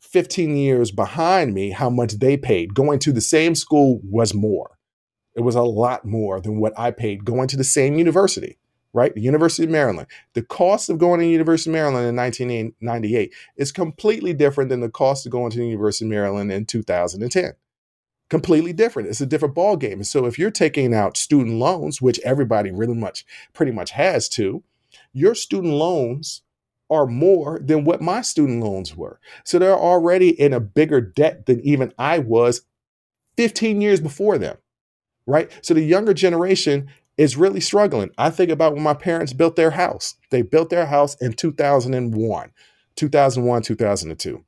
15 0.00 0.56
years 0.56 0.90
behind 0.90 1.54
me 1.54 1.70
how 1.70 1.90
much 1.90 2.14
they 2.14 2.36
paid. 2.36 2.74
Going 2.74 2.98
to 3.00 3.12
the 3.12 3.20
same 3.20 3.54
school 3.54 4.00
was 4.04 4.34
more. 4.34 4.78
It 5.34 5.40
was 5.40 5.56
a 5.56 5.62
lot 5.62 6.04
more 6.04 6.40
than 6.40 6.60
what 6.60 6.72
I 6.78 6.92
paid 6.92 7.24
going 7.24 7.48
to 7.48 7.56
the 7.56 7.64
same 7.64 7.98
university 7.98 8.58
right? 8.94 9.14
The 9.14 9.20
University 9.20 9.64
of 9.64 9.70
Maryland. 9.70 10.06
The 10.32 10.42
cost 10.42 10.88
of 10.88 10.98
going 10.98 11.20
to 11.20 11.26
the 11.26 11.32
University 11.32 11.68
of 11.68 11.74
Maryland 11.74 12.06
in 12.06 12.16
1998 12.16 13.34
is 13.56 13.72
completely 13.72 14.32
different 14.32 14.70
than 14.70 14.80
the 14.80 14.88
cost 14.88 15.26
of 15.26 15.32
going 15.32 15.50
to 15.50 15.58
the 15.58 15.66
University 15.66 16.06
of 16.06 16.10
Maryland 16.10 16.50
in 16.50 16.64
2010. 16.64 17.52
Completely 18.30 18.72
different. 18.72 19.08
It's 19.08 19.20
a 19.20 19.26
different 19.26 19.54
ball 19.54 19.76
game. 19.76 19.94
And 19.94 20.06
so 20.06 20.24
if 20.24 20.38
you're 20.38 20.50
taking 20.50 20.94
out 20.94 21.16
student 21.16 21.58
loans, 21.58 22.00
which 22.00 22.20
everybody 22.20 22.70
really 22.70 22.94
much 22.94 23.26
pretty 23.52 23.72
much 23.72 23.90
has 23.90 24.28
to, 24.30 24.62
your 25.14 25.34
student 25.34 25.72
loans 25.72 26.42
are 26.90 27.06
more 27.06 27.58
than 27.64 27.84
what 27.84 28.02
my 28.02 28.20
student 28.20 28.62
loans 28.62 28.94
were. 28.94 29.18
So 29.44 29.58
they're 29.58 29.74
already 29.74 30.28
in 30.38 30.52
a 30.52 30.60
bigger 30.60 31.00
debt 31.00 31.46
than 31.46 31.60
even 31.60 31.94
I 31.98 32.18
was 32.18 32.62
15 33.38 33.80
years 33.80 34.00
before 34.00 34.36
them. 34.36 34.58
Right? 35.26 35.50
So 35.62 35.72
the 35.72 35.80
younger 35.80 36.12
generation 36.12 36.88
is 37.16 37.36
really 37.36 37.60
struggling. 37.60 38.10
I 38.18 38.28
think 38.28 38.50
about 38.50 38.74
when 38.74 38.82
my 38.82 38.92
parents 38.92 39.32
built 39.32 39.56
their 39.56 39.70
house. 39.70 40.16
They 40.30 40.42
built 40.42 40.68
their 40.68 40.86
house 40.86 41.14
in 41.20 41.32
2001, 41.32 42.52
2001, 42.96 43.62
2002. 43.62 44.44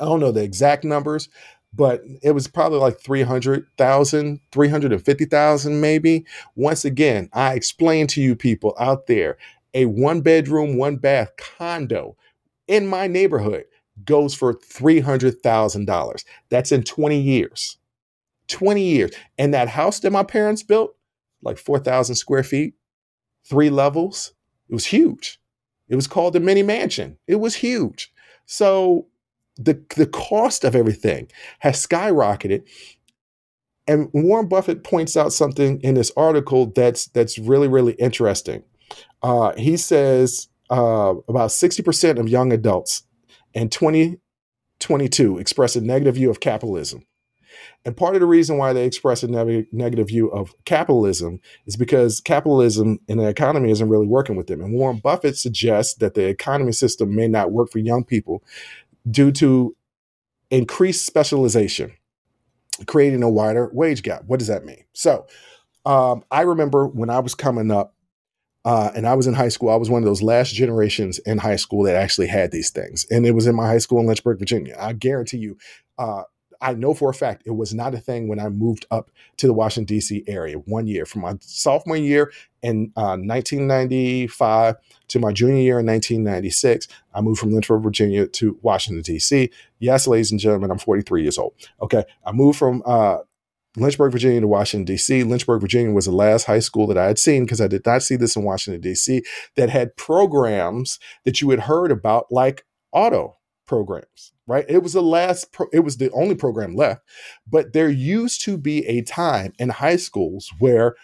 I 0.00 0.04
don't 0.04 0.20
know 0.20 0.32
the 0.32 0.42
exact 0.42 0.84
numbers, 0.84 1.28
but 1.72 2.02
it 2.22 2.30
was 2.32 2.46
probably 2.46 2.78
like 2.78 3.00
300,000, 3.00 4.40
350,000 4.52 5.80
maybe. 5.80 6.24
Once 6.54 6.84
again, 6.84 7.28
I 7.32 7.54
explain 7.54 8.06
to 8.08 8.22
you 8.22 8.34
people 8.36 8.74
out 8.78 9.06
there, 9.06 9.36
a 9.74 9.86
one 9.86 10.20
bedroom, 10.20 10.76
one 10.76 10.96
bath 10.96 11.32
condo 11.36 12.16
in 12.66 12.86
my 12.86 13.06
neighborhood 13.06 13.64
goes 14.04 14.34
for 14.34 14.54
$300,000. 14.54 16.24
That's 16.48 16.72
in 16.72 16.82
20 16.82 17.20
years. 17.20 17.76
20 18.48 18.82
years. 18.82 19.10
And 19.38 19.52
that 19.54 19.68
house 19.68 20.00
that 20.00 20.10
my 20.10 20.22
parents 20.22 20.62
built, 20.62 20.96
like 21.42 21.58
4,000 21.58 22.14
square 22.14 22.42
feet, 22.42 22.74
three 23.44 23.70
levels. 23.70 24.32
It 24.68 24.74
was 24.74 24.86
huge. 24.86 25.40
It 25.88 25.96
was 25.96 26.06
called 26.06 26.34
the 26.34 26.40
mini 26.40 26.62
mansion. 26.62 27.18
It 27.26 27.36
was 27.36 27.56
huge. 27.56 28.12
So 28.46 29.06
the, 29.56 29.82
the 29.96 30.06
cost 30.06 30.64
of 30.64 30.74
everything 30.74 31.28
has 31.60 31.84
skyrocketed. 31.84 32.62
And 33.86 34.08
Warren 34.12 34.46
Buffett 34.46 34.84
points 34.84 35.16
out 35.16 35.32
something 35.32 35.80
in 35.80 35.94
this 35.94 36.12
article 36.16 36.66
that's 36.66 37.06
that's 37.06 37.38
really 37.38 37.66
really 37.66 37.94
interesting. 37.94 38.62
Uh, 39.22 39.52
he 39.56 39.76
says 39.76 40.48
uh, 40.70 41.14
about 41.28 41.52
sixty 41.52 41.82
percent 41.82 42.18
of 42.18 42.28
young 42.28 42.52
adults 42.52 43.02
in 43.54 43.68
2022 43.68 45.38
express 45.38 45.76
a 45.76 45.80
negative 45.80 46.14
view 46.14 46.30
of 46.30 46.40
capitalism. 46.40 47.04
And 47.84 47.96
part 47.96 48.14
of 48.14 48.20
the 48.20 48.26
reason 48.26 48.58
why 48.58 48.72
they 48.72 48.84
express 48.84 49.22
a 49.22 49.28
ne- 49.28 49.66
negative 49.72 50.08
view 50.08 50.28
of 50.28 50.54
capitalism 50.64 51.40
is 51.66 51.76
because 51.76 52.20
capitalism 52.20 52.98
and 53.08 53.18
the 53.18 53.28
economy 53.28 53.70
isn't 53.70 53.88
really 53.88 54.06
working 54.06 54.36
with 54.36 54.46
them. 54.46 54.60
And 54.60 54.72
Warren 54.74 54.98
Buffett 54.98 55.36
suggests 55.36 55.94
that 55.94 56.14
the 56.14 56.26
economy 56.28 56.72
system 56.72 57.14
may 57.14 57.26
not 57.26 57.52
work 57.52 57.70
for 57.70 57.78
young 57.78 58.04
people 58.04 58.42
due 59.10 59.32
to 59.32 59.74
increased 60.50 61.06
specialization, 61.06 61.92
creating 62.86 63.22
a 63.22 63.30
wider 63.30 63.70
wage 63.72 64.02
gap. 64.02 64.24
What 64.26 64.38
does 64.38 64.48
that 64.48 64.64
mean? 64.64 64.84
So, 64.92 65.26
um, 65.86 66.22
I 66.30 66.42
remember 66.42 66.86
when 66.86 67.08
I 67.08 67.20
was 67.20 67.34
coming 67.34 67.70
up, 67.70 67.94
uh, 68.64 68.90
and 68.94 69.06
I 69.06 69.14
was 69.14 69.26
in 69.26 69.34
high 69.34 69.48
school. 69.48 69.70
I 69.70 69.76
was 69.76 69.90
one 69.90 70.02
of 70.02 70.06
those 70.06 70.22
last 70.22 70.54
generations 70.54 71.18
in 71.20 71.38
high 71.38 71.56
school 71.56 71.84
that 71.84 71.96
actually 71.96 72.26
had 72.26 72.50
these 72.50 72.70
things, 72.70 73.06
and 73.10 73.26
it 73.26 73.32
was 73.32 73.46
in 73.46 73.54
my 73.54 73.66
high 73.66 73.78
school 73.78 74.00
in 74.00 74.06
Lynchburg, 74.06 74.38
Virginia. 74.38 74.76
I 74.78 74.92
guarantee 74.92 75.38
you, 75.38 75.58
uh, 75.98 76.24
I 76.60 76.74
know 76.74 76.92
for 76.92 77.08
a 77.08 77.14
fact 77.14 77.42
it 77.46 77.52
was 77.52 77.72
not 77.72 77.94
a 77.94 77.98
thing 77.98 78.28
when 78.28 78.38
I 78.38 78.48
moved 78.50 78.86
up 78.90 79.10
to 79.38 79.46
the 79.46 79.52
Washington, 79.52 79.94
D.C. 79.94 80.24
area 80.26 80.56
one 80.56 80.86
year 80.86 81.06
from 81.06 81.22
my 81.22 81.38
sophomore 81.40 81.96
year 81.96 82.32
in 82.62 82.92
uh, 82.96 83.16
1995 83.16 84.76
to 85.08 85.18
my 85.18 85.32
junior 85.32 85.62
year 85.62 85.80
in 85.80 85.86
1996. 85.86 86.88
I 87.14 87.20
moved 87.22 87.40
from 87.40 87.52
Lynchburg, 87.52 87.82
Virginia 87.82 88.26
to 88.26 88.58
Washington, 88.60 89.02
D.C. 89.02 89.50
Yes, 89.78 90.06
ladies 90.06 90.30
and 90.30 90.40
gentlemen, 90.40 90.70
I'm 90.70 90.78
43 90.78 91.22
years 91.22 91.38
old. 91.38 91.54
Okay. 91.80 92.04
I 92.26 92.32
moved 92.32 92.58
from 92.58 92.82
uh, 92.84 93.18
Lynchburg, 93.80 94.12
Virginia 94.12 94.40
to 94.40 94.48
Washington, 94.48 94.84
D.C. 94.84 95.24
Lynchburg, 95.24 95.60
Virginia 95.60 95.92
was 95.92 96.06
the 96.06 96.12
last 96.12 96.44
high 96.44 96.58
school 96.58 96.86
that 96.86 96.98
I 96.98 97.06
had 97.06 97.18
seen 97.18 97.44
because 97.44 97.60
I 97.60 97.68
did 97.68 97.84
not 97.84 98.02
see 98.02 98.16
this 98.16 98.36
in 98.36 98.44
Washington, 98.44 98.80
D.C., 98.80 99.22
that 99.56 99.70
had 99.70 99.96
programs 99.96 100.98
that 101.24 101.40
you 101.40 101.50
had 101.50 101.60
heard 101.60 101.90
about, 101.90 102.26
like 102.30 102.64
auto 102.92 103.36
programs, 103.66 104.32
right? 104.46 104.64
It 104.68 104.82
was 104.82 104.92
the 104.92 105.02
last, 105.02 105.52
pro- 105.52 105.68
it 105.72 105.80
was 105.80 105.96
the 105.96 106.10
only 106.10 106.34
program 106.34 106.74
left. 106.74 107.02
But 107.46 107.72
there 107.72 107.88
used 107.88 108.42
to 108.44 108.58
be 108.58 108.86
a 108.86 109.02
time 109.02 109.52
in 109.58 109.70
high 109.70 109.96
schools 109.96 110.50
where 110.58 110.94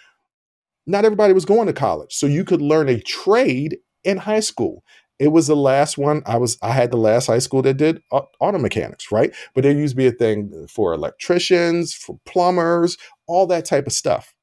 not 0.86 1.04
everybody 1.04 1.32
was 1.32 1.44
going 1.44 1.66
to 1.66 1.72
college. 1.72 2.14
So 2.14 2.26
you 2.26 2.44
could 2.44 2.62
learn 2.62 2.88
a 2.88 3.00
trade 3.00 3.78
in 4.04 4.18
high 4.18 4.40
school 4.40 4.84
it 5.18 5.28
was 5.28 5.46
the 5.46 5.56
last 5.56 5.98
one 5.98 6.22
i 6.26 6.36
was 6.36 6.58
i 6.62 6.72
had 6.72 6.90
the 6.90 6.96
last 6.96 7.26
high 7.26 7.38
school 7.38 7.62
that 7.62 7.76
did 7.76 8.02
auto 8.10 8.58
mechanics 8.58 9.10
right 9.10 9.34
but 9.54 9.62
there 9.62 9.72
used 9.72 9.92
to 9.92 9.96
be 9.96 10.06
a 10.06 10.12
thing 10.12 10.66
for 10.68 10.92
electricians 10.92 11.94
for 11.94 12.18
plumbers 12.24 12.96
all 13.26 13.46
that 13.46 13.64
type 13.64 13.86
of 13.86 13.92
stuff 13.92 14.34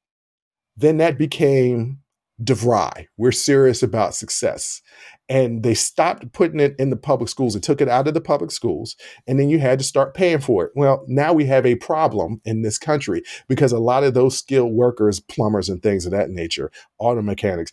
then 0.76 0.97
that 0.97 1.17
became 1.17 1.99
DeVry. 2.41 3.07
We're 3.17 3.32
serious 3.32 3.84
about 3.84 4.15
success. 4.15 4.82
And 5.30 5.63
they 5.63 5.74
stopped 5.74 6.32
putting 6.34 6.59
it 6.59 6.76
in 6.78 6.89
the 6.89 6.97
public 6.97 7.30
schools. 7.30 7.53
They 7.53 7.59
took 7.59 7.80
it 7.80 7.88
out 7.88 8.07
of 8.07 8.13
the 8.13 8.21
public 8.21 8.51
schools. 8.51 8.95
And 9.26 9.39
then 9.39 9.49
you 9.49 9.59
had 9.59 9.80
to 9.80 9.86
start 9.86 10.13
paying 10.13 10.39
for 10.39 10.65
it. 10.65 10.71
Well, 10.76 11.05
now 11.07 11.32
we 11.32 11.45
have 11.45 11.65
a 11.65 11.76
problem 11.76 12.41
in 12.43 12.61
this 12.61 12.78
country 12.78 13.24
because 13.47 13.71
a 13.71 13.80
lot 13.80 14.03
of 14.03 14.13
those 14.13 14.38
skilled 14.38 14.74
workers, 14.74 15.19
plumbers, 15.19 15.69
and 15.69 15.82
things 15.82 16.05
of 16.05 16.11
that 16.11 16.30
nature, 16.30 16.71
auto 16.99 17.21
mechanics, 17.21 17.71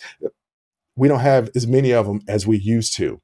we 1.01 1.09
don't 1.09 1.21
have 1.21 1.49
as 1.57 1.67
many 1.67 1.93
of 1.95 2.07
them 2.07 2.21
as 2.29 2.47
we 2.47 2.59
used 2.59 2.95
to. 2.95 3.23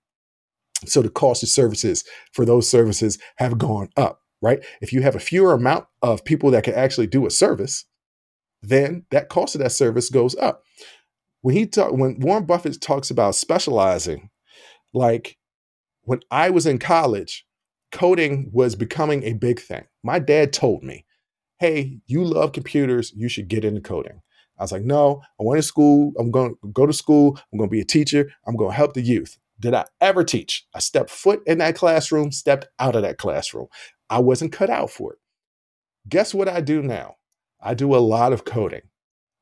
So 0.87 1.03
the 1.03 1.11
cost 1.11 1.43
of 1.43 1.51
services 1.51 2.05
for 2.33 2.47
those 2.47 2.67
services 2.67 3.19
have 3.37 3.59
gone 3.59 3.91
up, 3.99 4.23
right? 4.41 4.65
If 4.81 4.95
you 4.95 5.03
have 5.03 5.15
a 5.15 5.21
fewer 5.21 5.53
amount 5.53 5.85
of 6.01 6.25
people 6.25 6.51
that 6.53 6.65
can 6.65 6.73
actually 6.73 7.07
do 7.07 7.27
a 7.27 7.31
service, 7.31 7.85
then 8.63 9.05
that 9.11 9.29
cost 9.29 9.55
of 9.55 9.61
that 9.61 9.73
service 9.73 10.09
goes 10.09 10.35
up. 10.37 10.63
When 11.43 11.55
he 11.55 11.67
talk, 11.67 11.93
when 11.93 12.19
Warren 12.19 12.47
Buffett 12.47 12.81
talks 12.81 13.11
about 13.11 13.35
specializing, 13.35 14.31
like 14.95 15.37
when 16.01 16.21
I 16.31 16.49
was 16.49 16.65
in 16.65 16.79
college, 16.79 17.47
coding 17.93 18.49
was 18.55 18.75
becoming 18.75 19.23
a 19.23 19.35
big 19.35 19.61
thing. 19.61 19.85
My 20.03 20.19
dad 20.19 20.55
told 20.55 20.83
me, 20.83 21.05
"Hey, 21.61 22.01
you 22.07 22.25
love 22.25 22.53
computers, 22.53 23.13
you 23.15 23.29
should 23.29 23.49
get 23.49 23.67
into 23.67 23.83
coding." 23.83 24.23
I 24.59 24.63
was 24.63 24.73
like, 24.73 24.83
no, 24.83 25.23
I 25.41 25.43
went 25.43 25.59
to 25.59 25.67
school. 25.67 26.13
I'm 26.19 26.31
going 26.31 26.55
to 26.63 26.69
go 26.73 26.87
to 26.87 26.93
school. 26.93 27.39
I'm 27.53 27.59
going 27.59 27.69
to 27.69 27.73
be 27.73 27.81
a 27.81 27.85
teacher. 27.85 28.31
I'm 28.47 28.57
going 28.57 28.71
to 28.71 28.77
help 28.77 28.95
the 28.95 29.03
youth. 29.03 29.37
Did 29.59 29.75
I 29.75 29.87
ever 30.01 30.25
teach? 30.25 30.67
I 30.75 30.81
stepped 30.81 31.11
foot 31.11 31.43
in 31.47 31.59
that 31.59 31.77
classroom, 31.77 32.33
stepped 32.33 32.69
out 32.79 32.97
of 32.97 33.03
that 33.03 33.19
classroom. 33.19 33.69
I 34.11 34.19
wasn't 34.21 34.53
cut 34.53 34.71
out 34.71 34.91
for 34.91 35.15
it. 35.15 35.19
Guess 36.09 36.35
what 36.35 36.49
I 36.49 36.61
do 36.61 36.83
now? 36.83 37.17
I 37.61 37.75
do 37.75 37.95
a 37.95 37.99
lot 37.99 38.33
of 38.33 38.45
coding. 38.45 38.83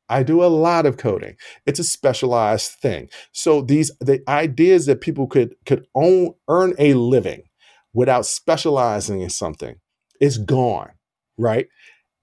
I 0.09 0.23
do 0.23 0.45
a 0.45 0.47
lot 0.47 0.87
of 0.87 0.97
coding. 0.97 1.37
It's 1.67 1.79
a 1.79 1.85
specialized 1.85 2.73
thing. 2.73 3.09
So 3.33 3.63
these 3.63 3.91
the 4.01 4.23
ideas 4.29 4.87
that 4.87 5.01
people 5.01 5.27
could 5.27 5.57
could 5.67 5.87
own 5.95 6.35
earn 6.49 6.75
a 6.79 6.95
living 6.95 7.45
without 7.93 8.27
specializing 8.27 9.21
in 9.21 9.31
something 9.31 9.77
is 10.21 10.39
gone, 10.39 10.93
right? 11.39 11.69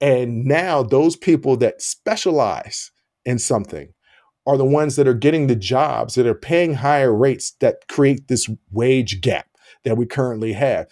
And 0.02 0.45
now 0.45 0.82
those 0.82 1.16
people 1.16 1.56
that 1.58 1.82
specialize 1.82 2.91
in 3.24 3.38
something 3.38 3.93
are 4.47 4.58
the 4.58 4.66
ones 4.66 4.95
that 4.95 5.08
are 5.08 5.14
getting 5.14 5.47
the 5.47 5.56
jobs 5.56 6.16
that 6.16 6.26
are 6.26 6.34
paying 6.34 6.74
higher 6.74 7.14
rates 7.14 7.52
that 7.60 7.88
create 7.88 8.28
this 8.28 8.49
wage 8.72 9.22
gap 9.22 9.45
that 9.84 9.97
we 9.97 10.06
currently 10.06 10.54
have. 10.54 10.88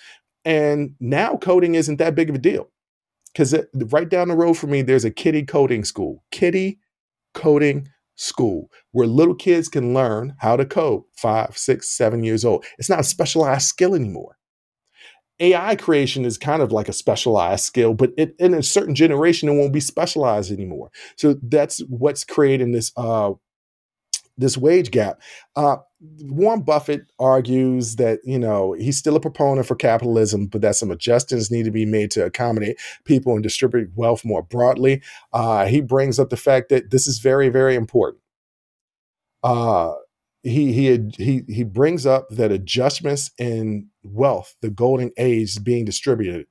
And 0.46 0.96
now 1.00 1.36
coding 1.36 1.76
isn't 1.76 1.98
that 1.98 2.16
big 2.16 2.30
of 2.30 2.36
a 2.36 2.40
deal 2.40 2.70
because 3.34 3.56
right 3.74 4.10
down 4.10 4.28
the 4.28 4.36
road 4.36 4.54
for 4.56 4.68
me, 4.68 4.82
there's 4.82 5.06
a 5.06 5.12
kitty 5.12 5.44
coding 5.44 5.84
school, 5.84 6.24
kitty 6.32 6.80
coding 7.34 7.88
school, 8.16 8.70
where 8.92 9.08
little 9.08 9.36
kids 9.36 9.70
can 9.70 9.94
learn 9.94 10.36
how 10.40 10.56
to 10.56 10.66
code 10.66 11.04
five, 11.16 11.58
six, 11.58 11.90
seven 11.90 12.24
years 12.24 12.46
old. 12.46 12.66
It's 12.78 12.90
not 12.90 13.00
a 13.00 13.04
specialized 13.04 13.68
skill 13.68 13.96
anymore. 13.96 14.39
AI 15.40 15.76
creation 15.76 16.26
is 16.26 16.38
kind 16.38 16.62
of 16.62 16.72
like 16.72 16.90
a 16.90 16.94
specialized 16.94 17.64
skill, 17.66 17.94
but 17.94 18.12
it, 18.18 18.36
in 18.40 18.54
a 18.54 18.64
certain 18.64 18.96
generation, 18.96 19.50
it 19.50 19.54
won't 19.54 19.74
be 19.74 19.80
specialized 19.80 20.52
anymore. 20.52 20.92
So 21.16 21.36
that's 21.42 21.80
what's 21.88 22.24
creating 22.24 22.72
this 22.72 22.92
uh, 22.98 23.32
this 24.38 24.58
wage 24.58 24.92
gap. 24.92 25.22
Uh, 25.56 25.78
Warren 26.22 26.62
Buffett 26.62 27.12
argues 27.20 27.98
that 27.98 28.20
you 28.24 28.40
know 28.40 28.74
he's 28.74 28.98
still 28.98 29.16
a 29.16 29.20
proponent 29.20 29.68
for 29.68 29.76
capitalism, 29.76 30.48
but 30.48 30.62
that 30.62 30.76
some 30.76 30.92
adjustments 30.92 31.52
need 31.52 31.64
to 31.66 31.72
be 31.72 31.86
made 31.86 32.12
to 32.12 32.26
accommodate 32.26 32.78
people 33.06 33.34
and 33.34 33.44
distribute 33.44 33.92
wealth 33.96 34.24
more 34.26 34.42
broadly. 34.42 35.02
Uh, 35.34 35.66
he 35.66 35.82
brings 35.82 36.20
up 36.20 36.30
the 36.30 36.38
fact 36.38 36.70
that 36.70 36.92
this 36.92 37.06
is 37.06 37.20
very, 37.20 37.50
very 37.50 37.76
important. 37.76 38.24
Uh, 39.44 39.94
he 40.44 40.72
he 40.72 41.10
he 41.18 41.44
he 41.48 41.64
brings 41.64 42.06
up 42.06 42.30
that 42.30 42.52
adjustments 42.52 43.32
in 43.38 43.89
wealth, 44.04 44.56
the 44.62 44.70
golden 44.70 45.12
age 45.18 45.64
being 45.64 45.86
distributed, 45.86 46.48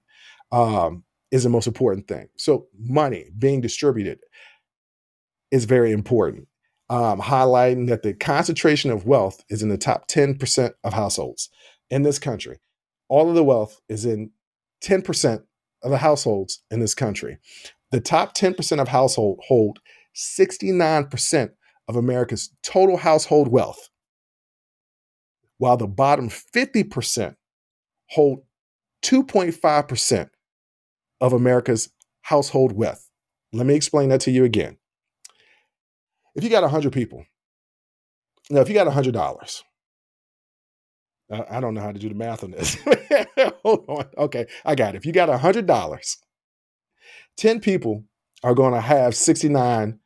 um, 0.52 1.04
is 1.30 1.44
the 1.44 1.50
most 1.50 1.66
important 1.66 2.08
thing. 2.08 2.28
So 2.36 2.68
money 2.78 3.30
being 3.36 3.60
distributed 3.60 4.20
is 5.50 5.64
very 5.64 5.92
important. 5.92 6.48
Um, 6.90 7.20
highlighting 7.20 7.88
that 7.88 8.02
the 8.02 8.14
concentration 8.14 8.90
of 8.90 9.06
wealth 9.06 9.44
is 9.50 9.62
in 9.62 9.68
the 9.68 9.76
top 9.76 10.08
10% 10.08 10.72
of 10.84 10.94
households 10.94 11.50
in 11.90 12.02
this 12.02 12.18
country. 12.18 12.58
All 13.08 13.28
of 13.28 13.34
the 13.34 13.44
wealth 13.44 13.80
is 13.88 14.06
in 14.06 14.30
10% 14.82 15.42
of 15.82 15.90
the 15.90 15.98
households 15.98 16.62
in 16.70 16.80
this 16.80 16.94
country. 16.94 17.38
The 17.90 18.00
top 18.00 18.34
10% 18.34 18.80
of 18.80 18.88
household 18.88 19.40
hold 19.48 19.80
69% 20.14 21.50
of 21.88 21.96
America's 21.96 22.50
total 22.62 22.98
household 22.98 23.48
wealth, 23.48 23.88
while 25.58 25.76
the 25.76 25.86
bottom 25.86 26.28
50% 26.28 27.36
hold 28.10 28.42
2.5% 29.02 30.30
of 31.20 31.32
America's 31.32 31.90
household 32.22 32.72
wealth. 32.72 33.08
Let 33.52 33.66
me 33.66 33.74
explain 33.74 34.08
that 34.10 34.20
to 34.22 34.30
you 34.30 34.44
again. 34.44 34.76
If 36.34 36.44
you 36.44 36.50
got 36.50 36.62
100 36.62 36.92
people, 36.92 37.24
now 38.50 38.60
if 38.60 38.68
you 38.68 38.74
got 38.74 38.86
$100, 38.86 39.62
I 41.30 41.60
don't 41.60 41.74
know 41.74 41.82
how 41.82 41.92
to 41.92 41.98
do 41.98 42.08
the 42.08 42.14
math 42.14 42.42
on 42.42 42.52
this. 42.52 42.76
Hold 43.62 43.84
on. 43.88 44.06
Okay, 44.16 44.46
I 44.64 44.74
got 44.74 44.94
it. 44.94 44.98
If 44.98 45.06
you 45.06 45.12
got 45.12 45.28
$100, 45.28 46.16
10 47.36 47.60
people 47.60 48.04
are 48.42 48.54
going 48.54 48.72
to 48.72 48.80
have 48.80 49.12
$69 49.12 49.98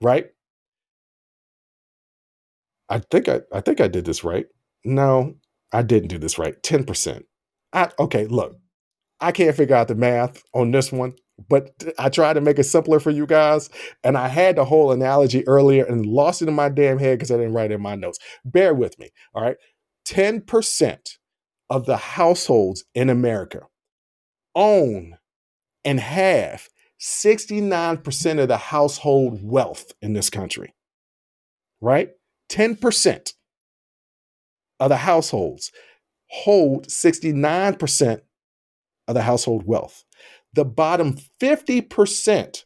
right? 0.00 0.26
I 2.90 2.98
think 2.98 3.28
I, 3.28 3.40
I 3.52 3.60
think 3.60 3.80
I 3.80 3.88
did 3.88 4.04
this 4.04 4.24
right. 4.24 4.46
No, 4.84 5.36
I 5.72 5.82
didn't 5.82 6.08
do 6.08 6.18
this 6.18 6.38
right. 6.38 6.60
10%. 6.62 7.22
I 7.72 7.88
okay, 7.98 8.26
look. 8.26 8.58
I 9.20 9.32
can't 9.32 9.56
figure 9.56 9.76
out 9.76 9.88
the 9.88 9.94
math 9.94 10.42
on 10.54 10.70
this 10.70 10.90
one, 10.90 11.14
but 11.48 11.70
I 11.98 12.08
tried 12.08 12.34
to 12.34 12.40
make 12.40 12.58
it 12.58 12.64
simpler 12.64 12.98
for 13.00 13.10
you 13.10 13.26
guys. 13.26 13.68
And 14.02 14.16
I 14.16 14.28
had 14.28 14.56
the 14.56 14.64
whole 14.64 14.92
analogy 14.92 15.46
earlier 15.46 15.84
and 15.84 16.06
lost 16.06 16.42
it 16.42 16.48
in 16.48 16.54
my 16.54 16.68
damn 16.70 16.98
head 16.98 17.18
because 17.18 17.30
I 17.30 17.36
didn't 17.36 17.52
write 17.52 17.70
it 17.70 17.74
in 17.74 17.82
my 17.82 17.94
notes. 17.94 18.18
Bear 18.44 18.74
with 18.74 18.98
me. 18.98 19.10
All 19.34 19.42
right. 19.42 19.56
10% 20.06 21.18
of 21.68 21.86
the 21.86 21.98
households 21.98 22.84
in 22.94 23.10
America 23.10 23.68
own 24.54 25.18
and 25.84 26.00
have 26.00 26.68
69% 27.00 28.40
of 28.40 28.48
the 28.48 28.56
household 28.56 29.40
wealth 29.42 29.92
in 30.02 30.12
this 30.14 30.30
country, 30.30 30.74
right? 31.80 32.10
10% 32.50 33.32
of 34.80 34.88
the 34.88 34.96
households 34.96 35.70
hold 36.28 36.86
69% 36.88 38.20
of 39.08 39.14
the 39.14 39.22
household 39.22 39.66
wealth. 39.66 40.04
The 40.54 40.64
bottom 40.64 41.16
50% 41.40 42.64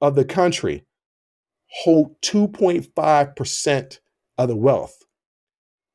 of 0.00 0.14
the 0.14 0.24
country 0.24 0.84
hold 1.68 2.20
2.5% 2.22 3.98
of 4.38 4.48
the 4.48 4.56
wealth. 4.56 4.98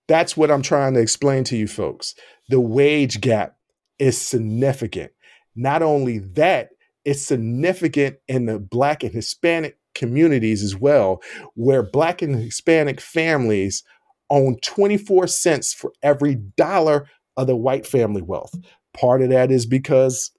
That's 0.08 0.38
what 0.38 0.50
I'm 0.50 0.62
trying 0.62 0.94
to 0.94 1.02
explain 1.02 1.44
to 1.46 1.58
you 1.58 1.68
folks. 1.68 2.16
The 2.50 2.62
wage 2.62 3.20
gap 3.20 3.58
is 4.00 4.20
significant. 4.20 5.12
Not 5.56 5.82
only 5.82 6.20
that, 6.20 6.70
it's 7.04 7.22
significant 7.22 8.18
in 8.28 8.46
the 8.46 8.60
Black 8.60 9.04
and 9.04 9.14
Hispanic 9.14 9.77
communities 9.98 10.64
as 10.64 10.76
well, 10.76 11.22
where 11.56 11.84
Black 11.84 12.22
and 12.22 12.36
Hispanic 12.36 13.02
families 13.02 13.84
own 14.30 14.58
24 14.64 15.28
cents 15.28 15.74
for 15.74 15.92
every 16.04 16.36
dollar 16.36 17.08
of 17.36 17.48
the 17.48 17.56
white 17.56 17.86
family 17.86 18.22
wealth. 18.22 18.54
Part 18.94 19.22
of 19.22 19.30
that 19.30 19.52
is 19.52 19.66
because, 19.66 20.32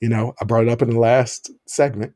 you 0.00 0.08
know, 0.08 0.34
I 0.40 0.44
brought 0.44 0.64
it 0.64 0.70
up 0.70 0.82
in 0.82 0.90
the 0.90 0.98
last 0.98 1.50
segment. 1.66 2.12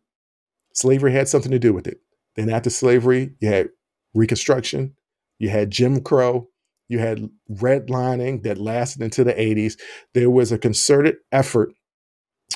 Slavery 0.74 1.12
had 1.12 1.28
something 1.28 1.52
to 1.52 1.58
do 1.58 1.72
with 1.72 1.86
it. 1.86 1.98
Then 2.36 2.50
after 2.50 2.70
slavery, 2.70 3.34
you 3.40 3.48
had 3.48 3.68
Reconstruction, 4.14 4.94
you 5.38 5.48
had 5.48 5.70
Jim 5.70 6.00
Crow, 6.00 6.48
you 6.88 6.98
had 6.98 7.30
redlining 7.50 8.42
that 8.42 8.58
lasted 8.58 9.02
into 9.02 9.22
the 9.22 9.32
80s. 9.32 9.78
There 10.12 10.30
was 10.30 10.50
a 10.50 10.58
concerted 10.58 11.16
effort 11.30 11.72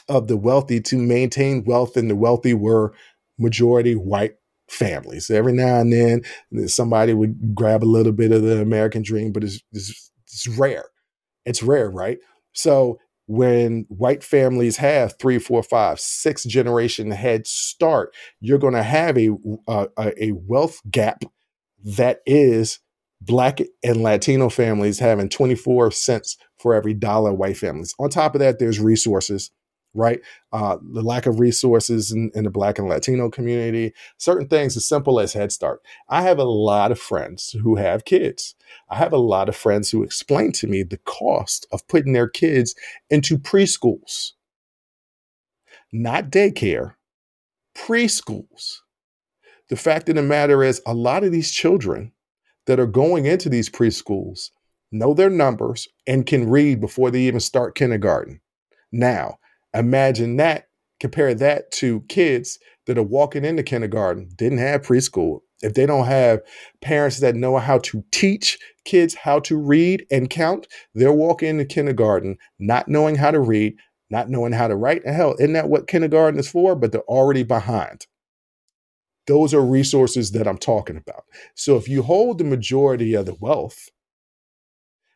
of 0.09 0.27
the 0.27 0.37
wealthy 0.37 0.81
to 0.81 0.97
maintain 0.97 1.65
wealth, 1.65 1.97
and 1.97 2.11
the 2.11 2.17
wealthy 2.17 2.53
were 2.53 2.93
majority 3.39 3.95
white 3.95 4.35
families. 4.69 5.31
Every 5.31 5.53
now 5.53 5.81
and 5.81 5.93
then, 5.93 6.69
somebody 6.69 7.15
would 7.15 7.55
grab 7.55 7.83
a 7.83 7.87
little 7.87 8.13
bit 8.13 8.33
of 8.33 8.43
the 8.43 8.61
American 8.61 9.03
dream, 9.03 9.33
but 9.33 9.45
it's, 9.45 9.61
it's, 9.73 10.11
it's 10.27 10.49
rare. 10.49 10.87
It's 11.45 11.63
rare, 11.63 11.91
right? 11.91 12.19
So 12.53 12.99
when 13.27 13.87
white 13.89 14.23
families 14.23 14.77
have 14.77 15.19
three, 15.19 15.39
four, 15.39 15.63
five, 15.63 15.99
six 15.99 16.45
generation 16.45 17.11
head 17.11 17.47
start, 17.47 18.15
you're 18.41 18.59
going 18.59 18.75
to 18.75 18.83
have 18.83 19.17
a, 19.17 19.31
a 19.67 19.89
a 19.99 20.33
wealth 20.33 20.81
gap 20.91 21.25
that 21.85 22.21
is 22.27 22.81
black 23.21 23.61
and 23.83 24.03
Latino 24.03 24.49
families 24.49 24.99
having 24.99 25.29
24 25.29 25.91
cents 25.91 26.37
for 26.59 26.75
every 26.75 26.95
dollar 26.95 27.33
white 27.33 27.57
families. 27.57 27.95
On 27.99 28.11
top 28.11 28.35
of 28.35 28.41
that, 28.41 28.59
there's 28.59 28.81
resources, 28.81 29.51
right? 29.95 30.21
Uh, 30.53 30.77
the 30.93 31.03
lack 31.03 31.27
of 31.27 31.41
resources 31.41 32.11
in, 32.13 32.31
in, 32.35 32.45
the 32.45 32.51
black 32.51 32.79
and 32.79 32.89
Latino 32.89 33.31
community, 33.31 33.95
certain 34.19 34.49
things 34.49 34.77
as 34.77 34.87
simple 34.87 35.21
as 35.21 35.33
Head 35.33 35.53
Start. 35.53 35.81
I 36.09 36.23
have 36.23 36.39
a 36.39 36.45
lot 36.45 36.91
of 36.93 36.99
friends 36.99 37.57
who 37.63 37.77
have 37.77 38.05
kids. 38.05 38.55
I 38.91 38.97
have 38.97 39.13
a 39.13 39.19
lot 39.19 39.49
of 39.49 39.57
friends 39.57 39.91
who 39.91 40.03
explain 40.03 40.53
to 40.53 40.67
me 40.67 40.83
the 40.83 40.99
cost 40.99 41.67
of 41.73 41.87
putting 41.87 42.13
their 42.13 42.29
kids 42.29 42.75
into 43.09 43.39
preschools, 43.39 44.33
not 45.93 46.31
daycare, 46.31 46.95
preschools. 47.77 48.79
The 49.69 49.77
fact 49.77 50.09
of 50.09 50.17
the 50.17 50.23
matter 50.23 50.63
is, 50.63 50.83
a 50.87 50.95
lot 50.95 51.25
of 51.25 51.33
these 51.33 51.51
children 51.51 52.13
that 52.67 52.81
are 52.81 52.87
going 52.87 53.27
into 53.27 53.49
these 53.49 53.71
preschools 53.71 54.51
know 54.91 55.15
their 55.15 55.31
numbers 55.31 55.89
and 56.07 56.27
can 56.27 56.49
read 56.49 56.81
before 56.81 57.11
they 57.11 57.23
even 57.23 57.41
start 57.41 57.75
kindergarten. 57.75 58.41
Now, 58.93 59.39
imagine 59.75 60.37
that, 60.37 60.69
compare 61.01 61.35
that 61.35 61.71
to 61.73 62.01
kids 62.09 62.59
that 62.87 62.99
are 62.99 63.03
walking 63.03 63.45
into 63.45 63.63
kindergarten, 63.63 64.29
didn't 64.37 64.59
have 64.59 64.83
preschool. 64.83 65.41
If 65.63 65.75
they 65.75 65.87
don't 65.87 66.07
have 66.07 66.41
parents 66.83 67.21
that 67.21 67.35
know 67.35 67.57
how 67.59 67.79
to 67.79 68.05
teach 68.13 68.59
kids 68.85 69.15
how 69.15 69.41
to 69.41 69.57
read 69.57 70.07
and 70.11 70.29
count, 70.29 70.69
they're 70.95 71.13
walking 71.13 71.49
into 71.49 71.65
kindergarten 71.65 72.37
not 72.59 72.89
knowing 72.89 73.17
how 73.17 73.31
to 73.31 73.41
read, 73.41 73.77
not 74.11 74.29
knowing 74.29 74.53
how 74.53 74.69
to 74.69 74.77
write. 74.77 75.03
And 75.05 75.17
hell, 75.17 75.35
isn't 75.39 75.55
that 75.55 75.69
what 75.69 75.89
kindergarten 75.89 76.39
is 76.39 76.49
for? 76.49 76.75
But 76.77 76.93
they're 76.93 77.01
already 77.03 77.43
behind. 77.43 78.07
Those 79.27 79.55
are 79.55 79.65
resources 79.65 80.33
that 80.33 80.47
I'm 80.47 80.59
talking 80.59 80.99
about. 80.99 81.25
So 81.55 81.77
if 81.77 81.89
you 81.89 82.03
hold 82.03 82.37
the 82.37 82.45
majority 82.45 83.15
of 83.15 83.25
the 83.25 83.37
wealth, 83.41 83.89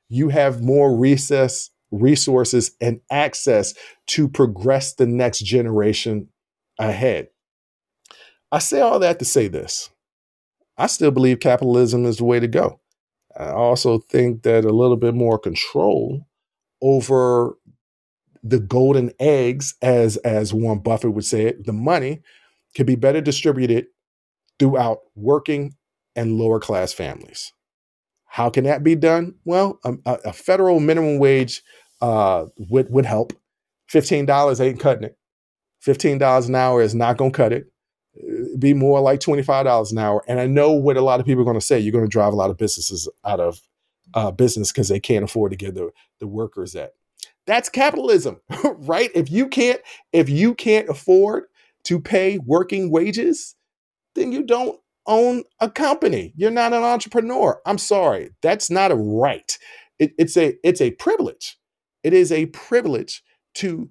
you 0.09 0.31
have 0.31 0.63
more 0.63 0.97
recess 0.97 1.71
resources 1.91 2.73
and 2.81 3.01
access 3.11 3.75
to 4.09 4.29
progress 4.29 4.95
the 4.95 5.07
next 5.07 5.41
generation 5.41 6.29
ahead. 6.79 7.29
I 8.51 8.59
say 8.59 8.81
all 8.81 8.99
that 9.01 9.19
to 9.19 9.25
say 9.25 9.49
this. 9.49 9.91
I 10.77 10.87
still 10.87 11.11
believe 11.11 11.41
capitalism 11.41 12.07
is 12.07 12.19
the 12.19 12.25
way 12.25 12.41
to 12.41 12.49
go. 12.49 12.81
I 13.37 13.51
also 13.51 13.99
think 13.99 14.43
that 14.43 14.65
a 14.65 14.73
little 14.73 14.97
bit 14.97 15.15
more 15.15 15.39
control 15.39 16.27
over 16.81 17.57
the 18.43 18.61
golden 18.61 19.13
eggs, 19.19 19.75
as 19.83 20.17
as 20.19 20.55
Warren 20.55 20.79
Buffett 20.79 21.13
would 21.13 21.25
say 21.25 21.47
it, 21.47 21.67
the 21.67 21.73
money 21.73 22.23
can 22.75 22.87
be 22.87 22.95
better 22.95 23.21
distributed 23.21 23.87
throughout 24.59 24.99
working 25.15 25.75
and 26.15 26.39
lower 26.39 26.61
class 26.61 26.93
families. 26.93 27.53
How 28.27 28.51
can 28.51 28.65
that 28.65 28.85
be 28.85 28.95
done? 28.95 29.35
Well, 29.45 29.81
a, 29.85 30.19
a 30.25 30.33
federal 30.33 30.81
minimum 30.81 31.19
wage 31.19 31.63
uh, 32.01 32.47
would 32.57 32.91
would 32.91 33.07
help. 33.07 33.33
Fifteen 33.89 34.27
dollars 34.27 34.61
ain't 34.61 34.81
cutting 34.81 35.05
it. 35.05 35.17
Fifteen 35.81 36.19
dollars 36.19 36.49
an 36.49 36.55
hour 36.55 36.83
is 36.83 36.95
not 36.95 37.19
to 37.19 37.37
cut 37.37 37.53
it. 37.53 37.73
It'd 38.15 38.61
be 38.61 38.75
more 38.75 39.01
like 39.01 39.21
twenty 39.21 39.43
five 39.43 39.65
dollars 39.65 39.93
an 39.93 39.99
hour. 39.99 40.23
And 40.29 40.41
I 40.41 40.47
know 40.47 40.73
what 40.73 40.97
a 40.97 41.03
lot 41.03 41.21
of 41.21 41.27
people 41.27 41.43
are 41.43 41.47
going 41.47 41.59
to 41.59 41.65
say. 41.65 41.79
You're 41.79 41.93
to 42.05 42.09
drive 42.09 42.33
a 42.33 42.37
lot 42.37 42.51
of 42.51 42.59
businesses 42.59 43.09
out 43.25 43.41
of 43.41 43.61
uh, 44.15 44.31
business 44.31 44.73
because 44.73 44.89
they 44.89 45.01
can't 45.01 45.25
afford 45.25 45.53
to 45.53 45.57
give 45.57 45.75
the 45.75 45.91
the 46.21 46.27
workers 46.27 46.73
that. 46.73 46.93
That's 47.47 47.71
capitalism, 47.71 48.41
right? 48.65 49.11
If 49.15 49.31
you 49.31 49.49
can't 49.49 49.81
if 50.13 50.29
you 50.29 50.55
can't 50.55 50.89
afford 50.89 51.45
to 51.85 52.01
pay 52.01 52.39
working 52.39 52.91
wages, 52.91 53.57
then 54.15 54.33
you 54.33 54.45
don't 54.45 54.79
own 55.07 55.45
a 55.61 55.71
company. 55.71 56.33
You're 56.37 56.51
not 56.51 56.73
an 56.73 56.83
entrepreneur. 56.83 57.61
I'm 57.67 57.79
sorry. 57.79 58.31
That's 58.43 58.71
not 58.71 58.93
a 58.93 58.97
right. 58.97 59.59
It, 59.99 60.13
it's 60.19 60.37
a 60.37 60.57
it's 60.63 60.81
a 60.81 60.93
privilege. 60.93 61.58
It 62.03 62.13
is 62.13 62.33
a 62.33 62.47
privilege 62.47 63.23
to 63.57 63.91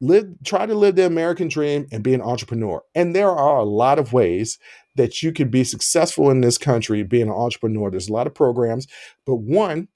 live 0.00 0.26
try 0.44 0.66
to 0.66 0.74
live 0.74 0.96
the 0.96 1.06
American 1.06 1.48
dream 1.48 1.86
and 1.90 2.02
be 2.02 2.14
an 2.14 2.20
entrepreneur. 2.20 2.82
And 2.94 3.14
there 3.14 3.30
are 3.30 3.58
a 3.58 3.64
lot 3.64 3.98
of 3.98 4.12
ways 4.12 4.58
that 4.96 5.22
you 5.22 5.32
can 5.32 5.48
be 5.48 5.64
successful 5.64 6.30
in 6.30 6.40
this 6.40 6.58
country 6.58 7.02
being 7.02 7.28
an 7.28 7.34
entrepreneur. 7.34 7.90
There's 7.90 8.08
a 8.08 8.12
lot 8.12 8.26
of 8.26 8.34
programs, 8.34 8.86
but 9.24 9.36
one, 9.36 9.88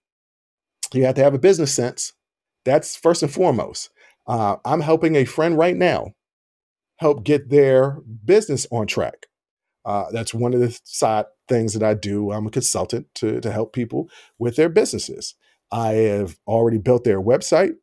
you 0.92 1.04
have 1.04 1.14
to 1.16 1.22
have 1.22 1.34
a 1.34 1.38
business 1.38 1.74
sense. 1.74 2.12
That's 2.64 2.96
first 2.96 3.22
and 3.22 3.32
foremost. 3.32 3.90
Uh, 4.26 4.56
I'm 4.64 4.80
helping 4.80 5.16
a 5.16 5.24
friend 5.24 5.56
right 5.56 5.76
now 5.76 6.12
help 6.96 7.24
get 7.24 7.48
their 7.48 7.98
business 8.24 8.66
on 8.70 8.86
track. 8.86 9.26
Uh, 9.84 10.04
that's 10.12 10.34
one 10.34 10.52
of 10.52 10.60
the 10.60 10.78
side 10.84 11.24
things 11.48 11.72
that 11.72 11.82
I 11.82 11.94
do. 11.94 12.30
I'm 12.30 12.46
a 12.46 12.50
consultant 12.50 13.06
to, 13.16 13.40
to 13.40 13.50
help 13.50 13.72
people 13.72 14.08
with 14.38 14.56
their 14.56 14.68
businesses. 14.68 15.34
I 15.72 15.92
have 15.92 16.38
already 16.46 16.78
built 16.78 17.04
their 17.04 17.20
website. 17.20 17.74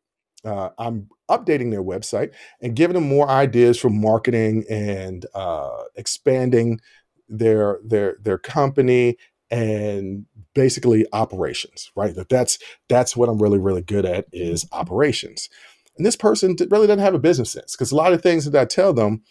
Uh, 0.44 0.70
I'm 0.78 1.08
updating 1.30 1.70
their 1.70 1.82
website 1.82 2.32
and 2.62 2.76
giving 2.76 2.94
them 2.94 3.08
more 3.08 3.28
ideas 3.28 3.78
for 3.78 3.90
marketing 3.90 4.64
and 4.70 5.26
uh, 5.34 5.84
expanding 5.96 6.80
their 7.28 7.78
their 7.84 8.16
their 8.22 8.38
company 8.38 9.16
and 9.50 10.26
basically 10.54 11.06
operations. 11.12 11.90
Right. 11.96 12.14
That 12.14 12.28
that's 12.28 12.58
that's 12.88 13.16
what 13.16 13.28
I'm 13.28 13.42
really 13.42 13.58
really 13.58 13.82
good 13.82 14.04
at 14.04 14.26
is 14.32 14.66
operations. 14.72 15.48
And 15.96 16.06
this 16.06 16.16
person 16.16 16.56
really 16.70 16.86
doesn't 16.86 17.02
have 17.02 17.14
a 17.14 17.18
business 17.18 17.50
sense 17.50 17.74
because 17.74 17.90
a 17.90 17.96
lot 17.96 18.12
of 18.12 18.22
things 18.22 18.44
that 18.48 18.60
I 18.60 18.64
tell 18.64 18.92
them 18.92 19.22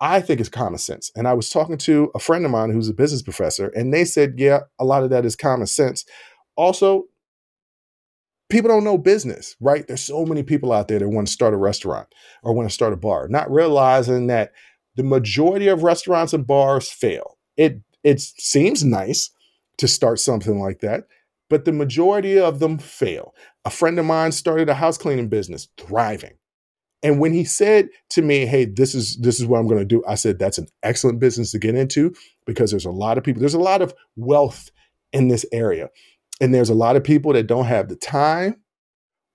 I 0.00 0.20
think 0.20 0.40
is 0.40 0.48
common 0.48 0.78
sense. 0.78 1.10
And 1.16 1.26
I 1.26 1.32
was 1.32 1.48
talking 1.48 1.78
to 1.78 2.10
a 2.14 2.18
friend 2.18 2.44
of 2.44 2.50
mine 2.50 2.70
who's 2.70 2.88
a 2.88 2.94
business 2.94 3.22
professor, 3.22 3.68
and 3.68 3.94
they 3.94 4.04
said, 4.04 4.34
yeah, 4.36 4.60
a 4.78 4.84
lot 4.84 5.02
of 5.02 5.10
that 5.10 5.24
is 5.24 5.36
common 5.36 5.66
sense. 5.66 6.04
Also, 6.54 7.04
people 8.48 8.68
don't 8.68 8.84
know 8.84 8.98
business, 8.98 9.56
right? 9.60 9.86
There's 9.86 10.02
so 10.02 10.24
many 10.24 10.42
people 10.42 10.72
out 10.72 10.88
there 10.88 10.98
that 10.98 11.08
want 11.08 11.26
to 11.26 11.32
start 11.32 11.54
a 11.54 11.58
restaurant 11.58 12.08
or 12.42 12.54
want 12.54 12.68
to 12.68 12.74
start 12.74 12.92
a 12.92 12.96
bar, 12.96 13.28
not 13.28 13.50
realizing 13.50 14.28
that 14.28 14.52
the 14.96 15.02
majority 15.02 15.68
of 15.68 15.82
restaurants 15.82 16.32
and 16.32 16.46
bars 16.46 16.90
fail. 16.90 17.38
It 17.56 17.80
it 18.04 18.20
seems 18.20 18.84
nice 18.84 19.30
to 19.78 19.88
start 19.88 20.20
something 20.20 20.60
like 20.60 20.80
that, 20.80 21.04
but 21.50 21.64
the 21.64 21.72
majority 21.72 22.38
of 22.38 22.60
them 22.60 22.78
fail. 22.78 23.34
A 23.64 23.70
friend 23.70 23.98
of 23.98 24.06
mine 24.06 24.32
started 24.32 24.68
a 24.68 24.74
house 24.74 24.96
cleaning 24.96 25.28
business, 25.28 25.68
thriving. 25.76 26.38
And 27.02 27.20
when 27.20 27.32
he 27.32 27.44
said 27.44 27.88
to 28.10 28.22
me, 28.22 28.46
"Hey, 28.46 28.64
this 28.64 28.94
is 28.94 29.16
this 29.18 29.38
is 29.38 29.46
what 29.46 29.58
I'm 29.58 29.68
going 29.68 29.80
to 29.80 29.84
do," 29.84 30.02
I 30.08 30.14
said, 30.14 30.38
"That's 30.38 30.58
an 30.58 30.68
excellent 30.82 31.20
business 31.20 31.50
to 31.52 31.58
get 31.58 31.74
into 31.74 32.14
because 32.46 32.70
there's 32.70 32.86
a 32.86 32.90
lot 32.90 33.18
of 33.18 33.24
people. 33.24 33.40
There's 33.40 33.54
a 33.54 33.60
lot 33.60 33.82
of 33.82 33.94
wealth 34.16 34.70
in 35.12 35.28
this 35.28 35.46
area, 35.52 35.90
and 36.40 36.54
there's 36.54 36.70
a 36.70 36.74
lot 36.74 36.96
of 36.96 37.04
people 37.04 37.32
that 37.32 37.46
don't 37.46 37.66
have 37.66 37.88
the 37.88 37.96
time 37.96 38.56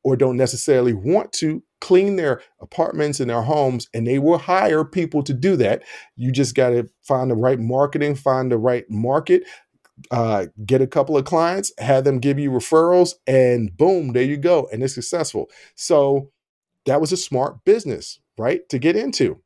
or 0.04 0.16
don't 0.16 0.38
necessarily 0.38 0.94
want 0.94 1.32
to 1.34 1.64
clean 1.80 2.16
their 2.16 2.42
apartments 2.62 3.20
and 3.20 3.30
their 3.30 3.42
homes, 3.42 3.88
and 3.94 4.06
they 4.08 4.20
will 4.20 4.38
hire 4.38 4.84
people 4.84 5.24
to 5.24 5.34
do 5.34 5.56
that. 5.58 5.84
You 6.16 6.32
just 6.32 6.56
got 6.56 6.70
to 6.70 6.90
find 7.04 7.30
the 7.30 7.36
right 7.36 7.60
marketing, 7.60 8.16
find 8.16 8.52
the 8.52 8.58
right 8.58 8.86
market." 8.90 9.44
Uh, 10.10 10.48
get 10.66 10.82
a 10.82 10.88
couple 10.88 11.16
of 11.16 11.26
clients, 11.26 11.72
have 11.78 12.06
them 12.06 12.18
give 12.18 12.40
you 12.40 12.50
referrals, 12.50 13.14
and 13.28 13.78
boom, 13.78 14.14
there 14.14 14.24
you 14.24 14.36
go, 14.36 14.68
and 14.72 14.82
it's 14.82 14.96
successful. 14.96 15.48
So 15.76 16.32
that 16.86 17.02
was 17.02 17.12
a 17.12 17.18
smart 17.18 17.64
business, 17.66 18.20
right? 18.38 18.68
To 18.70 18.80
get 18.80 18.96
into. 18.96 19.42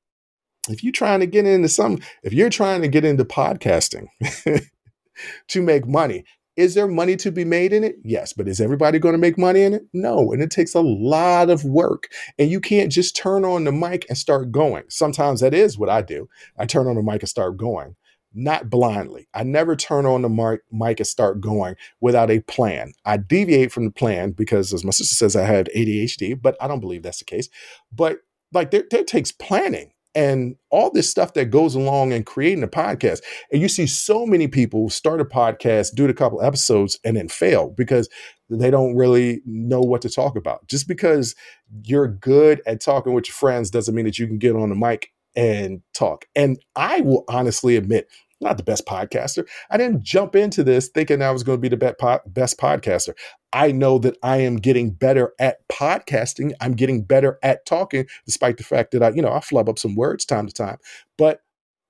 If 0.70 0.84
you're 0.84 0.94
trying 0.94 1.20
to 1.20 1.28
get 1.28 1.46
into 1.46 1.70
some, 1.70 2.00
if 2.24 2.34
you're 2.34 2.50
trying 2.50 2.82
to 2.82 2.88
get 2.88 3.06
into 3.06 3.26
podcasting 3.26 4.08
to 5.50 5.62
make 5.62 5.86
money, 5.88 6.26
is 6.58 6.74
there 6.74 6.88
money 6.88 7.16
to 7.18 7.32
be 7.32 7.46
made 7.46 7.74
in 7.74 7.84
it? 7.84 7.98
Yes, 8.04 8.34
but 8.34 8.48
is 8.48 8.62
everybody 8.62 9.00
going 9.00 9.14
to 9.14 9.20
make 9.20 9.38
money 9.38 9.62
in 9.62 9.74
it? 9.74 9.86
No, 9.94 10.32
and 10.32 10.42
it 10.42 10.52
takes 10.52 10.74
a 10.74 10.82
lot 10.82 11.50
of 11.50 11.66
work. 11.66 12.10
And 12.40 12.50
you 12.50 12.60
can't 12.60 12.92
just 12.92 13.16
turn 13.16 13.44
on 13.44 13.64
the 13.64 13.72
mic 13.72 14.06
and 14.10 14.18
start 14.18 14.52
going. 14.52 14.84
Sometimes 14.90 15.42
that 15.42 15.54
is 15.54 15.78
what 15.78 15.90
I 15.90 16.02
do. 16.02 16.30
I 16.58 16.66
turn 16.66 16.88
on 16.88 16.96
the 16.96 17.04
mic 17.04 17.22
and 17.22 17.30
start 17.30 17.58
going 17.58 17.96
not 18.36 18.70
blindly. 18.70 19.28
I 19.34 19.44
never 19.44 19.76
turn 19.76 20.06
on 20.06 20.22
the 20.22 20.30
mic, 20.30 20.60
mic 20.72 21.00
and 21.00 21.08
start 21.08 21.40
going 21.40 21.76
without 22.02 22.30
a 22.30 22.42
plan. 22.42 22.92
I 23.06 23.18
deviate 23.18 23.72
from 23.72 23.86
the 23.86 23.92
plan 23.92 24.32
because, 24.32 24.74
as 24.74 24.84
my 24.84 24.92
sister 24.92 25.16
says, 25.16 25.36
I 25.36 25.46
have 25.46 25.68
ADHD, 25.76 26.40
but 26.40 26.58
I 26.62 26.68
don't 26.68 26.82
believe 26.82 27.02
that's 27.02 27.20
the 27.20 27.26
case. 27.26 27.50
But 27.92 28.20
like 28.52 28.72
there, 28.72 28.84
there 28.92 29.04
takes 29.04 29.32
planning 29.32 29.92
and 30.16 30.56
all 30.70 30.90
this 30.90 31.10
stuff 31.10 31.34
that 31.34 31.46
goes 31.46 31.76
along 31.76 32.14
in 32.14 32.24
creating 32.24 32.64
a 32.64 32.68
podcast. 32.68 33.22
And 33.52 33.62
you 33.62 33.68
see 33.68 33.86
so 33.86 34.26
many 34.26 34.48
people 34.48 34.90
start 34.90 35.22
a 35.22 35.26
podcast, 35.26 35.94
do 35.94 36.06
it 36.06 36.10
a 36.10 36.16
couple 36.16 36.42
episodes, 36.42 36.98
and 37.04 37.18
then 37.18 37.28
fail 37.28 37.70
because 37.70 38.10
they 38.50 38.72
don't 38.72 38.96
really 38.96 39.42
know 39.46 39.82
what 39.82 40.02
to 40.04 40.10
talk 40.10 40.36
about. 40.38 40.68
Just 40.68 40.88
because 40.88 41.36
you're 41.84 42.08
good 42.08 42.62
at 42.66 42.82
talking 42.82 43.14
with 43.14 43.28
your 43.28 43.34
friends 43.34 43.70
doesn't 43.70 43.94
mean 43.94 44.06
that 44.06 44.18
you 44.18 44.28
can 44.28 44.38
get 44.38 44.56
on 44.56 44.70
the 44.70 44.76
mic 44.76 45.12
and 45.36 45.82
talk. 45.94 46.26
And 46.36 46.58
I 46.76 47.02
will 47.02 47.26
honestly 47.28 47.76
admit, 47.76 48.08
not 48.42 48.58
the 48.58 48.64
best 48.64 48.86
podcaster. 48.86 49.48
I 49.70 49.78
didn't 49.78 50.04
jump 50.04 50.36
into 50.36 50.64
this 50.64 50.90
thinking 50.90 51.22
I 51.22 51.32
was 51.32 51.44
going 51.44 51.58
to 51.58 51.62
be 51.62 51.70
the 51.70 52.22
best 52.28 52.58
podcaster. 52.58 53.14
I 53.54 53.72
know 53.72 53.98
that 54.00 54.18
I 54.22 54.38
am 54.38 54.58
getting 54.58 54.92
better 54.92 55.34
at 55.40 55.68
podcasting. 55.70 56.52
I'm 56.60 56.74
getting 56.74 57.04
better 57.04 57.40
at 57.42 57.66
talking, 57.66 58.08
despite 58.26 58.58
the 58.58 58.64
fact 58.64 58.92
that 58.92 59.02
I, 59.02 59.10
you 59.12 59.22
know, 59.22 59.32
I 59.32 59.40
flub 59.40 59.70
up 59.70 59.80
some 59.80 59.96
words 59.96 60.26
time 60.26 60.48
to 60.48 60.54
time. 60.54 60.78
But, 61.18 61.42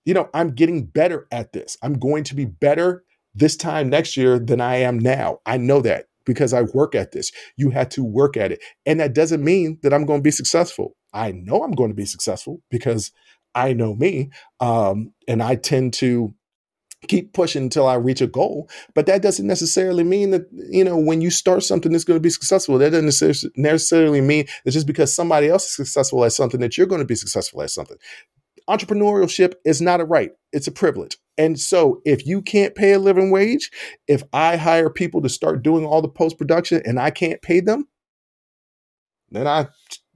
you 0.06 0.14
know, 0.14 0.30
I'm 0.34 0.52
getting 0.52 0.86
better 0.86 1.28
at 1.32 1.54
this. 1.54 1.78
I'm 1.82 1.98
going 1.98 2.24
to 2.26 2.36
be 2.36 2.46
better 2.46 3.04
this 3.34 3.58
time 3.58 3.90
next 3.90 4.16
year 4.16 4.38
than 4.38 4.62
I 4.62 4.76
am 4.78 5.00
now. 5.00 5.40
I 5.46 5.58
know 5.58 5.82
that 5.82 6.06
because 6.26 6.54
I 6.54 6.62
work 6.62 6.96
at 6.96 7.12
this. 7.12 7.32
You 7.58 7.72
had 7.72 7.92
to 7.92 8.04
work 8.04 8.38
at 8.38 8.52
it. 8.52 8.60
And 8.86 9.00
that 9.00 9.14
doesn't 9.14 9.44
mean 9.44 9.80
that 9.84 9.94
I'm 9.94 10.06
going 10.06 10.20
to 10.20 10.24
be 10.24 10.32
successful. 10.32 10.96
I 11.14 11.32
know 11.32 11.64
I'm 11.64 11.72
going 11.72 11.90
to 11.90 11.96
be 11.96 12.06
successful 12.06 12.62
because 12.70 13.12
I 13.56 13.74
know 13.74 13.96
me. 13.96 14.30
Um, 14.60 15.14
and 15.28 15.42
I 15.42 15.56
tend 15.56 15.94
to 15.96 16.34
keep 17.08 17.34
pushing 17.34 17.64
until 17.64 17.88
I 17.88 17.96
reach 17.96 18.22
a 18.22 18.28
goal. 18.28 18.70
But 18.94 19.06
that 19.06 19.22
doesn't 19.22 19.48
necessarily 19.48 20.04
mean 20.04 20.32
that, 20.32 20.48
you 20.52 20.84
know, 20.84 20.98
when 20.98 21.22
you 21.22 21.30
start 21.30 21.64
something 21.64 21.92
that's 21.92 22.04
going 22.04 22.18
to 22.18 22.24
be 22.24 22.30
successful, 22.30 22.78
that 22.78 22.92
doesn't 22.92 23.54
necessarily 23.56 24.22
mean 24.22 24.46
that 24.64 24.72
just 24.72 24.88
because 24.88 25.14
somebody 25.14 25.48
else 25.48 25.66
is 25.66 25.76
successful 25.76 26.24
at 26.26 26.34
something 26.34 26.60
that 26.60 26.78
you're 26.78 26.88
going 26.88 27.02
to 27.02 27.06
be 27.06 27.16
successful 27.16 27.62
at 27.62 27.70
something. 27.70 27.98
Entrepreneurship 28.70 29.54
is 29.64 29.82
not 29.82 30.02
a 30.02 30.06
right, 30.06 30.32
it's 30.52 30.68
a 30.68 30.72
privilege. 30.72 31.18
And 31.38 31.60
so 31.60 32.02
if 32.06 32.26
you 32.26 32.42
can't 32.42 32.74
pay 32.74 32.94
a 32.94 33.00
living 33.00 33.30
wage, 33.30 33.70
if 34.08 34.24
I 34.34 34.56
hire 34.56 34.90
people 34.90 35.22
to 35.22 35.30
start 35.30 35.62
doing 35.62 35.86
all 35.86 36.02
the 36.02 36.08
post 36.08 36.38
production 36.38 36.82
and 36.86 37.00
I 37.00 37.12
can't 37.12 37.42
pay 37.42 37.60
them, 37.60 37.88
then 39.30 39.46
I 39.46 39.68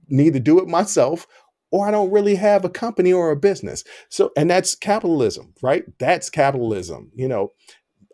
need 0.08 0.32
to 0.32 0.40
do 0.40 0.58
it 0.58 0.66
myself 0.66 1.26
or 1.70 1.86
I 1.86 1.90
don't 1.90 2.10
really 2.10 2.34
have 2.34 2.64
a 2.64 2.70
company 2.70 3.12
or 3.12 3.30
a 3.30 3.36
business. 3.36 3.84
So, 4.08 4.30
and 4.36 4.50
that's 4.50 4.74
capitalism, 4.74 5.54
right? 5.62 5.84
That's 5.98 6.30
capitalism. 6.30 7.10
You 7.14 7.28
know, 7.28 7.52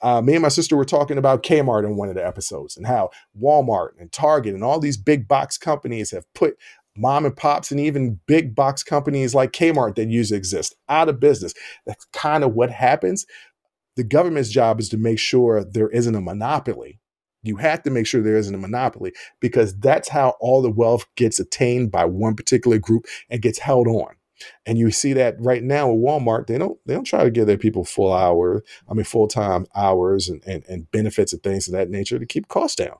uh, 0.02 0.20
me 0.20 0.34
and 0.34 0.42
my 0.42 0.48
sister 0.48 0.76
were 0.76 0.84
talking 0.84 1.18
about 1.18 1.42
Kmart 1.42 1.84
in 1.84 1.96
one 1.96 2.08
of 2.08 2.14
the 2.14 2.26
episodes 2.26 2.76
and 2.76 2.86
how 2.86 3.10
Walmart 3.40 3.90
and 3.98 4.12
Target 4.12 4.54
and 4.54 4.62
all 4.62 4.78
these 4.78 4.96
big 4.96 5.26
box 5.26 5.56
companies 5.56 6.10
have 6.10 6.24
put 6.34 6.56
mom 6.96 7.24
and 7.24 7.36
pops 7.36 7.70
and 7.70 7.80
even 7.80 8.20
big 8.26 8.54
box 8.54 8.82
companies 8.82 9.34
like 9.34 9.52
Kmart 9.52 9.96
that 9.96 10.08
used 10.08 10.30
to 10.30 10.36
exist 10.36 10.74
out 10.88 11.08
of 11.08 11.20
business. 11.20 11.54
That's 11.86 12.06
kind 12.12 12.44
of 12.44 12.54
what 12.54 12.70
happens. 12.70 13.26
The 13.96 14.04
government's 14.04 14.50
job 14.50 14.80
is 14.80 14.88
to 14.90 14.98
make 14.98 15.18
sure 15.18 15.64
there 15.64 15.88
isn't 15.88 16.14
a 16.14 16.20
monopoly 16.20 17.00
you 17.46 17.56
have 17.56 17.82
to 17.84 17.90
make 17.90 18.06
sure 18.06 18.22
there 18.22 18.36
isn't 18.36 18.54
a 18.54 18.58
monopoly 18.58 19.12
because 19.40 19.76
that's 19.78 20.08
how 20.08 20.34
all 20.40 20.62
the 20.62 20.70
wealth 20.70 21.06
gets 21.16 21.38
attained 21.38 21.90
by 21.90 22.04
one 22.04 22.34
particular 22.34 22.78
group 22.78 23.06
and 23.30 23.42
gets 23.42 23.58
held 23.58 23.86
on. 23.86 24.14
And 24.66 24.78
you 24.78 24.90
see 24.90 25.12
that 25.14 25.36
right 25.38 25.62
now 25.62 25.90
with 25.90 26.04
Walmart, 26.04 26.46
they 26.46 26.58
don't 26.58 26.78
they 26.84 26.94
don't 26.94 27.04
try 27.04 27.24
to 27.24 27.30
give 27.30 27.46
their 27.46 27.56
people 27.56 27.84
full 27.84 28.12
hour, 28.12 28.62
I 28.88 28.94
mean 28.94 29.04
full 29.04 29.28
time 29.28 29.66
hours 29.74 30.28
and, 30.28 30.42
and, 30.46 30.64
and 30.68 30.90
benefits 30.90 31.32
and 31.32 31.42
things 31.42 31.68
of 31.68 31.72
that 31.72 31.90
nature 31.90 32.18
to 32.18 32.26
keep 32.26 32.48
costs 32.48 32.76
down. 32.76 32.96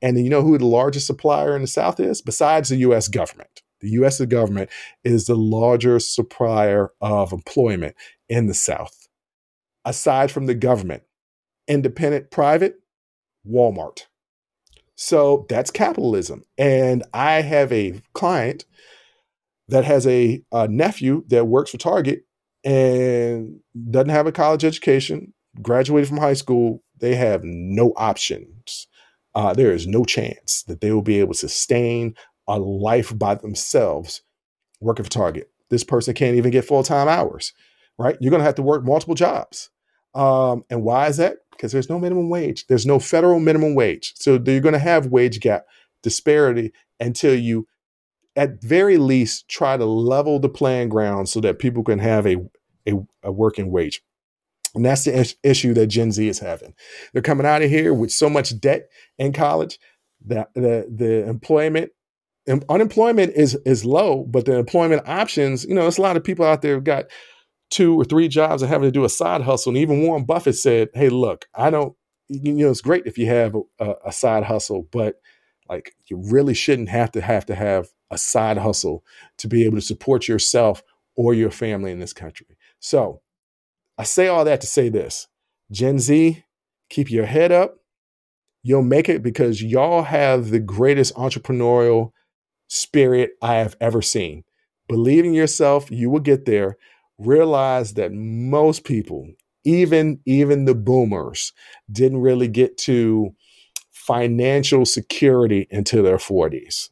And 0.00 0.18
you 0.18 0.30
know 0.30 0.42
who 0.42 0.56
the 0.56 0.66
largest 0.66 1.06
supplier 1.06 1.54
in 1.54 1.62
the 1.62 1.68
South 1.68 2.00
is? 2.00 2.22
Besides 2.22 2.68
the 2.68 2.76
US 2.76 3.08
government. 3.08 3.62
The 3.80 3.90
US 3.90 4.20
government 4.24 4.70
is 5.04 5.26
the 5.26 5.36
largest 5.36 6.14
supplier 6.14 6.90
of 7.00 7.32
employment 7.32 7.94
in 8.28 8.46
the 8.46 8.54
South. 8.54 9.08
Aside 9.84 10.30
from 10.30 10.46
the 10.46 10.54
government, 10.54 11.02
independent 11.66 12.30
private, 12.30 12.76
Walmart. 13.46 14.06
So 14.94 15.46
that's 15.48 15.70
capitalism. 15.70 16.44
And 16.56 17.04
I 17.14 17.42
have 17.42 17.72
a 17.72 18.00
client 18.14 18.64
that 19.68 19.84
has 19.84 20.06
a, 20.06 20.42
a, 20.50 20.66
nephew 20.66 21.24
that 21.28 21.46
works 21.46 21.70
for 21.70 21.76
Target 21.76 22.24
and 22.64 23.60
doesn't 23.90 24.08
have 24.08 24.26
a 24.26 24.32
college 24.32 24.64
education, 24.64 25.34
graduated 25.62 26.08
from 26.08 26.16
high 26.18 26.34
school. 26.34 26.82
They 26.98 27.14
have 27.14 27.42
no 27.44 27.92
options. 27.96 28.88
Uh, 29.34 29.52
there 29.52 29.72
is 29.72 29.86
no 29.86 30.04
chance 30.04 30.64
that 30.66 30.80
they 30.80 30.90
will 30.90 31.02
be 31.02 31.20
able 31.20 31.34
to 31.34 31.38
sustain 31.38 32.14
a 32.48 32.58
life 32.58 33.16
by 33.16 33.34
themselves 33.36 34.22
working 34.80 35.04
for 35.04 35.10
Target. 35.10 35.50
This 35.70 35.84
person 35.84 36.14
can't 36.14 36.36
even 36.36 36.50
get 36.50 36.64
full 36.64 36.82
time 36.82 37.08
hours, 37.08 37.52
right? 37.98 38.16
You're 38.20 38.30
going 38.30 38.40
to 38.40 38.46
have 38.46 38.56
to 38.56 38.62
work 38.62 38.84
multiple 38.84 39.14
jobs. 39.14 39.70
Um, 40.14 40.64
and 40.70 40.82
why 40.82 41.06
is 41.06 41.18
that? 41.18 41.36
Because 41.58 41.72
there's 41.72 41.90
no 41.90 41.98
minimum 41.98 42.30
wage. 42.30 42.66
There's 42.68 42.86
no 42.86 42.98
federal 42.98 43.40
minimum 43.40 43.74
wage. 43.74 44.14
So 44.16 44.32
you're 44.32 44.60
going 44.60 44.72
to 44.72 44.78
have 44.78 45.08
wage 45.08 45.40
gap 45.40 45.66
disparity 46.02 46.72
until 47.00 47.34
you, 47.34 47.66
at 48.36 48.62
very 48.62 48.96
least, 48.96 49.48
try 49.48 49.76
to 49.76 49.84
level 49.84 50.38
the 50.38 50.48
playing 50.48 50.88
ground 50.88 51.28
so 51.28 51.40
that 51.40 51.58
people 51.58 51.82
can 51.82 51.98
have 51.98 52.26
a, 52.26 52.36
a, 52.88 52.92
a 53.24 53.32
working 53.32 53.70
wage. 53.72 54.00
And 54.74 54.84
that's 54.84 55.04
the 55.04 55.18
is- 55.18 55.36
issue 55.42 55.74
that 55.74 55.88
Gen 55.88 56.12
Z 56.12 56.26
is 56.26 56.38
having. 56.38 56.74
They're 57.12 57.22
coming 57.22 57.46
out 57.46 57.62
of 57.62 57.70
here 57.70 57.92
with 57.92 58.12
so 58.12 58.30
much 58.30 58.58
debt 58.60 58.88
in 59.18 59.32
college 59.32 59.78
that 60.26 60.54
the, 60.54 60.86
the 60.88 61.28
employment 61.28 61.90
um, 62.48 62.62
unemployment 62.68 63.34
is 63.34 63.58
is 63.66 63.84
low, 63.84 64.24
but 64.24 64.46
the 64.46 64.56
employment 64.56 65.06
options, 65.06 65.64
you 65.64 65.74
know, 65.74 65.82
there's 65.82 65.98
a 65.98 66.02
lot 66.02 66.16
of 66.16 66.24
people 66.24 66.46
out 66.46 66.62
there 66.62 66.74
who've 66.74 66.84
got 66.84 67.06
two 67.70 68.00
or 68.00 68.04
three 68.04 68.28
jobs 68.28 68.62
and 68.62 68.70
having 68.70 68.88
to 68.88 68.92
do 68.92 69.04
a 69.04 69.10
side 69.10 69.42
hustle. 69.42 69.70
And 69.70 69.78
even 69.78 70.02
Warren 70.02 70.24
Buffett 70.24 70.56
said, 70.56 70.88
"Hey, 70.94 71.08
look, 71.08 71.46
I 71.54 71.70
don't. 71.70 71.94
You 72.28 72.52
know, 72.52 72.70
it's 72.70 72.80
great 72.82 73.06
if 73.06 73.16
you 73.16 73.26
have 73.26 73.56
a, 73.78 73.94
a 74.06 74.12
side 74.12 74.44
hustle, 74.44 74.86
but 74.92 75.20
like 75.68 75.94
you 76.06 76.20
really 76.30 76.54
shouldn't 76.54 76.88
have 76.90 77.10
to 77.12 77.20
have 77.20 77.46
to 77.46 77.54
have 77.54 77.88
a 78.10 78.18
side 78.18 78.58
hustle 78.58 79.04
to 79.38 79.48
be 79.48 79.64
able 79.64 79.76
to 79.76 79.82
support 79.82 80.28
yourself 80.28 80.82
or 81.16 81.34
your 81.34 81.50
family 81.50 81.90
in 81.90 82.00
this 82.00 82.12
country." 82.12 82.46
So, 82.80 83.22
I 83.96 84.04
say 84.04 84.28
all 84.28 84.44
that 84.44 84.60
to 84.62 84.66
say 84.66 84.88
this: 84.88 85.28
Gen 85.70 85.98
Z, 85.98 86.44
keep 86.90 87.10
your 87.10 87.26
head 87.26 87.52
up. 87.52 87.76
You'll 88.62 88.82
make 88.82 89.08
it 89.08 89.22
because 89.22 89.62
y'all 89.62 90.02
have 90.02 90.50
the 90.50 90.58
greatest 90.58 91.14
entrepreneurial 91.14 92.12
spirit 92.68 93.30
I 93.40 93.54
have 93.54 93.76
ever 93.80 94.02
seen. 94.02 94.44
Believe 94.88 95.24
in 95.24 95.32
yourself, 95.34 95.90
you 95.90 96.10
will 96.10 96.20
get 96.20 96.44
there 96.44 96.76
realize 97.18 97.94
that 97.94 98.12
most 98.12 98.84
people, 98.84 99.28
even 99.64 100.20
even 100.26 100.64
the 100.64 100.74
boomers, 100.74 101.52
didn't 101.90 102.20
really 102.20 102.48
get 102.48 102.76
to 102.78 103.34
financial 103.92 104.84
security 104.84 105.66
into 105.70 106.02
their 106.02 106.18
40s. 106.18 106.90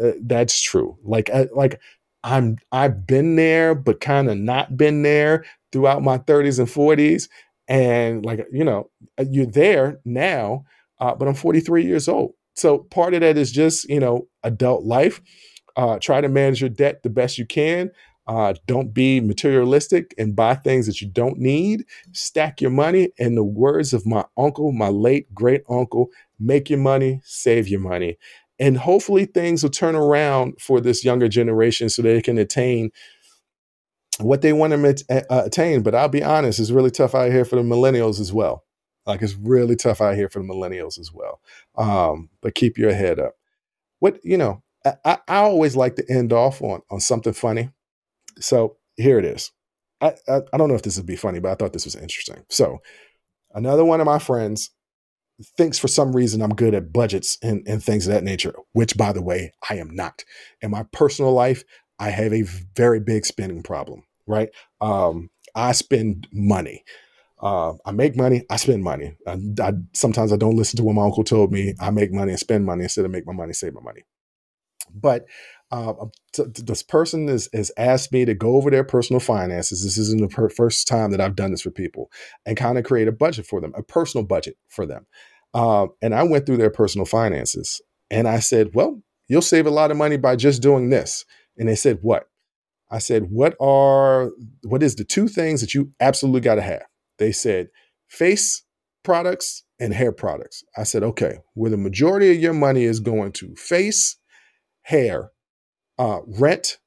Uh, 0.00 0.12
that's 0.22 0.60
true. 0.60 0.98
Like 1.02 1.30
I, 1.30 1.48
like 1.54 1.80
I'm 2.24 2.58
I've 2.72 3.06
been 3.06 3.36
there, 3.36 3.74
but 3.74 4.00
kind 4.00 4.28
of 4.28 4.36
not 4.36 4.76
been 4.76 5.02
there 5.02 5.44
throughout 5.72 6.02
my 6.02 6.18
30s 6.18 6.58
and 6.58 6.70
40s. 6.70 7.28
And 7.68 8.24
like 8.24 8.46
you 8.52 8.64
know, 8.64 8.90
uh, 9.18 9.24
you're 9.30 9.46
there 9.46 10.00
now, 10.04 10.64
uh, 11.00 11.14
but 11.14 11.28
I'm 11.28 11.34
43 11.34 11.84
years 11.84 12.08
old. 12.08 12.32
So 12.56 12.78
part 12.78 13.14
of 13.14 13.20
that 13.20 13.36
is 13.38 13.52
just 13.52 13.88
you 13.88 14.00
know 14.00 14.28
adult 14.42 14.84
life. 14.84 15.20
Uh, 15.76 15.98
try 16.00 16.20
to 16.20 16.28
manage 16.28 16.60
your 16.60 16.70
debt 16.70 17.02
the 17.02 17.10
best 17.10 17.38
you 17.38 17.46
can. 17.46 17.90
Uh, 18.28 18.52
don't 18.66 18.92
be 18.92 19.20
materialistic 19.20 20.14
and 20.18 20.36
buy 20.36 20.54
things 20.54 20.86
that 20.86 21.00
you 21.00 21.08
don't 21.08 21.38
need. 21.38 21.86
Stack 22.12 22.60
your 22.60 22.70
money. 22.70 23.08
In 23.16 23.34
the 23.34 23.42
words 23.42 23.94
of 23.94 24.06
my 24.06 24.24
uncle, 24.36 24.70
my 24.70 24.88
late 24.88 25.34
great 25.34 25.62
uncle, 25.68 26.10
make 26.38 26.68
your 26.68 26.78
money, 26.78 27.22
save 27.24 27.68
your 27.68 27.80
money. 27.80 28.18
And 28.58 28.76
hopefully 28.76 29.24
things 29.24 29.62
will 29.62 29.70
turn 29.70 29.94
around 29.94 30.60
for 30.60 30.78
this 30.80 31.04
younger 31.04 31.28
generation 31.28 31.88
so 31.88 32.02
they 32.02 32.20
can 32.20 32.36
attain 32.36 32.90
what 34.20 34.42
they 34.42 34.52
want 34.52 34.72
to 34.72 35.26
uh, 35.30 35.44
attain. 35.46 35.82
But 35.82 35.94
I'll 35.94 36.08
be 36.08 36.22
honest, 36.22 36.60
it's 36.60 36.70
really 36.70 36.90
tough 36.90 37.14
out 37.14 37.32
here 37.32 37.46
for 37.46 37.56
the 37.56 37.62
millennials 37.62 38.20
as 38.20 38.32
well. 38.32 38.64
Like 39.06 39.22
it's 39.22 39.36
really 39.36 39.76
tough 39.76 40.02
out 40.02 40.16
here 40.16 40.28
for 40.28 40.40
the 40.40 40.48
millennials 40.48 40.98
as 40.98 41.12
well. 41.12 41.40
Um, 41.78 42.28
but 42.42 42.54
keep 42.54 42.76
your 42.76 42.92
head 42.92 43.18
up. 43.18 43.36
What, 44.00 44.18
you 44.22 44.36
know, 44.36 44.62
I, 44.84 45.18
I 45.26 45.38
always 45.38 45.76
like 45.76 45.96
to 45.96 46.04
end 46.10 46.32
off 46.32 46.60
on, 46.60 46.82
on 46.90 47.00
something 47.00 47.32
funny. 47.32 47.70
So 48.40 48.76
here 48.96 49.18
it 49.18 49.24
is. 49.24 49.52
I, 50.00 50.14
I, 50.28 50.40
I 50.52 50.56
don't 50.56 50.68
know 50.68 50.74
if 50.74 50.82
this 50.82 50.96
would 50.96 51.06
be 51.06 51.16
funny, 51.16 51.40
but 51.40 51.50
I 51.50 51.54
thought 51.54 51.72
this 51.72 51.84
was 51.84 51.96
interesting. 51.96 52.44
So 52.50 52.78
another 53.52 53.84
one 53.84 54.00
of 54.00 54.06
my 54.06 54.18
friends 54.18 54.70
thinks 55.56 55.78
for 55.78 55.88
some 55.88 56.14
reason 56.14 56.42
I'm 56.42 56.54
good 56.54 56.74
at 56.74 56.92
budgets 56.92 57.38
and, 57.42 57.66
and 57.66 57.82
things 57.82 58.06
of 58.06 58.12
that 58.12 58.24
nature, 58.24 58.54
which 58.72 58.96
by 58.96 59.12
the 59.12 59.22
way, 59.22 59.52
I 59.68 59.76
am 59.76 59.90
not. 59.90 60.24
In 60.60 60.70
my 60.70 60.84
personal 60.92 61.32
life, 61.32 61.62
I 61.98 62.10
have 62.10 62.32
a 62.32 62.42
very 62.76 63.00
big 63.00 63.26
spending 63.26 63.62
problem, 63.62 64.02
right? 64.26 64.48
Um, 64.80 65.30
I 65.54 65.72
spend 65.72 66.28
money. 66.32 66.84
Uh, 67.40 67.74
I 67.84 67.92
make 67.92 68.16
money, 68.16 68.44
I 68.50 68.56
spend 68.56 68.82
money. 68.82 69.16
I, 69.26 69.38
I, 69.60 69.72
sometimes 69.94 70.32
I 70.32 70.36
don't 70.36 70.56
listen 70.56 70.76
to 70.78 70.84
what 70.84 70.94
my 70.94 71.04
uncle 71.04 71.22
told 71.22 71.52
me. 71.52 71.74
I 71.80 71.90
make 71.90 72.12
money 72.12 72.32
and 72.32 72.40
spend 72.40 72.64
money 72.64 72.82
instead 72.82 73.04
of 73.04 73.12
make 73.12 73.26
my 73.26 73.32
money, 73.32 73.52
save 73.52 73.74
my 73.74 73.80
money. 73.80 74.02
But 74.92 75.26
uh, 75.70 75.92
t- 76.32 76.44
t- 76.54 76.62
this 76.62 76.82
person 76.82 77.28
has, 77.28 77.48
has 77.52 77.70
asked 77.76 78.12
me 78.12 78.24
to 78.24 78.34
go 78.34 78.56
over 78.56 78.70
their 78.70 78.84
personal 78.84 79.20
finances. 79.20 79.84
This 79.84 79.98
isn't 79.98 80.20
the 80.20 80.28
per- 80.28 80.48
first 80.48 80.88
time 80.88 81.10
that 81.10 81.20
I've 81.20 81.36
done 81.36 81.50
this 81.50 81.62
for 81.62 81.70
people 81.70 82.10
and 82.46 82.56
kind 82.56 82.78
of 82.78 82.84
create 82.84 83.08
a 83.08 83.12
budget 83.12 83.46
for 83.46 83.60
them, 83.60 83.72
a 83.76 83.82
personal 83.82 84.24
budget 84.24 84.56
for 84.68 84.86
them. 84.86 85.06
Uh, 85.54 85.88
and 86.00 86.14
I 86.14 86.22
went 86.22 86.46
through 86.46 86.56
their 86.58 86.70
personal 86.70 87.04
finances 87.04 87.80
and 88.10 88.28
I 88.28 88.38
said, 88.38 88.70
Well, 88.74 89.02
you'll 89.28 89.42
save 89.42 89.66
a 89.66 89.70
lot 89.70 89.90
of 89.90 89.96
money 89.96 90.16
by 90.16 90.36
just 90.36 90.62
doing 90.62 90.90
this. 90.90 91.24
And 91.56 91.68
they 91.68 91.74
said, 91.74 91.98
What? 92.02 92.28
I 92.90 92.98
said, 92.98 93.28
What 93.30 93.54
are, 93.60 94.30
what 94.64 94.82
is 94.82 94.96
the 94.96 95.04
two 95.04 95.28
things 95.28 95.60
that 95.60 95.74
you 95.74 95.92
absolutely 96.00 96.40
got 96.40 96.56
to 96.56 96.62
have? 96.62 96.86
They 97.18 97.32
said, 97.32 97.68
Face 98.08 98.62
products 99.02 99.64
and 99.78 99.92
hair 99.92 100.12
products. 100.12 100.64
I 100.76 100.84
said, 100.84 101.02
Okay, 101.02 101.38
where 101.54 101.70
the 101.70 101.76
majority 101.76 102.30
of 102.30 102.40
your 102.40 102.54
money 102.54 102.84
is 102.84 103.00
going 103.00 103.32
to 103.32 103.54
face, 103.56 104.16
hair, 104.82 105.30
uh, 105.98 106.20
rent, 106.26 106.78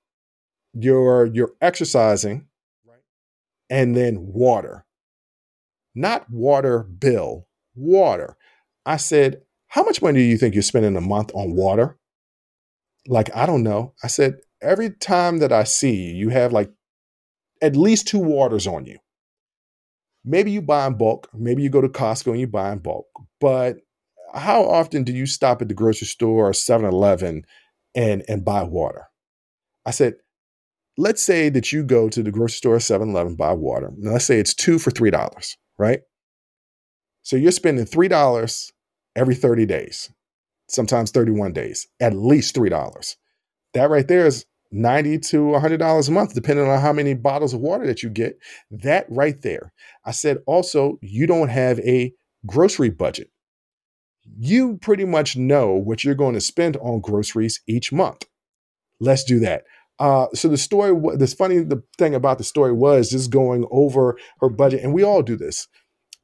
your 0.74 1.26
your 1.28 1.52
exercising, 1.62 2.48
and 3.70 3.96
then 3.96 4.28
water. 4.34 4.86
Not 5.94 6.30
water 6.30 6.84
bill, 6.84 7.48
water. 7.76 8.38
I 8.86 8.98
said, 8.98 9.42
how 9.68 9.84
much 9.84 10.02
money 10.02 10.20
do 10.20 10.26
you 10.26 10.38
think 10.38 10.54
you're 10.54 10.64
spending 10.64 10.96
a 10.96 11.02
month 11.02 11.32
on 11.34 11.56
water? 11.56 11.98
Like, 13.08 13.36
I 13.36 13.46
don't 13.46 13.64
know. 13.64 13.94
I 14.04 14.08
said, 14.08 14.40
every 14.62 14.92
time 14.92 15.40
that 15.40 15.52
I 15.52 15.64
see 15.64 15.96
you, 15.96 16.14
you 16.14 16.30
have 16.30 16.52
like 16.52 16.72
at 17.62 17.76
least 17.76 18.08
two 18.08 18.20
waters 18.20 18.68
on 18.68 18.86
you. 18.86 18.98
Maybe 20.24 20.52
you 20.52 20.62
buy 20.62 20.88
in 20.88 20.98
bulk. 20.98 21.30
Maybe 21.34 21.64
you 21.64 21.70
go 21.70 21.82
to 21.82 21.90
Costco 21.90 22.32
and 22.32 22.40
you 22.40 22.48
buy 22.48 22.72
in 22.72 22.80
bulk. 22.80 23.08
But 23.40 23.78
how 24.34 24.64
often 24.64 25.04
do 25.04 25.12
you 25.12 25.26
stop 25.26 25.62
at 25.62 25.68
the 25.68 25.74
grocery 25.74 26.08
store 26.08 26.50
or 26.50 26.54
7 26.54 26.86
Eleven 26.86 27.44
and, 27.96 28.24
and 28.28 28.46
buy 28.46 28.64
water? 28.64 29.08
I 29.86 29.92
said, 29.92 30.16
let's 30.98 31.24
say 31.24 31.50
that 31.50 31.72
you 31.72 31.84
go 31.84 32.10
to 32.10 32.22
the 32.22 32.32
grocery 32.32 32.56
store 32.56 32.78
7-Eleven, 32.78 33.36
buy 33.36 33.54
water. 33.54 33.92
Let's 33.98 34.26
say 34.26 34.40
it's 34.40 34.54
two 34.54 34.80
for 34.80 34.92
$3, 34.92 35.56
right? 35.78 36.02
So 37.24 37.36
you're 37.36 37.52
spending 37.52 37.86
$3 37.86 38.72
every 39.16 39.36
30 39.36 39.66
days, 39.66 40.12
sometimes 40.70 41.12
31 41.12 41.54
days, 41.54 41.88
at 42.00 42.14
least 42.14 42.56
$3. 42.56 43.16
That 43.74 43.90
right 43.90 44.08
there 44.08 44.26
is 44.26 44.46
90 44.72 45.20
to 45.20 45.38
$100 45.38 46.08
a 46.08 46.12
month, 46.12 46.34
depending 46.34 46.68
on 46.68 46.80
how 46.80 46.94
many 46.94 47.14
bottles 47.14 47.54
of 47.54 47.60
water 47.60 47.86
that 47.88 48.04
you 48.04 48.10
get. 48.10 48.38
That 48.70 49.06
right 49.10 49.42
there. 49.42 49.74
I 50.06 50.12
said 50.12 50.38
also, 50.46 50.98
you 51.02 51.28
don't 51.28 51.50
have 51.50 51.80
a 51.80 52.14
grocery 52.46 52.90
budget. 52.90 53.30
You 54.24 54.78
pretty 54.78 55.06
much 55.06 55.36
know 55.36 55.74
what 55.74 56.04
you're 56.04 56.16
going 56.16 56.36
to 56.36 56.42
spend 56.42 56.78
on 56.78 57.02
groceries 57.02 57.62
each 57.68 57.92
month. 57.92 58.26
Let's 59.00 59.24
do 59.24 59.40
that. 59.40 59.64
Uh, 60.00 60.28
so 60.34 60.48
the 60.48 60.58
story, 60.58 61.00
this 61.18 61.34
funny 61.34 61.60
the 61.60 61.84
thing 61.98 62.16
about 62.16 62.40
the 62.40 62.44
story 62.44 62.72
was 62.74 63.10
just 63.10 63.30
going 63.30 63.68
over 63.70 64.18
her 64.40 64.50
budget, 64.50 64.84
and 64.84 64.94
we 64.94 65.04
all 65.04 65.22
do 65.22 65.36
this. 65.36 65.68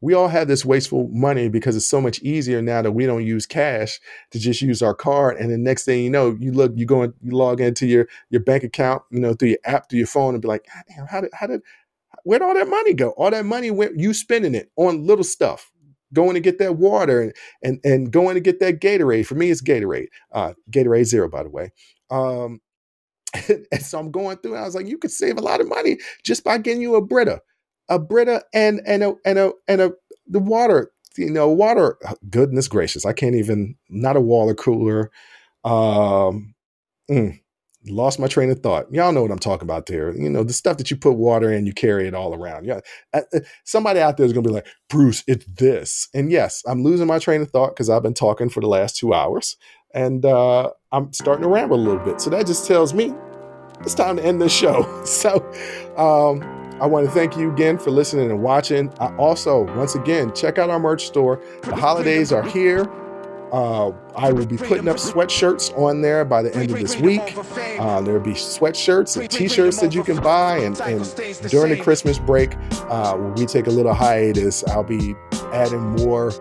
We 0.01 0.13
all 0.13 0.27
have 0.27 0.47
this 0.47 0.63
wasteful 0.63 1.09
money 1.11 1.49
because 1.49 1.75
it's 1.75 1.87
so 1.87 1.99
much 2.01 2.19
easier 2.19 2.61
now 2.61 2.83
that 2.83 2.91
we 2.91 3.07
don't 3.07 3.25
use 3.25 3.45
cash 3.47 3.99
to 4.31 4.39
just 4.39 4.61
use 4.61 4.81
our 4.81 4.93
card. 4.93 5.37
And 5.37 5.51
the 5.51 5.57
next 5.57 5.85
thing 5.85 6.03
you 6.03 6.09
know, 6.09 6.37
you 6.39 6.51
look, 6.51 6.71
you 6.75 6.85
go 6.85 7.01
and 7.01 7.13
you 7.21 7.31
log 7.31 7.61
into 7.61 7.87
your 7.87 8.07
your 8.29 8.41
bank 8.41 8.63
account, 8.63 9.03
you 9.11 9.19
know, 9.19 9.33
through 9.33 9.49
your 9.49 9.59
app, 9.65 9.89
through 9.89 9.99
your 9.99 10.07
phone, 10.07 10.33
and 10.33 10.41
be 10.41 10.47
like, 10.47 10.65
how 11.09 11.21
did 11.21 11.31
how 11.33 11.47
did 11.47 11.61
where'd 12.23 12.41
all 12.41 12.53
that 12.53 12.67
money 12.67 12.93
go? 12.93 13.09
All 13.11 13.31
that 13.31 13.45
money 13.45 13.71
went 13.71 13.99
you 13.99 14.13
spending 14.13 14.55
it 14.55 14.71
on 14.75 15.05
little 15.05 15.23
stuff 15.23 15.71
going 16.13 16.33
to 16.33 16.39
get 16.39 16.59
that 16.59 16.77
water 16.77 17.21
and 17.21 17.33
and 17.63 17.79
and 17.83 18.11
going 18.11 18.35
to 18.35 18.41
get 18.41 18.59
that 18.59 18.79
Gatorade. 18.79 19.25
For 19.25 19.35
me, 19.35 19.51
it's 19.51 19.61
Gatorade. 19.61 20.07
Uh, 20.31 20.53
Gatorade 20.71 21.05
Zero, 21.05 21.29
by 21.29 21.43
the 21.43 21.49
way. 21.49 21.71
Um, 22.09 22.61
and 23.49 23.81
so 23.81 23.99
I'm 23.99 24.11
going 24.11 24.37
through, 24.37 24.53
and 24.53 24.61
I 24.61 24.65
was 24.65 24.75
like, 24.75 24.87
you 24.87 24.97
could 24.97 25.11
save 25.11 25.37
a 25.37 25.41
lot 25.41 25.61
of 25.61 25.67
money 25.67 25.97
just 26.23 26.43
by 26.43 26.57
getting 26.57 26.81
you 26.81 26.95
a 26.95 27.01
Brita, 27.05 27.41
a 27.89 27.99
Brita, 27.99 28.43
and 28.53 28.81
and 28.85 29.03
a 29.03 29.15
and 29.25 29.39
a 29.39 29.51
and 29.67 29.81
a 29.81 29.91
the 30.27 30.39
water. 30.39 30.91
You 31.17 31.31
know, 31.31 31.49
water. 31.49 31.97
Goodness 32.29 32.67
gracious, 32.67 33.05
I 33.05 33.13
can't 33.13 33.35
even. 33.35 33.75
Not 33.89 34.17
a 34.17 34.21
water 34.21 34.53
cooler. 34.53 35.11
Um, 35.63 36.53
mm, 37.09 37.39
lost 37.89 38.19
my 38.19 38.27
train 38.27 38.49
of 38.49 38.59
thought. 38.59 38.91
Y'all 38.93 39.11
know 39.11 39.21
what 39.21 39.31
I'm 39.31 39.39
talking 39.39 39.65
about 39.65 39.85
there. 39.85 40.15
You 40.15 40.29
know, 40.29 40.43
the 40.43 40.53
stuff 40.53 40.77
that 40.77 40.91
you 40.91 40.97
put 40.97 41.13
water 41.13 41.51
in, 41.51 41.65
you 41.65 41.73
carry 41.73 42.07
it 42.07 42.13
all 42.13 42.33
around. 42.33 42.65
Yeah. 42.65 42.81
Uh, 43.13 43.21
uh, 43.33 43.39
somebody 43.63 43.99
out 43.99 44.17
there 44.17 44.25
is 44.25 44.33
going 44.33 44.43
to 44.43 44.49
be 44.49 44.53
like, 44.53 44.67
Bruce, 44.89 45.23
it's 45.27 45.45
this. 45.45 46.07
And 46.13 46.31
yes, 46.31 46.63
I'm 46.67 46.83
losing 46.83 47.07
my 47.07 47.19
train 47.19 47.41
of 47.41 47.51
thought 47.51 47.69
because 47.69 47.89
I've 47.89 48.03
been 48.03 48.13
talking 48.13 48.49
for 48.49 48.61
the 48.61 48.67
last 48.67 48.97
two 48.97 49.13
hours 49.13 49.57
and 49.93 50.25
uh, 50.25 50.71
I'm 50.91 51.11
starting 51.13 51.43
to 51.43 51.49
ramble 51.49 51.77
a 51.77 51.81
little 51.81 52.03
bit. 52.03 52.21
So 52.21 52.29
that 52.29 52.45
just 52.45 52.67
tells 52.67 52.93
me 52.93 53.13
it's 53.81 53.93
time 53.93 54.17
to 54.17 54.23
end 54.23 54.41
this 54.41 54.53
show. 54.53 54.83
So 55.05 55.37
um, 55.97 56.41
I 56.79 56.85
want 56.85 57.05
to 57.05 57.11
thank 57.11 57.35
you 57.37 57.51
again 57.51 57.77
for 57.77 57.89
listening 57.89 58.29
and 58.29 58.43
watching. 58.43 58.93
I 58.99 59.15
also, 59.15 59.63
once 59.75 59.95
again, 59.95 60.33
check 60.35 60.57
out 60.57 60.69
our 60.69 60.79
merch 60.79 61.07
store. 61.07 61.41
The 61.63 61.75
holidays 61.75 62.31
are 62.31 62.43
here. 62.43 62.85
Uh, 63.51 63.91
I 64.15 64.31
will 64.31 64.45
be 64.45 64.57
putting 64.57 64.87
up 64.87 64.97
sweatshirts 64.97 65.77
on 65.77 66.01
there 66.01 66.25
by 66.25 66.41
the 66.41 66.53
end 66.55 66.71
of 66.71 66.79
this 66.79 66.97
week. 66.97 67.21
Uh, 67.79 68.01
there'll 68.01 68.19
be 68.19 68.31
sweatshirts 68.31 69.17
and 69.17 69.29
t-shirts 69.29 69.79
that 69.79 69.93
you 69.93 70.03
can 70.03 70.21
buy. 70.21 70.57
And, 70.57 70.79
and 70.81 71.03
during 71.49 71.75
the 71.75 71.81
Christmas 71.81 72.19
break, 72.19 72.55
uh, 72.89 73.15
when 73.15 73.35
we 73.35 73.45
take 73.45 73.67
a 73.67 73.71
little 73.71 73.93
hiatus, 73.93 74.63
I'll 74.65 74.83
be 74.83 75.15
adding 75.53 75.81
more 75.81 76.31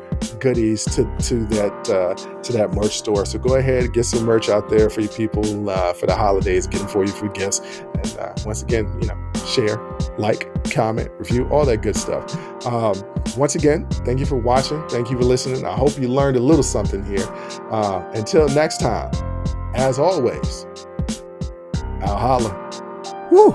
goodies 0.41 0.85
to 0.85 1.05
to 1.19 1.45
that 1.47 1.91
uh, 1.91 2.15
to 2.43 2.53
that 2.53 2.73
merch 2.73 2.99
store. 2.99 3.25
So 3.27 3.39
go 3.39 3.57
ahead, 3.57 3.93
get 3.93 4.05
some 4.05 4.25
merch 4.25 4.49
out 4.49 4.69
there 4.69 4.91
for 4.91 5.01
you 5.01 5.09
people 5.09 5.71
uh, 5.71 5.93
for 5.93 6.07
the 6.07 6.15
holidays, 6.15 6.67
getting 6.67 6.89
for 6.89 7.05
you 7.05 7.13
for 7.13 7.29
gifts. 7.29 7.61
And 7.95 8.19
uh, 8.19 8.35
once 8.45 8.63
again, 8.63 8.87
you 9.01 9.09
know, 9.09 9.33
share, 9.47 9.79
like, 10.19 10.49
comment, 10.71 11.11
review, 11.19 11.49
all 11.51 11.65
that 11.67 11.79
good 11.79 11.97
stuff. 11.97 12.25
Um, 12.67 12.95
once 13.37 13.55
again, 13.55 13.87
thank 14.05 14.19
you 14.19 14.27
for 14.27 14.37
watching. 14.37 14.87
Thank 14.89 15.11
you 15.11 15.17
for 15.19 15.25
listening. 15.25 15.65
I 15.65 15.75
hope 15.75 15.99
you 15.99 16.09
learned 16.09 16.37
a 16.37 16.41
little 16.41 16.63
something 16.63 17.05
here. 17.05 17.27
Uh, 17.71 18.09
until 18.15 18.49
next 18.49 18.79
time, 18.79 19.11
as 19.75 19.99
always, 19.99 20.67
I'll 22.03 22.17
holla. 22.17 22.51
Woo! 23.31 23.53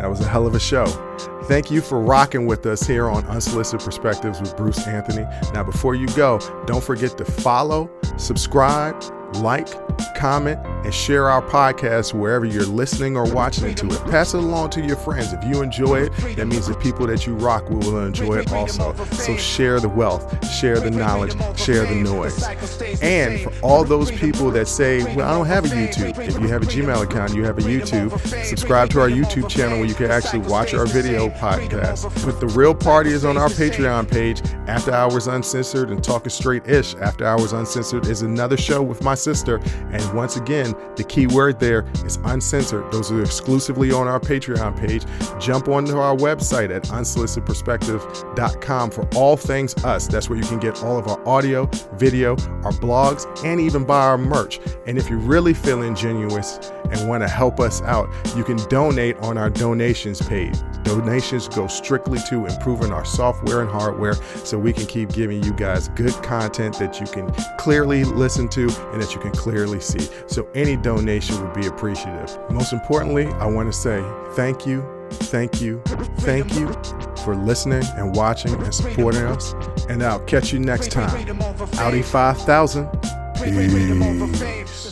That 0.00 0.08
was 0.08 0.20
a 0.20 0.28
hell 0.28 0.46
of 0.46 0.54
a 0.54 0.60
show. 0.60 0.86
Thank 1.44 1.70
you 1.70 1.80
for 1.80 2.00
rocking 2.00 2.46
with 2.46 2.64
us 2.66 2.86
here 2.86 3.08
on 3.08 3.26
Unsolicited 3.26 3.84
Perspectives 3.84 4.40
with 4.40 4.56
Bruce 4.56 4.86
Anthony. 4.86 5.26
Now, 5.52 5.64
before 5.64 5.94
you 5.96 6.06
go, 6.08 6.38
don't 6.66 6.82
forget 6.82 7.18
to 7.18 7.24
follow, 7.24 7.90
subscribe, 8.16 9.02
like, 9.34 9.68
comment, 10.16 10.58
and 10.84 10.92
share 10.92 11.28
our 11.28 11.42
podcast 11.42 12.12
wherever 12.12 12.44
you're 12.44 12.64
listening 12.64 13.16
or 13.16 13.32
watching 13.32 13.74
to 13.74 13.86
it. 13.86 14.00
Pass 14.10 14.34
it 14.34 14.38
along 14.38 14.70
to 14.70 14.80
your 14.80 14.96
friends. 14.96 15.32
If 15.32 15.44
you 15.44 15.62
enjoy 15.62 16.02
it, 16.02 16.36
that 16.36 16.46
means 16.46 16.66
the 16.66 16.74
people 16.74 17.06
that 17.06 17.26
you 17.26 17.34
rock 17.34 17.68
will 17.70 18.04
enjoy 18.04 18.38
it 18.38 18.52
also. 18.52 18.94
So 19.12 19.36
share 19.36 19.80
the 19.80 19.88
wealth, 19.88 20.46
share 20.52 20.80
the 20.80 20.90
knowledge, 20.90 21.32
share 21.58 21.84
the 21.86 21.94
noise. 21.94 22.42
And 23.02 23.40
for 23.40 23.52
all 23.62 23.84
those 23.84 24.10
people 24.10 24.50
that 24.52 24.68
say, 24.68 25.02
well, 25.14 25.28
I 25.28 25.36
don't 25.36 25.46
have 25.46 25.64
a 25.64 25.68
YouTube, 25.68 26.18
if 26.18 26.38
you 26.40 26.48
have 26.48 26.62
a 26.62 26.66
Gmail 26.66 27.02
account, 27.02 27.34
you 27.34 27.44
have 27.44 27.58
a 27.58 27.62
YouTube, 27.62 28.18
subscribe 28.44 28.90
to 28.90 29.00
our 29.00 29.08
YouTube 29.08 29.48
channel 29.48 29.78
where 29.78 29.88
you 29.88 29.94
can 29.94 30.10
actually 30.10 30.40
watch 30.40 30.74
our 30.74 30.86
video 30.86 31.28
podcast. 31.30 32.24
But 32.24 32.40
the 32.40 32.48
real 32.48 32.74
party 32.74 33.10
is 33.10 33.24
on 33.24 33.36
our 33.36 33.48
Patreon 33.48 34.10
page, 34.10 34.42
After 34.66 34.92
Hours 34.92 35.26
Uncensored 35.26 35.90
and 35.90 36.02
Talking 36.02 36.30
Straight 36.30 36.66
Ish. 36.66 36.94
After 36.96 37.24
Hours 37.24 37.52
Uncensored 37.52 38.06
is 38.06 38.22
another 38.22 38.56
show 38.56 38.82
with 38.82 39.02
my 39.02 39.14
sister. 39.22 39.60
And 39.90 40.14
once 40.14 40.36
again, 40.36 40.74
the 40.96 41.04
key 41.04 41.26
word 41.26 41.60
there 41.60 41.86
is 42.04 42.16
uncensored. 42.24 42.90
Those 42.92 43.10
are 43.12 43.22
exclusively 43.22 43.92
on 43.92 44.08
our 44.08 44.20
Patreon 44.20 44.78
page. 44.78 45.04
Jump 45.40 45.68
onto 45.68 45.98
our 45.98 46.16
website 46.16 46.74
at 46.74 46.84
unsolicitedperspective.com 46.84 48.90
for 48.90 49.08
all 49.14 49.36
things 49.36 49.74
us. 49.84 50.06
That's 50.06 50.28
where 50.28 50.38
you 50.38 50.44
can 50.44 50.58
get 50.58 50.82
all 50.82 50.98
of 50.98 51.08
our 51.08 51.26
audio, 51.26 51.66
video, 51.94 52.32
our 52.64 52.72
blogs, 52.72 53.26
and 53.44 53.60
even 53.60 53.84
buy 53.84 54.04
our 54.04 54.18
merch. 54.18 54.60
And 54.86 54.98
if 54.98 55.08
you're 55.08 55.18
really 55.18 55.54
feeling 55.54 55.94
genuine 55.94 56.32
and 56.90 57.08
want 57.08 57.22
to 57.22 57.28
help 57.28 57.60
us 57.60 57.82
out, 57.82 58.08
you 58.36 58.44
can 58.44 58.56
donate 58.68 59.16
on 59.18 59.38
our 59.38 59.50
donations 59.50 60.20
page. 60.22 60.56
Donations 60.82 61.48
go 61.48 61.66
strictly 61.66 62.18
to 62.28 62.46
improving 62.46 62.92
our 62.92 63.04
software 63.04 63.60
and 63.60 63.70
hardware 63.70 64.14
so 64.44 64.58
we 64.58 64.72
can 64.72 64.86
keep 64.86 65.12
giving 65.12 65.42
you 65.42 65.52
guys 65.52 65.88
good 65.90 66.12
content 66.22 66.78
that 66.78 67.00
you 67.00 67.06
can 67.06 67.32
clearly 67.58 68.04
listen 68.04 68.48
to 68.48 68.68
and 68.92 69.02
you 69.14 69.20
can 69.20 69.32
clearly 69.32 69.80
see. 69.80 70.08
So 70.26 70.48
any 70.54 70.76
donation 70.76 71.42
would 71.42 71.54
be 71.54 71.66
appreciative. 71.66 72.38
Most 72.50 72.72
importantly, 72.72 73.26
I 73.26 73.46
want 73.46 73.72
to 73.72 73.78
say 73.78 74.04
thank 74.32 74.66
you, 74.66 74.84
thank 75.10 75.60
you, 75.60 75.82
thank 76.20 76.54
you 76.54 76.72
for 77.24 77.36
listening 77.36 77.84
and 77.96 78.14
watching 78.16 78.54
and 78.54 78.74
supporting 78.74 79.22
us. 79.22 79.52
And 79.88 80.02
I'll 80.02 80.20
catch 80.20 80.52
you 80.52 80.58
next 80.58 80.90
time. 80.90 81.10
Audi 81.74 82.02
5000. 82.02 82.88
Peace. 84.32 84.91